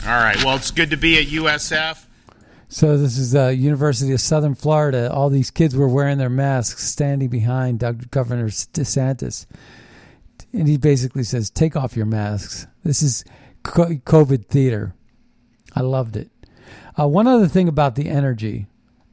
All 0.08 0.22
right. 0.24 0.41
Well, 0.46 0.56
it's 0.56 0.72
good 0.72 0.91
to 0.91 0.98
be 0.98 1.20
at 1.20 1.26
USF. 1.28 2.06
So 2.74 2.97
this 2.97 3.19
is 3.19 3.36
uh, 3.36 3.49
University 3.49 4.13
of 4.13 4.19
Southern 4.19 4.55
Florida. 4.55 5.13
All 5.13 5.30
these 5.30 5.51
kids 5.51 5.76
were 5.76 5.88
wearing 5.88 6.17
their 6.17 6.28
masks, 6.28 6.89
standing 6.89 7.30
behind 7.30 7.78
Doug, 7.78 8.09
Governor 8.09 8.47
DeSantis, 8.47 9.45
and 10.51 10.67
he 10.67 10.78
basically 10.78 11.21
says, 11.21 11.51
"Take 11.51 11.76
off 11.76 11.95
your 11.95 12.07
masks. 12.07 12.65
This 12.84 13.03
is 13.03 13.26
COVID 13.61 14.47
theater." 14.47 14.95
I 15.76 15.82
loved 15.82 16.17
it. 16.17 16.32
Uh, 16.99 17.07
one 17.07 17.28
other 17.28 17.47
thing 17.47 17.67
about 17.67 17.93
the 17.93 18.09
energy, 18.09 18.65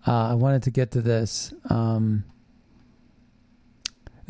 uh, 0.07 0.31
I 0.31 0.35
wanted 0.35 0.63
to 0.63 0.71
get 0.71 0.93
to 0.93 1.03
this. 1.03 1.53
Um, 1.69 2.25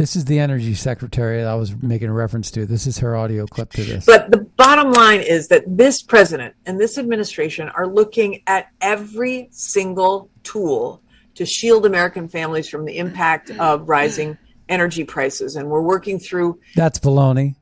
this 0.01 0.17
is 0.17 0.25
the 0.25 0.39
energy 0.39 0.73
secretary 0.73 1.43
that 1.43 1.47
I 1.47 1.55
was 1.57 1.77
making 1.83 2.09
a 2.09 2.13
reference 2.15 2.51
to. 2.53 2.65
This 2.65 2.87
is 2.87 2.97
her 3.01 3.15
audio 3.15 3.45
clip 3.47 3.71
to 3.73 3.85
this. 3.85 4.07
But 4.07 4.31
the 4.31 4.39
bottom 4.39 4.93
line 4.93 5.21
is 5.21 5.49
that 5.49 5.63
this 5.67 6.01
president 6.01 6.55
and 6.65 6.81
this 6.81 6.97
administration 6.97 7.69
are 7.69 7.87
looking 7.87 8.43
at 8.47 8.69
every 8.81 9.49
single 9.51 10.31
tool 10.43 11.03
to 11.35 11.45
shield 11.45 11.85
American 11.85 12.29
families 12.29 12.67
from 12.67 12.87
the 12.87 12.97
impact 12.97 13.51
of 13.59 13.91
rising 13.91 14.39
energy 14.71 15.05
prices. 15.05 15.57
And 15.57 15.69
we're 15.69 15.83
working 15.83 16.19
through 16.19 16.59
That's 16.75 16.99
baloney. 16.99 17.57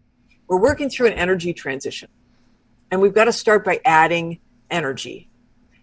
we're 0.46 0.60
working 0.60 0.88
through 0.88 1.08
an 1.08 1.14
energy 1.14 1.52
transition. 1.52 2.08
And 2.92 3.00
we've 3.00 3.14
got 3.14 3.24
to 3.24 3.32
start 3.32 3.64
by 3.64 3.80
adding 3.84 4.38
energy. 4.70 5.28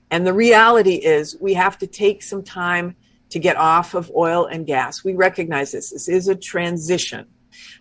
And 0.09 0.25
the 0.25 0.33
reality 0.33 0.95
is 0.95 1.35
we 1.37 1.53
have 1.55 1.77
to 1.79 1.87
take 1.87 2.23
some 2.23 2.43
time 2.43 2.95
to 3.29 3.39
get 3.39 3.57
off 3.57 3.93
of 3.93 4.11
oil 4.15 4.45
and 4.45 4.65
gas. 4.65 5.03
We 5.03 5.13
recognize 5.13 5.71
this. 5.71 5.91
This 5.91 6.07
is 6.07 6.27
a 6.27 6.35
transition. 6.35 7.25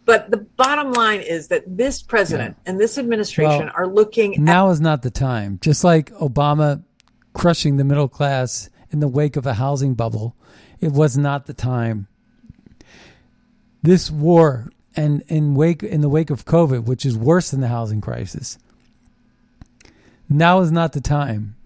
But 0.05 0.31
the 0.31 0.39
bottom 0.39 0.93
line 0.93 1.21
is 1.21 1.49
that 1.49 1.65
this 1.67 2.03
president 2.03 2.57
and 2.67 2.79
this 2.79 2.99
administration 2.99 3.67
Well, 3.67 3.73
are 3.77 3.87
looking 3.87 4.43
Now 4.43 4.71
is 4.71 4.81
not 4.81 5.03
the 5.03 5.11
time. 5.11 5.59
Just 5.61 5.83
like 5.85 6.13
Obama 6.15 6.83
crushing 7.33 7.77
the 7.77 7.85
middle 7.85 8.09
class 8.09 8.71
in 8.91 9.01
the 9.01 9.09
wake 9.09 9.37
of 9.37 9.47
a 9.47 9.55
housing 9.55 9.95
bubble, 9.95 10.37
it 10.81 10.93
was 10.93 11.17
not 11.17 11.47
the 11.47 11.55
time. 11.55 12.07
This 13.83 14.11
war 14.11 14.71
and 14.97 15.23
in 15.29 15.55
wake 15.55 15.83
in 15.83 16.01
the 16.01 16.09
wake 16.09 16.31
of 16.31 16.45
COVID, 16.45 16.85
which 16.85 17.05
is 17.05 17.17
worse 17.17 17.51
than 17.51 17.61
the 17.61 17.69
housing 17.69 18.01
crisis, 18.01 18.59
now 20.29 20.61
is 20.61 20.71
not 20.71 20.93
the 20.93 21.01
time. 21.01 21.57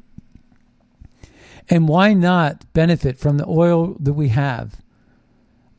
And 1.71 1.89
why 1.89 2.14
not 2.14 2.71
benefit 2.73 3.19
from 3.19 3.37
the 3.37 3.47
oil 3.47 3.97
that 4.01 4.14
we 4.14 4.29
have? 4.29 4.81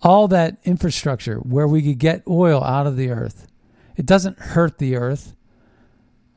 All 0.01 0.27
that 0.27 0.57
infrastructure 0.63 1.37
where 1.37 1.67
we 1.67 1.81
could 1.81 1.99
get 1.99 2.23
oil 2.27 2.63
out 2.63 2.87
of 2.87 2.95
the 2.95 3.09
earth. 3.09 3.47
It 3.95 4.05
doesn't 4.05 4.39
hurt 4.39 4.77
the 4.77 4.95
earth. 4.95 5.35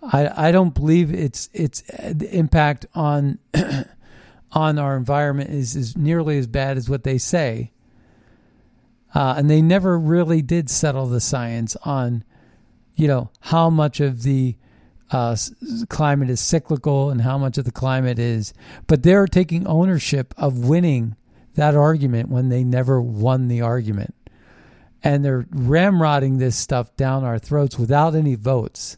I 0.03 0.49
I 0.49 0.53
don't 0.53 0.75
believe 0.75 1.15
its 1.15 1.49
its 1.53 1.83
the 1.83 2.29
impact 2.37 2.87
on 2.95 3.39
on 4.53 4.79
our 4.79 4.97
environment 4.97 5.51
is, 5.51 5.75
is 5.77 5.97
nearly 5.97 6.39
as 6.39 6.47
bad 6.47 6.77
as 6.77 6.89
what 6.89 7.05
they 7.05 7.19
say. 7.19 7.73
Uh, 9.15 9.35
and 9.37 9.51
they 9.51 9.61
never 9.61 9.99
really 9.99 10.43
did 10.43 10.71
settle 10.71 11.07
the 11.07 11.21
science 11.21 11.77
on, 11.85 12.25
you 12.95 13.07
know, 13.07 13.31
how 13.41 13.69
much 13.69 14.01
of 14.01 14.23
the 14.23 14.57
uh, 15.13 15.37
climate 15.89 16.31
is 16.31 16.41
cyclical 16.41 17.11
and 17.11 17.21
how 17.21 17.39
much 17.39 17.59
of 17.59 17.65
the 17.65 17.73
climate 17.73 18.19
is. 18.19 18.55
But 18.87 19.03
they're 19.03 19.27
taking 19.27 19.67
ownership 19.67 20.35
of 20.37 20.67
winning 20.67 21.17
that 21.55 21.75
argument 21.75 22.31
when 22.31 22.49
they 22.49 22.65
never 22.65 23.01
won 23.01 23.49
the 23.49 23.61
argument. 23.61 24.15
And 25.05 25.25
they're 25.25 25.43
ramrodding 25.43 26.39
this 26.39 26.57
stuff 26.57 26.97
down 26.97 27.25
our 27.25 27.39
throats 27.39 27.79
without 27.79 28.15
any 28.15 28.35
votes. 28.35 28.97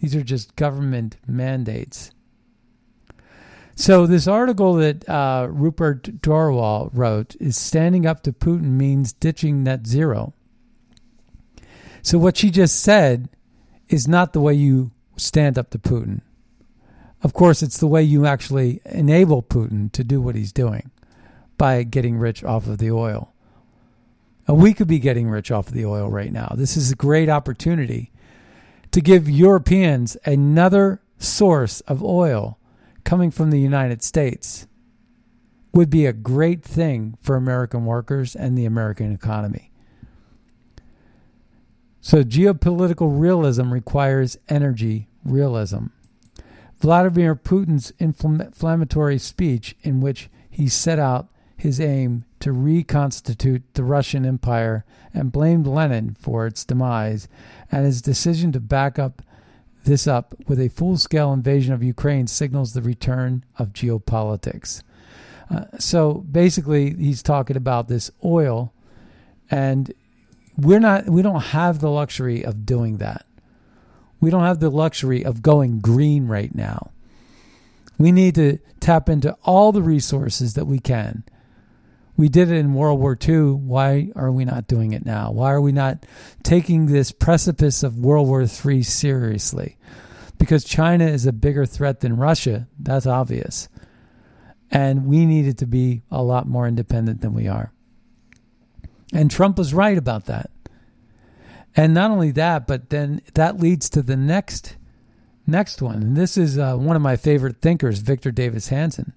These 0.00 0.16
are 0.16 0.22
just 0.22 0.56
government 0.56 1.16
mandates. 1.26 2.10
So 3.74 4.06
this 4.06 4.26
article 4.26 4.74
that 4.74 5.08
uh, 5.08 5.48
Rupert 5.50 6.20
Darwall 6.20 6.90
wrote 6.92 7.36
is 7.40 7.56
standing 7.56 8.06
up 8.06 8.22
to 8.24 8.32
Putin 8.32 8.72
means 8.72 9.12
ditching 9.12 9.62
net 9.62 9.86
zero. 9.86 10.34
So 12.02 12.18
what 12.18 12.36
she 12.36 12.50
just 12.50 12.80
said 12.80 13.28
is 13.88 14.08
not 14.08 14.32
the 14.32 14.40
way 14.40 14.54
you 14.54 14.90
stand 15.22 15.58
up 15.58 15.70
to 15.70 15.78
Putin. 15.78 16.20
Of 17.22 17.32
course, 17.32 17.62
it's 17.62 17.78
the 17.78 17.86
way 17.86 18.02
you 18.02 18.26
actually 18.26 18.80
enable 18.84 19.42
Putin 19.42 19.92
to 19.92 20.02
do 20.02 20.20
what 20.20 20.34
he's 20.34 20.52
doing 20.52 20.90
by 21.56 21.82
getting 21.84 22.18
rich 22.18 22.42
off 22.42 22.66
of 22.66 22.78
the 22.78 22.90
oil. 22.90 23.32
And 24.46 24.60
we 24.60 24.74
could 24.74 24.88
be 24.88 24.98
getting 24.98 25.28
rich 25.28 25.50
off 25.50 25.68
of 25.68 25.74
the 25.74 25.86
oil 25.86 26.10
right 26.10 26.32
now. 26.32 26.54
This 26.56 26.76
is 26.76 26.90
a 26.90 26.96
great 26.96 27.28
opportunity 27.28 28.10
to 28.90 29.00
give 29.00 29.30
Europeans 29.30 30.16
another 30.24 31.00
source 31.18 31.80
of 31.82 32.02
oil 32.02 32.58
coming 33.04 33.30
from 33.30 33.50
the 33.50 33.60
United 33.60 34.02
States 34.02 34.66
would 35.72 35.88
be 35.88 36.06
a 36.06 36.12
great 36.12 36.62
thing 36.62 37.16
for 37.20 37.36
American 37.36 37.84
workers 37.86 38.36
and 38.36 38.58
the 38.58 38.66
American 38.66 39.12
economy. 39.12 39.70
So, 42.00 42.24
geopolitical 42.24 43.18
realism 43.18 43.72
requires 43.72 44.36
energy 44.48 45.08
realism. 45.24 45.86
Vladimir 46.80 47.36
Putin's 47.36 47.92
inflammatory 47.98 49.18
speech, 49.18 49.76
in 49.82 50.00
which 50.00 50.28
he 50.50 50.68
set 50.68 50.98
out 50.98 51.28
his 51.56 51.80
aim 51.80 52.24
to 52.40 52.52
reconstitute 52.52 53.62
the 53.74 53.84
Russian 53.84 54.26
Empire 54.26 54.84
and 55.14 55.30
blamed 55.30 55.66
Lenin 55.66 56.16
for 56.18 56.46
its 56.46 56.64
demise, 56.64 57.28
and 57.70 57.86
his 57.86 58.02
decision 58.02 58.50
to 58.52 58.60
back 58.60 58.98
up 58.98 59.22
this 59.84 60.06
up 60.06 60.34
with 60.48 60.60
a 60.60 60.68
full 60.68 60.96
scale 60.96 61.32
invasion 61.32 61.72
of 61.72 61.82
Ukraine 61.82 62.26
signals 62.26 62.72
the 62.72 62.82
return 62.82 63.44
of 63.58 63.72
geopolitics. 63.72 64.82
Uh, 65.50 65.64
so 65.78 66.14
basically, 66.14 66.94
he's 66.94 67.22
talking 67.22 67.56
about 67.56 67.88
this 67.88 68.10
oil, 68.24 68.72
and 69.50 69.92
we're 70.56 70.80
not, 70.80 71.06
we 71.08 71.22
don't 71.22 71.42
have 71.42 71.80
the 71.80 71.90
luxury 71.90 72.44
of 72.44 72.66
doing 72.66 72.98
that. 72.98 73.24
We 74.22 74.30
don't 74.30 74.44
have 74.44 74.60
the 74.60 74.70
luxury 74.70 75.22
of 75.22 75.42
going 75.42 75.80
green 75.80 76.26
right 76.26 76.54
now. 76.54 76.92
We 77.98 78.10
need 78.10 78.36
to 78.36 78.58
tap 78.80 79.10
into 79.10 79.36
all 79.42 79.70
the 79.72 79.82
resources 79.82 80.54
that 80.54 80.64
we 80.64 80.78
can 80.78 81.24
we 82.16 82.28
did 82.28 82.50
it 82.50 82.56
in 82.56 82.74
World 82.74 83.00
War 83.00 83.16
II. 83.20 83.52
Why 83.52 84.10
are 84.14 84.30
we 84.30 84.44
not 84.44 84.66
doing 84.66 84.92
it 84.92 85.04
now? 85.04 85.32
Why 85.32 85.52
are 85.52 85.60
we 85.60 85.72
not 85.72 86.04
taking 86.42 86.86
this 86.86 87.10
precipice 87.10 87.82
of 87.82 87.98
World 87.98 88.28
War 88.28 88.42
III 88.42 88.82
seriously? 88.82 89.76
Because 90.38 90.64
China 90.64 91.06
is 91.06 91.26
a 91.26 91.32
bigger 91.32 91.64
threat 91.64 92.00
than 92.00 92.16
Russia. 92.16 92.68
That's 92.78 93.06
obvious. 93.06 93.68
And 94.70 95.06
we 95.06 95.26
needed 95.26 95.58
to 95.58 95.66
be 95.66 96.02
a 96.10 96.22
lot 96.22 96.46
more 96.46 96.66
independent 96.66 97.20
than 97.20 97.34
we 97.34 97.48
are. 97.48 97.72
And 99.12 99.30
Trump 99.30 99.58
was 99.58 99.74
right 99.74 99.96
about 99.96 100.26
that. 100.26 100.50
And 101.74 101.94
not 101.94 102.10
only 102.10 102.30
that, 102.32 102.66
but 102.66 102.90
then 102.90 103.22
that 103.34 103.58
leads 103.58 103.88
to 103.90 104.02
the 104.02 104.16
next 104.16 104.76
next 105.46 105.82
one. 105.82 106.02
And 106.02 106.16
this 106.16 106.36
is 106.36 106.58
uh, 106.58 106.76
one 106.76 106.96
of 106.96 107.02
my 107.02 107.16
favorite 107.16 107.60
thinkers, 107.60 107.98
Victor 107.98 108.30
Davis 108.30 108.68
Hanson. 108.68 109.12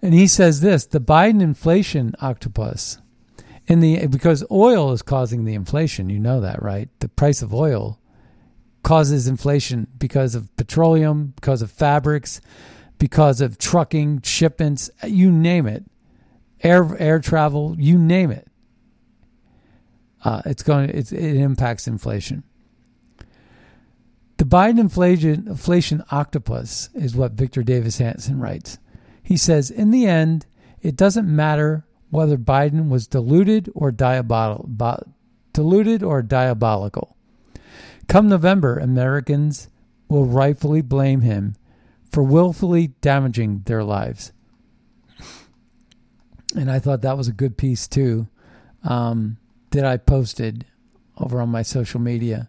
And 0.00 0.14
he 0.14 0.26
says 0.26 0.60
this 0.60 0.86
the 0.86 1.00
Biden 1.00 1.40
inflation 1.40 2.14
octopus 2.20 2.98
in 3.66 3.80
the 3.80 4.06
because 4.06 4.44
oil 4.50 4.92
is 4.92 5.02
causing 5.02 5.44
the 5.44 5.54
inflation, 5.54 6.08
you 6.08 6.18
know 6.18 6.40
that, 6.40 6.62
right? 6.62 6.88
The 7.00 7.08
price 7.08 7.42
of 7.42 7.54
oil 7.54 7.98
causes 8.82 9.28
inflation 9.28 9.86
because 9.98 10.34
of 10.34 10.54
petroleum, 10.56 11.34
because 11.36 11.60
of 11.62 11.70
fabrics, 11.70 12.40
because 12.98 13.40
of 13.40 13.58
trucking, 13.58 14.22
shipments, 14.22 14.90
you 15.04 15.30
name 15.30 15.66
it. 15.66 15.84
Air 16.62 16.96
air 16.98 17.20
travel, 17.20 17.76
you 17.78 17.98
name 17.98 18.30
it. 18.30 18.48
Uh, 20.24 20.42
it's 20.44 20.62
going 20.62 20.90
it's, 20.90 21.12
it 21.12 21.36
impacts 21.36 21.86
inflation. 21.86 22.42
The 24.38 24.44
Biden 24.44 24.78
inflation 24.78 25.48
inflation 25.48 26.02
octopus 26.10 26.90
is 26.94 27.16
what 27.16 27.32
Victor 27.32 27.62
Davis 27.62 27.98
Hanson 27.98 28.38
writes. 28.38 28.78
He 29.22 29.36
says, 29.36 29.70
in 29.70 29.90
the 29.90 30.06
end, 30.06 30.46
it 30.80 30.96
doesn't 30.96 31.28
matter 31.28 31.84
whether 32.10 32.38
Biden 32.38 32.88
was 32.88 33.06
deluded 33.06 33.70
or 33.74 33.90
diabolical. 33.90 34.68
Deluded 35.52 36.02
or 36.02 36.22
diabolical. 36.22 37.16
Come 38.06 38.28
November, 38.28 38.78
Americans 38.78 39.68
will 40.08 40.24
rightfully 40.24 40.80
blame 40.80 41.20
him 41.20 41.56
for 42.10 42.22
willfully 42.22 42.88
damaging 43.00 43.62
their 43.66 43.84
lives. 43.84 44.32
And 46.56 46.70
I 46.70 46.78
thought 46.78 47.02
that 47.02 47.18
was 47.18 47.28
a 47.28 47.32
good 47.32 47.58
piece 47.58 47.86
too 47.86 48.28
um, 48.82 49.36
that 49.70 49.84
I 49.84 49.96
posted 49.96 50.64
over 51.16 51.40
on 51.40 51.48
my 51.48 51.62
social 51.62 52.00
media. 52.00 52.48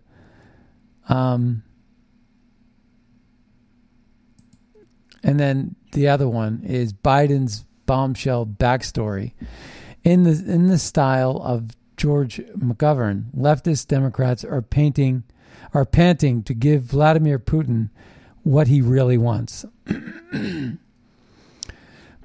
Um, 1.07 1.63
and 5.23 5.39
then 5.39 5.75
the 5.91 6.07
other 6.07 6.27
one 6.29 6.61
is 6.63 6.93
Biden's 6.93 7.65
bombshell 7.85 8.45
backstory. 8.45 9.33
In 10.03 10.23
the 10.23 10.31
in 10.31 10.67
the 10.67 10.77
style 10.77 11.41
of 11.43 11.71
George 11.97 12.37
McGovern, 12.57 13.25
leftist 13.35 13.87
Democrats 13.87 14.45
are 14.45 14.61
painting 14.61 15.23
are 15.73 15.85
panting 15.85 16.43
to 16.43 16.53
give 16.53 16.83
Vladimir 16.83 17.39
Putin 17.39 17.89
what 18.43 18.67
he 18.67 18.81
really 18.81 19.17
wants. 19.17 19.65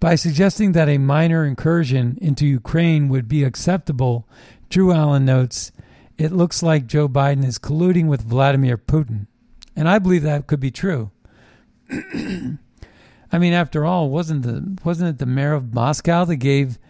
By 0.01 0.15
suggesting 0.17 0.73
that 0.73 0.89
a 0.89 0.99
minor 0.99 1.45
incursion 1.45 2.19
into 2.21 2.47
Ukraine 2.47 3.09
would 3.09 3.27
be 3.27 3.43
acceptable, 3.43 4.29
Drew 4.75 4.91
Allen 4.91 5.25
notes, 5.25 5.71
it 6.19 6.33
looks 6.33 6.61
like 6.61 6.89
Joe 6.89 7.09
Biden 7.09 7.45
is 7.45 7.61
colluding 7.61 8.09
with 8.09 8.25
Vladimir 8.25 8.77
Putin. 8.77 9.29
And 9.77 9.89
I 9.89 10.01
believe 10.01 10.25
that 10.25 10.49
could 10.49 10.59
be 10.59 10.73
true. 10.73 11.13
I 11.93 13.39
mean, 13.39 13.53
after 13.53 13.85
all, 13.85 14.11
wasn't 14.11 14.43
the 14.43 14.77
wasn't 14.85 15.11
it 15.11 15.19
the 15.19 15.27
mayor 15.27 15.53
of 15.53 15.73
Moscow 15.73 16.25
that 16.25 16.37
gave 16.39 16.81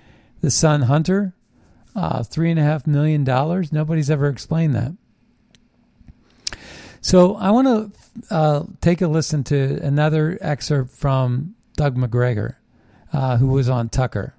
the 0.41 0.51
son 0.51 0.80
Hunter 0.80 1.35
uh, 1.95 2.22
three 2.22 2.51
and 2.51 2.59
a 2.59 2.62
half 2.62 2.87
million 2.87 3.22
dollars? 3.22 3.70
Nobody's 3.70 4.09
ever 4.09 4.30
explained 4.30 4.74
that. 4.74 4.93
So 7.03 7.37
I 7.37 7.51
want 7.51 7.68
to 7.68 8.35
uh, 8.35 8.62
take 8.80 9.03
a 9.03 9.09
listen 9.09 9.45
to 9.45 9.78
another 9.82 10.39
excerpt 10.41 10.91
from 10.91 11.55
Doug 11.76 11.99
Macgregor, 11.99 12.57
uh, 13.12 13.37
who 13.37 13.49
was 13.49 13.68
on 13.68 13.91
Tucker. 13.91 14.35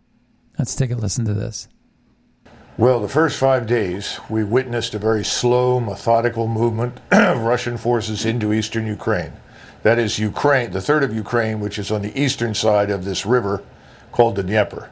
Let's 0.57 0.75
take 0.75 0.89
a 0.89 0.95
listen 0.95 1.25
to 1.25 1.35
this. 1.35 1.67
Well, 2.77 2.99
the 2.99 3.07
first 3.07 3.39
five 3.39 3.67
days, 3.67 4.19
we 4.29 4.43
witnessed 4.43 4.93
a 4.95 4.99
very 4.99 5.23
slow, 5.23 5.79
methodical 5.79 6.45
movement 6.45 6.99
of 7.11 7.39
Russian 7.39 7.77
forces 7.77 8.25
into 8.25 8.51
eastern 8.51 8.85
Ukraine. 8.85 9.31
That 9.83 9.97
is 9.97 10.19
Ukraine, 10.19 10.71
the 10.71 10.81
third 10.81 11.01
of 11.01 11.15
Ukraine, 11.15 11.61
which 11.61 11.79
is 11.79 11.89
on 11.89 12.01
the 12.01 12.21
eastern 12.21 12.53
side 12.53 12.89
of 12.89 13.05
this 13.05 13.25
river 13.25 13.63
called 14.11 14.35
the 14.35 14.43
Dnieper. 14.43 14.89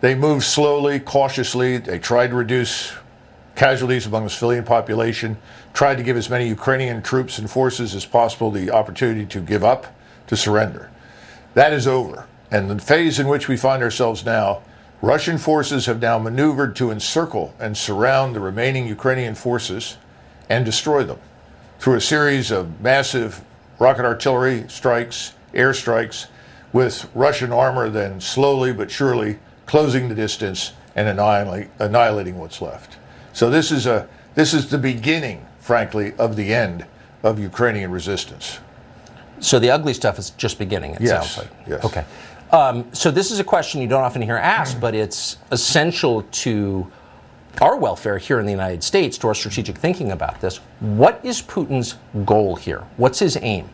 They 0.00 0.14
moved 0.14 0.44
slowly, 0.44 0.98
cautiously. 0.98 1.76
They 1.76 1.98
tried 1.98 2.28
to 2.28 2.36
reduce 2.36 2.94
casualties 3.54 4.06
among 4.06 4.24
the 4.24 4.30
civilian 4.30 4.64
population, 4.64 5.36
tried 5.74 5.96
to 5.96 6.02
give 6.02 6.16
as 6.16 6.30
many 6.30 6.48
Ukrainian 6.48 7.02
troops 7.02 7.38
and 7.38 7.50
forces 7.50 7.94
as 7.94 8.06
possible 8.06 8.50
the 8.50 8.70
opportunity 8.70 9.26
to 9.26 9.40
give 9.40 9.62
up, 9.62 9.94
to 10.28 10.38
surrender. 10.38 10.90
That 11.52 11.74
is 11.74 11.86
over. 11.86 12.26
And 12.50 12.70
the 12.70 12.78
phase 12.78 13.20
in 13.20 13.28
which 13.28 13.46
we 13.46 13.58
find 13.58 13.82
ourselves 13.82 14.24
now, 14.24 14.62
Russian 15.02 15.38
forces 15.38 15.86
have 15.86 16.00
now 16.00 16.18
maneuvered 16.18 16.76
to 16.76 16.90
encircle 16.90 17.54
and 17.58 17.76
surround 17.76 18.36
the 18.36 18.40
remaining 18.40 18.86
Ukrainian 18.86 19.34
forces 19.34 19.96
and 20.48 20.64
destroy 20.64 21.04
them 21.04 21.18
through 21.78 21.94
a 21.94 22.00
series 22.00 22.50
of 22.50 22.80
massive 22.82 23.42
rocket 23.78 24.04
artillery 24.04 24.66
strikes, 24.68 25.32
air 25.54 25.72
strikes, 25.72 26.26
with 26.72 27.10
Russian 27.14 27.50
armor 27.50 27.88
then 27.88 28.20
slowly 28.20 28.72
but 28.72 28.90
surely 28.90 29.38
closing 29.64 30.08
the 30.08 30.14
distance 30.14 30.72
and 30.94 31.08
annihilating 31.08 32.38
what's 32.38 32.60
left. 32.60 32.98
So 33.32 33.48
this 33.48 33.72
is 33.72 33.86
a 33.86 34.08
this 34.34 34.52
is 34.52 34.70
the 34.70 34.78
beginning, 34.78 35.46
frankly, 35.60 36.12
of 36.18 36.36
the 36.36 36.52
end 36.54 36.84
of 37.22 37.38
Ukrainian 37.38 37.90
resistance. 37.90 38.60
So 39.40 39.58
the 39.58 39.70
ugly 39.70 39.94
stuff 39.94 40.18
is 40.18 40.30
just 40.30 40.58
beginning. 40.58 40.94
It 40.94 41.00
yes, 41.00 41.32
sounds 41.32 41.48
like. 41.48 41.66
Yes. 41.66 41.84
Okay. 41.84 42.04
Um, 42.52 42.92
so 42.92 43.10
this 43.10 43.30
is 43.30 43.38
a 43.38 43.44
question 43.44 43.80
you 43.80 43.86
don't 43.86 44.02
often 44.02 44.22
hear 44.22 44.36
asked, 44.36 44.80
but 44.80 44.94
it's 44.94 45.36
essential 45.52 46.22
to 46.22 46.90
our 47.60 47.76
welfare 47.76 48.18
here 48.18 48.40
in 48.40 48.46
the 48.46 48.52
United 48.52 48.82
States, 48.82 49.18
to 49.18 49.28
our 49.28 49.34
strategic 49.34 49.78
thinking 49.78 50.10
about 50.10 50.40
this. 50.40 50.56
What 50.80 51.20
is 51.24 51.42
Putin's 51.42 51.96
goal 52.24 52.56
here? 52.56 52.84
What's 52.96 53.18
his 53.18 53.38
aim? 53.40 53.68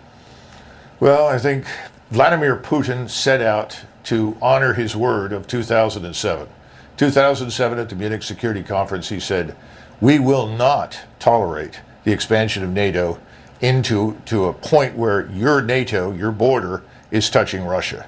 Well, 1.00 1.26
I 1.26 1.38
think 1.38 1.66
Vladimir 2.10 2.56
Putin 2.56 3.08
set 3.08 3.40
out 3.40 3.80
to 4.04 4.36
honor 4.40 4.74
his 4.74 4.94
word 4.94 5.32
of 5.32 5.46
2007. 5.46 6.48
2007 6.96 7.78
at 7.78 7.88
the 7.88 7.94
Munich 7.94 8.22
Security 8.22 8.62
Conference, 8.62 9.08
he 9.08 9.20
said, 9.20 9.56
We 10.00 10.18
will 10.18 10.46
not 10.46 10.98
tolerate 11.18 11.80
the 12.04 12.12
expansion 12.12 12.62
of 12.62 12.70
NATO 12.70 13.18
into 13.60 14.16
to 14.26 14.46
a 14.46 14.52
point 14.52 14.96
where 14.96 15.30
your 15.30 15.60
NATO, 15.62 16.12
your 16.12 16.32
border, 16.32 16.82
is 17.10 17.30
touching 17.30 17.64
Russia, 17.64 18.06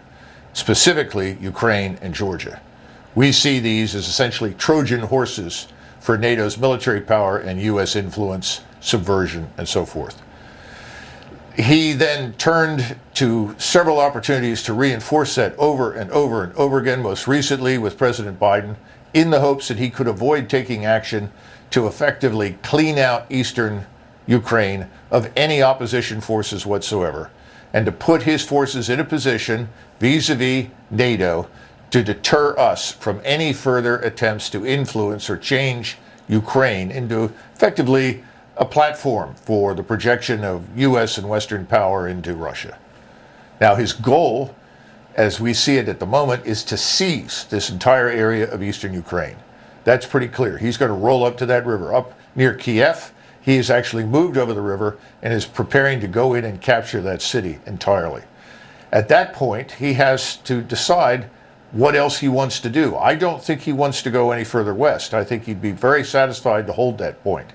specifically 0.58 1.38
Ukraine 1.40 1.96
and 2.02 2.12
Georgia. 2.12 2.60
We 3.14 3.30
see 3.30 3.60
these 3.60 3.94
as 3.94 4.08
essentially 4.08 4.54
Trojan 4.54 5.02
horses 5.02 5.68
for 6.00 6.18
NATO's 6.18 6.58
military 6.58 7.00
power 7.00 7.38
and 7.38 7.60
U.S. 7.62 7.94
influence, 7.94 8.62
subversion, 8.80 9.50
and 9.56 9.68
so 9.68 9.86
forth. 9.86 10.20
He 11.54 11.92
then 11.92 12.32
turned 12.34 12.96
to 13.14 13.54
several 13.58 14.00
opportunities 14.00 14.64
to 14.64 14.72
reinforce 14.72 15.36
that 15.36 15.56
over 15.58 15.92
and 15.92 16.10
over 16.10 16.42
and 16.42 16.52
over 16.54 16.78
again, 16.78 17.02
most 17.02 17.28
recently 17.28 17.78
with 17.78 17.96
President 17.96 18.40
Biden, 18.40 18.76
in 19.14 19.30
the 19.30 19.40
hopes 19.40 19.68
that 19.68 19.78
he 19.78 19.90
could 19.90 20.08
avoid 20.08 20.48
taking 20.48 20.84
action 20.84 21.30
to 21.70 21.86
effectively 21.86 22.58
clean 22.62 22.98
out 22.98 23.26
eastern 23.30 23.86
Ukraine 24.26 24.88
of 25.10 25.30
any 25.36 25.62
opposition 25.62 26.20
forces 26.20 26.66
whatsoever, 26.66 27.30
and 27.72 27.86
to 27.86 27.92
put 27.92 28.22
his 28.22 28.44
forces 28.44 28.88
in 28.88 28.98
a 28.98 29.04
position 29.04 29.68
vis 30.00 30.30
a 30.30 30.34
vis 30.34 30.68
NATO 30.90 31.48
to 31.90 32.02
deter 32.02 32.58
us 32.58 32.92
from 32.92 33.20
any 33.24 33.52
further 33.52 33.96
attempts 33.98 34.50
to 34.50 34.66
influence 34.66 35.30
or 35.30 35.36
change 35.36 35.96
Ukraine 36.28 36.90
into 36.90 37.32
effectively 37.54 38.22
a 38.56 38.64
platform 38.64 39.34
for 39.34 39.74
the 39.74 39.82
projection 39.82 40.44
of 40.44 40.66
U.S. 40.78 41.16
and 41.16 41.28
Western 41.28 41.64
power 41.64 42.06
into 42.06 42.34
Russia. 42.34 42.76
Now, 43.60 43.76
his 43.76 43.92
goal, 43.92 44.54
as 45.14 45.40
we 45.40 45.54
see 45.54 45.76
it 45.76 45.88
at 45.88 46.00
the 46.00 46.06
moment, 46.06 46.44
is 46.44 46.62
to 46.64 46.76
seize 46.76 47.44
this 47.44 47.70
entire 47.70 48.08
area 48.08 48.50
of 48.50 48.62
eastern 48.62 48.92
Ukraine. 48.92 49.36
That's 49.84 50.06
pretty 50.06 50.28
clear. 50.28 50.58
He's 50.58 50.76
going 50.76 50.90
to 50.90 50.94
roll 50.94 51.24
up 51.24 51.38
to 51.38 51.46
that 51.46 51.64
river, 51.64 51.94
up 51.94 52.18
near 52.34 52.54
Kiev. 52.54 53.12
He 53.40 53.56
has 53.56 53.70
actually 53.70 54.04
moved 54.04 54.36
over 54.36 54.52
the 54.52 54.60
river 54.60 54.98
and 55.22 55.32
is 55.32 55.46
preparing 55.46 56.00
to 56.00 56.08
go 56.08 56.34
in 56.34 56.44
and 56.44 56.60
capture 56.60 57.00
that 57.00 57.22
city 57.22 57.60
entirely. 57.64 58.22
At 58.90 59.08
that 59.08 59.32
point, 59.32 59.72
he 59.72 59.94
has 59.94 60.36
to 60.38 60.62
decide 60.62 61.28
what 61.72 61.94
else 61.94 62.18
he 62.18 62.28
wants 62.28 62.60
to 62.60 62.70
do. 62.70 62.96
I 62.96 63.14
don't 63.14 63.42
think 63.42 63.62
he 63.62 63.72
wants 63.72 64.02
to 64.02 64.10
go 64.10 64.30
any 64.30 64.44
further 64.44 64.74
west. 64.74 65.12
I 65.12 65.24
think 65.24 65.44
he'd 65.44 65.60
be 65.60 65.72
very 65.72 66.04
satisfied 66.04 66.66
to 66.66 66.72
hold 66.72 66.98
that 66.98 67.22
point. 67.22 67.50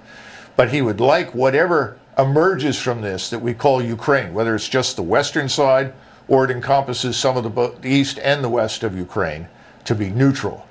But 0.55 0.71
he 0.71 0.81
would 0.81 0.99
like 0.99 1.33
whatever 1.33 1.97
emerges 2.17 2.79
from 2.79 3.01
this 3.01 3.29
that 3.31 3.39
we 3.39 3.55
call 3.55 3.81
Ukraine, 3.81 4.33
whether 4.33 4.53
it's 4.53 4.69
just 4.69 4.95
the 4.95 5.03
western 5.03 5.49
side 5.49 5.93
or 6.27 6.45
it 6.45 6.51
encompasses 6.51 7.17
some 7.17 7.35
of 7.37 7.43
the, 7.43 7.87
east 7.87 8.19
and 8.19 8.43
the 8.43 8.49
west 8.49 8.83
of 8.83 8.95
Ukraine, 8.95 9.47
to 9.85 9.95
be 9.95 10.09
neutral, 10.09 10.65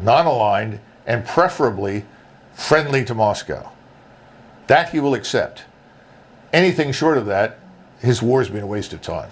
non 0.00 0.26
aligned, 0.26 0.80
and 1.06 1.24
preferably 1.24 2.04
friendly 2.54 3.04
to 3.04 3.14
Moscow. 3.14 3.70
That 4.66 4.90
he 4.90 4.98
will 4.98 5.14
accept. 5.14 5.64
Anything 6.52 6.90
short 6.90 7.18
of 7.18 7.26
that, 7.26 7.58
his 8.00 8.22
war 8.22 8.40
has 8.40 8.48
been 8.48 8.62
a 8.62 8.66
waste 8.66 8.92
of 8.92 9.02
time. 9.02 9.30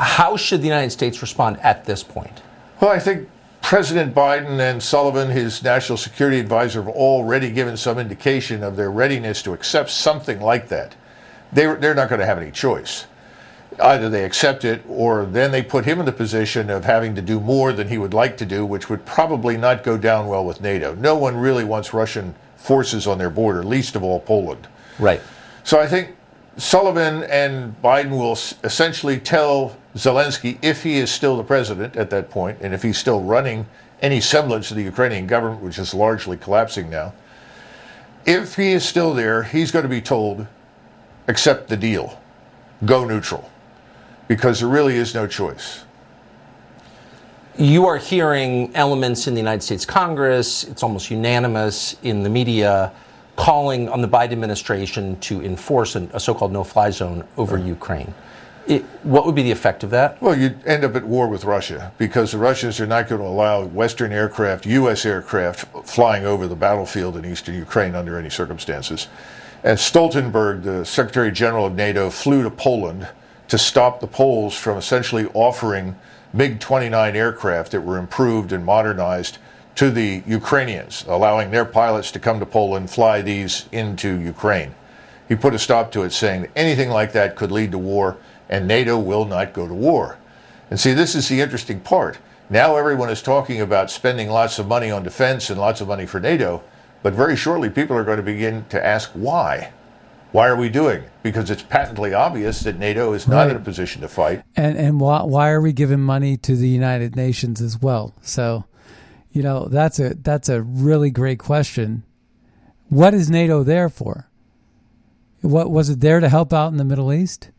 How 0.00 0.34
should 0.34 0.62
the 0.62 0.66
United 0.66 0.90
States 0.90 1.20
respond 1.20 1.58
at 1.60 1.84
this 1.84 2.02
point? 2.02 2.40
Well, 2.80 2.90
I 2.90 2.98
think 2.98 3.28
President 3.60 4.14
Biden 4.14 4.58
and 4.58 4.82
Sullivan, 4.82 5.28
his 5.28 5.62
national 5.62 5.98
security 5.98 6.40
advisor, 6.40 6.82
have 6.82 6.94
already 6.94 7.50
given 7.50 7.76
some 7.76 7.98
indication 7.98 8.62
of 8.62 8.76
their 8.76 8.90
readiness 8.90 9.42
to 9.42 9.52
accept 9.52 9.90
something 9.90 10.40
like 10.40 10.68
that. 10.68 10.96
They, 11.52 11.66
they're 11.74 11.94
not 11.94 12.08
going 12.08 12.20
to 12.20 12.26
have 12.26 12.38
any 12.38 12.50
choice. 12.50 13.06
Either 13.78 14.08
they 14.08 14.24
accept 14.24 14.64
it 14.64 14.82
or 14.88 15.26
then 15.26 15.52
they 15.52 15.62
put 15.62 15.84
him 15.84 16.00
in 16.00 16.06
the 16.06 16.12
position 16.12 16.70
of 16.70 16.84
having 16.84 17.14
to 17.14 17.22
do 17.22 17.38
more 17.38 17.74
than 17.74 17.88
he 17.88 17.98
would 17.98 18.14
like 18.14 18.38
to 18.38 18.46
do, 18.46 18.64
which 18.64 18.88
would 18.88 19.04
probably 19.04 19.58
not 19.58 19.84
go 19.84 19.98
down 19.98 20.26
well 20.28 20.46
with 20.46 20.62
NATO. 20.62 20.94
No 20.94 21.14
one 21.14 21.36
really 21.36 21.64
wants 21.64 21.92
Russian 21.92 22.34
forces 22.56 23.06
on 23.06 23.18
their 23.18 23.30
border, 23.30 23.62
least 23.62 23.96
of 23.96 24.02
all 24.02 24.20
Poland. 24.20 24.66
Right. 24.98 25.20
So 25.62 25.78
I 25.78 25.86
think 25.86 26.16
Sullivan 26.56 27.24
and 27.24 27.80
Biden 27.82 28.10
will 28.10 28.38
essentially 28.64 29.18
tell 29.18 29.76
Zelensky, 29.96 30.58
if 30.62 30.82
he 30.82 30.98
is 30.98 31.10
still 31.10 31.36
the 31.36 31.42
president 31.42 31.96
at 31.96 32.10
that 32.10 32.30
point, 32.30 32.58
and 32.60 32.72
if 32.72 32.82
he's 32.82 32.98
still 32.98 33.20
running 33.20 33.66
any 34.00 34.20
semblance 34.20 34.70
of 34.70 34.76
the 34.76 34.82
Ukrainian 34.82 35.26
government, 35.26 35.62
which 35.62 35.78
is 35.78 35.92
largely 35.92 36.36
collapsing 36.36 36.88
now, 36.88 37.12
if 38.24 38.56
he 38.56 38.72
is 38.72 38.86
still 38.86 39.14
there, 39.14 39.42
he's 39.42 39.70
going 39.70 39.82
to 39.82 39.88
be 39.88 40.00
told, 40.00 40.46
accept 41.26 41.68
the 41.68 41.76
deal, 41.76 42.20
go 42.84 43.04
neutral, 43.04 43.50
because 44.28 44.60
there 44.60 44.68
really 44.68 44.96
is 44.96 45.14
no 45.14 45.26
choice. 45.26 45.84
You 47.58 47.86
are 47.86 47.98
hearing 47.98 48.74
elements 48.74 49.26
in 49.26 49.34
the 49.34 49.40
United 49.40 49.62
States 49.62 49.84
Congress, 49.84 50.64
it's 50.64 50.82
almost 50.82 51.10
unanimous 51.10 51.96
in 52.02 52.22
the 52.22 52.30
media, 52.30 52.92
calling 53.36 53.88
on 53.88 54.02
the 54.02 54.08
Biden 54.08 54.32
administration 54.32 55.18
to 55.20 55.42
enforce 55.42 55.96
a 55.96 56.20
so 56.20 56.32
called 56.32 56.52
no 56.52 56.62
fly 56.62 56.90
zone 56.90 57.26
over 57.36 57.58
Ukraine. 57.58 58.14
It, 58.66 58.82
what 59.02 59.26
would 59.26 59.34
be 59.34 59.42
the 59.42 59.50
effect 59.50 59.82
of 59.82 59.90
that? 59.90 60.20
Well, 60.20 60.38
you'd 60.38 60.64
end 60.66 60.84
up 60.84 60.94
at 60.94 61.04
war 61.04 61.28
with 61.28 61.44
Russia 61.44 61.92
because 61.98 62.32
the 62.32 62.38
Russians 62.38 62.78
are 62.80 62.86
not 62.86 63.08
going 63.08 63.20
to 63.20 63.26
allow 63.26 63.64
Western 63.64 64.12
aircraft, 64.12 64.66
U.S. 64.66 65.04
aircraft, 65.04 65.66
flying 65.88 66.24
over 66.24 66.46
the 66.46 66.54
battlefield 66.54 67.16
in 67.16 67.24
eastern 67.24 67.54
Ukraine 67.54 67.94
under 67.94 68.18
any 68.18 68.30
circumstances. 68.30 69.08
And 69.64 69.78
Stoltenberg, 69.78 70.62
the 70.62 70.84
Secretary 70.84 71.32
General 71.32 71.66
of 71.66 71.74
NATO, 71.74 72.10
flew 72.10 72.42
to 72.42 72.50
Poland 72.50 73.08
to 73.48 73.58
stop 73.58 74.00
the 74.00 74.06
Poles 74.06 74.54
from 74.56 74.78
essentially 74.78 75.26
offering 75.34 75.96
MiG 76.32 76.60
29 76.60 77.16
aircraft 77.16 77.72
that 77.72 77.80
were 77.80 77.98
improved 77.98 78.52
and 78.52 78.64
modernized 78.64 79.38
to 79.74 79.90
the 79.90 80.22
Ukrainians, 80.26 81.04
allowing 81.08 81.50
their 81.50 81.64
pilots 81.64 82.10
to 82.12 82.18
come 82.18 82.38
to 82.38 82.46
Poland, 82.46 82.90
fly 82.90 83.22
these 83.22 83.66
into 83.72 84.18
Ukraine. 84.20 84.74
He 85.28 85.34
put 85.36 85.54
a 85.54 85.58
stop 85.58 85.92
to 85.92 86.02
it, 86.02 86.12
saying 86.12 86.42
that 86.42 86.50
anything 86.56 86.90
like 86.90 87.12
that 87.12 87.36
could 87.36 87.52
lead 87.52 87.72
to 87.72 87.78
war, 87.78 88.16
and 88.50 88.66
NATO 88.68 88.98
will 88.98 89.24
not 89.24 89.54
go 89.54 89.66
to 89.66 89.72
war. 89.72 90.18
And 90.68 90.78
see, 90.78 90.92
this 90.92 91.14
is 91.14 91.28
the 91.28 91.40
interesting 91.40 91.80
part. 91.80 92.18
Now 92.50 92.76
everyone 92.76 93.08
is 93.08 93.22
talking 93.22 93.60
about 93.60 93.90
spending 93.90 94.28
lots 94.28 94.58
of 94.58 94.66
money 94.68 94.90
on 94.90 95.02
defense 95.04 95.48
and 95.48 95.58
lots 95.58 95.80
of 95.80 95.88
money 95.88 96.04
for 96.04 96.20
NATO, 96.20 96.62
but 97.02 97.14
very 97.14 97.36
shortly 97.36 97.70
people 97.70 97.96
are 97.96 98.04
going 98.04 98.18
to 98.18 98.22
begin 98.22 98.66
to 98.68 98.84
ask 98.84 99.10
why. 99.12 99.72
Why 100.32 100.48
are 100.48 100.56
we 100.56 100.68
doing? 100.68 101.04
Because 101.22 101.50
it's 101.50 101.62
patently 101.62 102.12
obvious 102.12 102.60
that 102.60 102.78
NATO 102.78 103.12
is 103.14 103.26
not 103.26 103.42
Right. 103.46 103.50
in 103.50 103.56
a 103.56 103.60
position 103.60 104.02
to 104.02 104.08
fight. 104.08 104.42
And 104.56 104.76
and 104.76 105.00
why 105.00 105.22
why 105.22 105.50
are 105.50 105.60
we 105.60 105.72
giving 105.72 106.00
money 106.00 106.36
to 106.38 106.54
the 106.54 106.68
United 106.68 107.16
Nations 107.16 107.60
as 107.60 107.80
well? 107.80 108.14
So, 108.22 108.64
you 109.32 109.42
know, 109.42 109.66
that's 109.66 109.98
a 109.98 110.14
that's 110.14 110.48
a 110.48 110.62
really 110.62 111.10
great 111.10 111.38
question. 111.40 112.04
What 112.88 113.12
is 113.14 113.28
NATO 113.30 113.64
there 113.64 113.88
for? 113.88 114.28
What 115.40 115.70
was 115.70 115.88
it 115.90 116.00
there 116.00 116.20
to 116.20 116.28
help 116.28 116.52
out 116.52 116.70
in 116.70 116.76
the 116.76 116.84
Middle 116.84 117.12
East? 117.12 117.50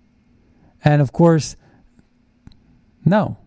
And 0.83 1.01
of 1.01 1.11
course, 1.11 1.55
no. 3.05 3.37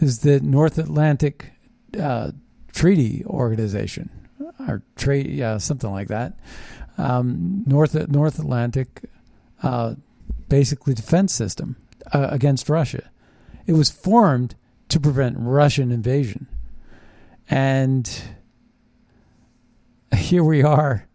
Is 0.00 0.20
the 0.20 0.40
North 0.40 0.78
Atlantic 0.78 1.52
uh, 1.98 2.32
Treaty 2.72 3.24
Organization 3.24 4.10
or 4.68 4.82
trade, 4.96 5.26
yeah, 5.28 5.58
something 5.58 5.90
like 5.90 6.08
that. 6.08 6.38
Um, 6.98 7.64
North 7.66 7.94
North 8.08 8.38
Atlantic, 8.38 9.02
uh, 9.62 9.94
basically 10.48 10.94
defense 10.94 11.32
system 11.32 11.76
uh, 12.12 12.28
against 12.30 12.68
Russia. 12.68 13.10
It 13.66 13.72
was 13.72 13.90
formed 13.90 14.54
to 14.88 15.00
prevent 15.00 15.36
Russian 15.38 15.90
invasion, 15.90 16.46
and 17.48 18.22
here 20.14 20.44
we 20.44 20.62
are 20.62 21.06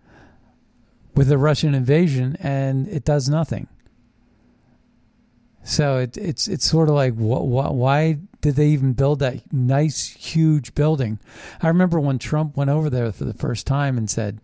with 1.15 1.31
a 1.31 1.37
Russian 1.37 1.75
invasion, 1.75 2.37
and 2.39 2.87
it 2.87 3.05
does 3.05 3.29
nothing. 3.29 3.67
So 5.67 5.97
it, 5.97 6.15
it's 6.15 6.47
it's 6.47 6.63
sort 6.63 6.87
of 6.87 6.95
like 6.95 7.13
wh- 7.15 7.43
wh- 7.43 7.73
why 7.73 8.19
did 8.39 8.55
they 8.55 8.67
even 8.67 8.93
build 8.93 9.19
that 9.19 9.51
nice 9.51 10.07
huge 10.07 10.73
building? 10.73 11.19
I 11.61 11.67
remember 11.67 11.99
when 11.99 12.19
Trump 12.19 12.55
went 12.55 12.69
over 12.69 12.89
there 12.89 13.11
for 13.11 13.25
the 13.25 13.33
first 13.33 13.67
time 13.67 13.97
and 13.97 14.09
said, 14.09 14.39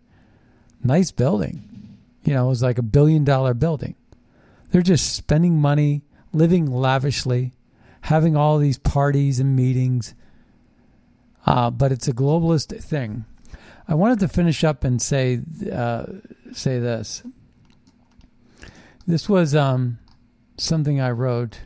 "Nice 0.82 1.12
building," 1.12 1.96
you 2.24 2.34
know, 2.34 2.44
it 2.44 2.50
was 2.50 2.62
like 2.62 2.76
a 2.76 2.82
billion 2.82 3.24
dollar 3.24 3.54
building. 3.54 3.94
They're 4.70 4.82
just 4.82 5.14
spending 5.14 5.58
money, 5.58 6.02
living 6.34 6.70
lavishly, 6.70 7.54
having 8.02 8.36
all 8.36 8.58
these 8.58 8.78
parties 8.78 9.40
and 9.40 9.56
meetings. 9.56 10.14
Uh, 11.46 11.70
but 11.70 11.90
it's 11.90 12.06
a 12.06 12.12
globalist 12.12 12.78
thing. 12.82 13.24
I 13.88 13.94
wanted 13.94 14.18
to 14.20 14.28
finish 14.28 14.62
up 14.62 14.84
and 14.84 15.00
say 15.00 15.40
uh, 15.72 16.04
say 16.52 16.78
this. 16.80 17.22
This 19.06 19.26
was 19.26 19.54
um, 19.54 19.98
something 20.56 21.00
I 21.00 21.10
wrote, 21.10 21.60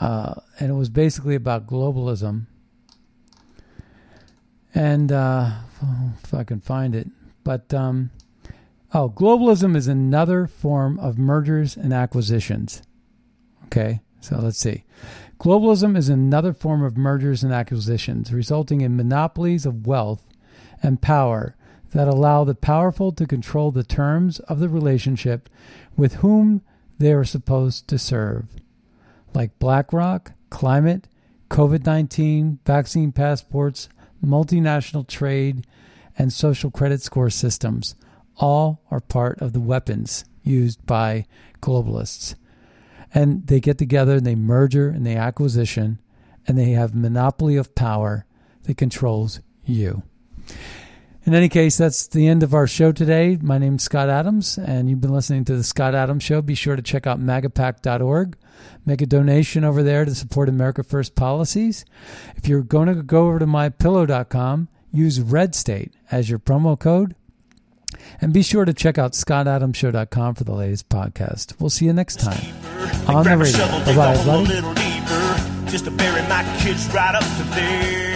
uh, 0.00 0.34
and 0.58 0.70
it 0.70 0.74
was 0.74 0.88
basically 0.88 1.34
about 1.34 1.66
globalism. 1.66 2.46
And 4.74 5.10
uh, 5.10 5.52
if 6.22 6.34
I 6.34 6.44
can 6.44 6.60
find 6.60 6.94
it, 6.94 7.08
but 7.42 7.72
um, 7.72 8.10
oh, 8.92 9.08
globalism 9.08 9.76
is 9.76 9.88
another 9.88 10.46
form 10.46 10.98
of 10.98 11.18
mergers 11.18 11.76
and 11.76 11.92
acquisitions. 11.92 12.82
Okay, 13.66 14.00
so 14.20 14.36
let's 14.36 14.58
see. 14.58 14.84
Globalism 15.38 15.96
is 15.96 16.08
another 16.08 16.52
form 16.52 16.82
of 16.82 16.96
mergers 16.96 17.44
and 17.44 17.52
acquisitions, 17.52 18.32
resulting 18.32 18.80
in 18.80 18.96
monopolies 18.96 19.66
of 19.66 19.86
wealth 19.86 20.26
and 20.82 21.00
power 21.00 21.54
that 21.92 22.08
allow 22.08 22.44
the 22.44 22.54
powerful 22.54 23.12
to 23.12 23.26
control 23.26 23.70
the 23.70 23.84
terms 23.84 24.40
of 24.40 24.58
the 24.58 24.68
relationship 24.68 25.48
with 25.96 26.14
whom 26.14 26.62
they 26.98 27.12
are 27.12 27.24
supposed 27.24 27.88
to 27.88 27.98
serve, 27.98 28.46
like 29.34 29.58
BlackRock, 29.58 30.32
climate, 30.50 31.08
COVID 31.50 31.86
19, 31.86 32.58
vaccine 32.66 33.12
passports, 33.12 33.88
multinational 34.24 35.06
trade, 35.06 35.66
and 36.18 36.32
social 36.32 36.70
credit 36.70 37.00
score 37.00 37.30
systems. 37.30 37.94
All 38.36 38.82
are 38.90 39.00
part 39.00 39.40
of 39.40 39.52
the 39.52 39.60
weapons 39.60 40.24
used 40.42 40.84
by 40.86 41.26
globalists. 41.60 42.34
And 43.14 43.46
they 43.46 43.60
get 43.60 43.78
together 43.78 44.16
and 44.16 44.26
they 44.26 44.34
merger 44.34 44.88
and 44.88 45.06
they 45.06 45.16
acquisition 45.16 46.00
and 46.46 46.58
they 46.58 46.70
have 46.70 46.94
monopoly 46.94 47.56
of 47.56 47.74
power 47.74 48.26
that 48.64 48.76
controls 48.76 49.40
you. 49.64 50.02
In 51.28 51.34
any 51.34 51.50
case, 51.50 51.76
that's 51.76 52.06
the 52.06 52.26
end 52.26 52.42
of 52.42 52.54
our 52.54 52.66
show 52.66 52.90
today. 52.90 53.36
My 53.42 53.58
name's 53.58 53.82
Scott 53.82 54.08
Adams, 54.08 54.56
and 54.56 54.88
you've 54.88 55.02
been 55.02 55.12
listening 55.12 55.44
to 55.44 55.56
the 55.56 55.62
Scott 55.62 55.94
Adams 55.94 56.22
Show. 56.22 56.40
Be 56.40 56.54
sure 56.54 56.74
to 56.74 56.80
check 56.80 57.06
out 57.06 57.20
magapack.org. 57.20 58.34
Make 58.86 59.02
a 59.02 59.06
donation 59.06 59.62
over 59.62 59.82
there 59.82 60.06
to 60.06 60.14
support 60.14 60.48
America 60.48 60.82
First 60.82 61.14
policies. 61.14 61.84
If 62.36 62.48
you're 62.48 62.62
going 62.62 62.88
to 62.88 63.02
go 63.02 63.26
over 63.26 63.40
to 63.40 63.44
mypillow.com, 63.44 64.68
use 64.90 65.20
Red 65.20 65.54
State 65.54 65.92
as 66.10 66.30
your 66.30 66.38
promo 66.38 66.78
code. 66.78 67.14
And 68.22 68.32
be 68.32 68.40
sure 68.40 68.64
to 68.64 68.72
check 68.72 68.96
out 68.96 69.12
scottadamshow.com 69.12 70.34
for 70.34 70.44
the 70.44 70.54
latest 70.54 70.88
podcast. 70.88 71.60
We'll 71.60 71.68
see 71.68 71.84
you 71.84 71.92
next 71.92 72.20
time 72.20 72.40
on 73.06 73.24
the 73.24 73.36
radio. 73.36 73.66
Bye 73.66 73.84
dig 73.84 73.96
bye, 73.96 74.12
a 74.14 74.16
hole 74.16 74.50
a 74.50 74.54
everybody. 74.54 75.70
just 75.70 75.84
to 75.84 75.90
bury 75.90 76.22
my 76.22 76.42
kids 76.62 76.88
right 76.94 77.14
up 77.14 77.20
to 77.22 77.42
there. 77.54 78.07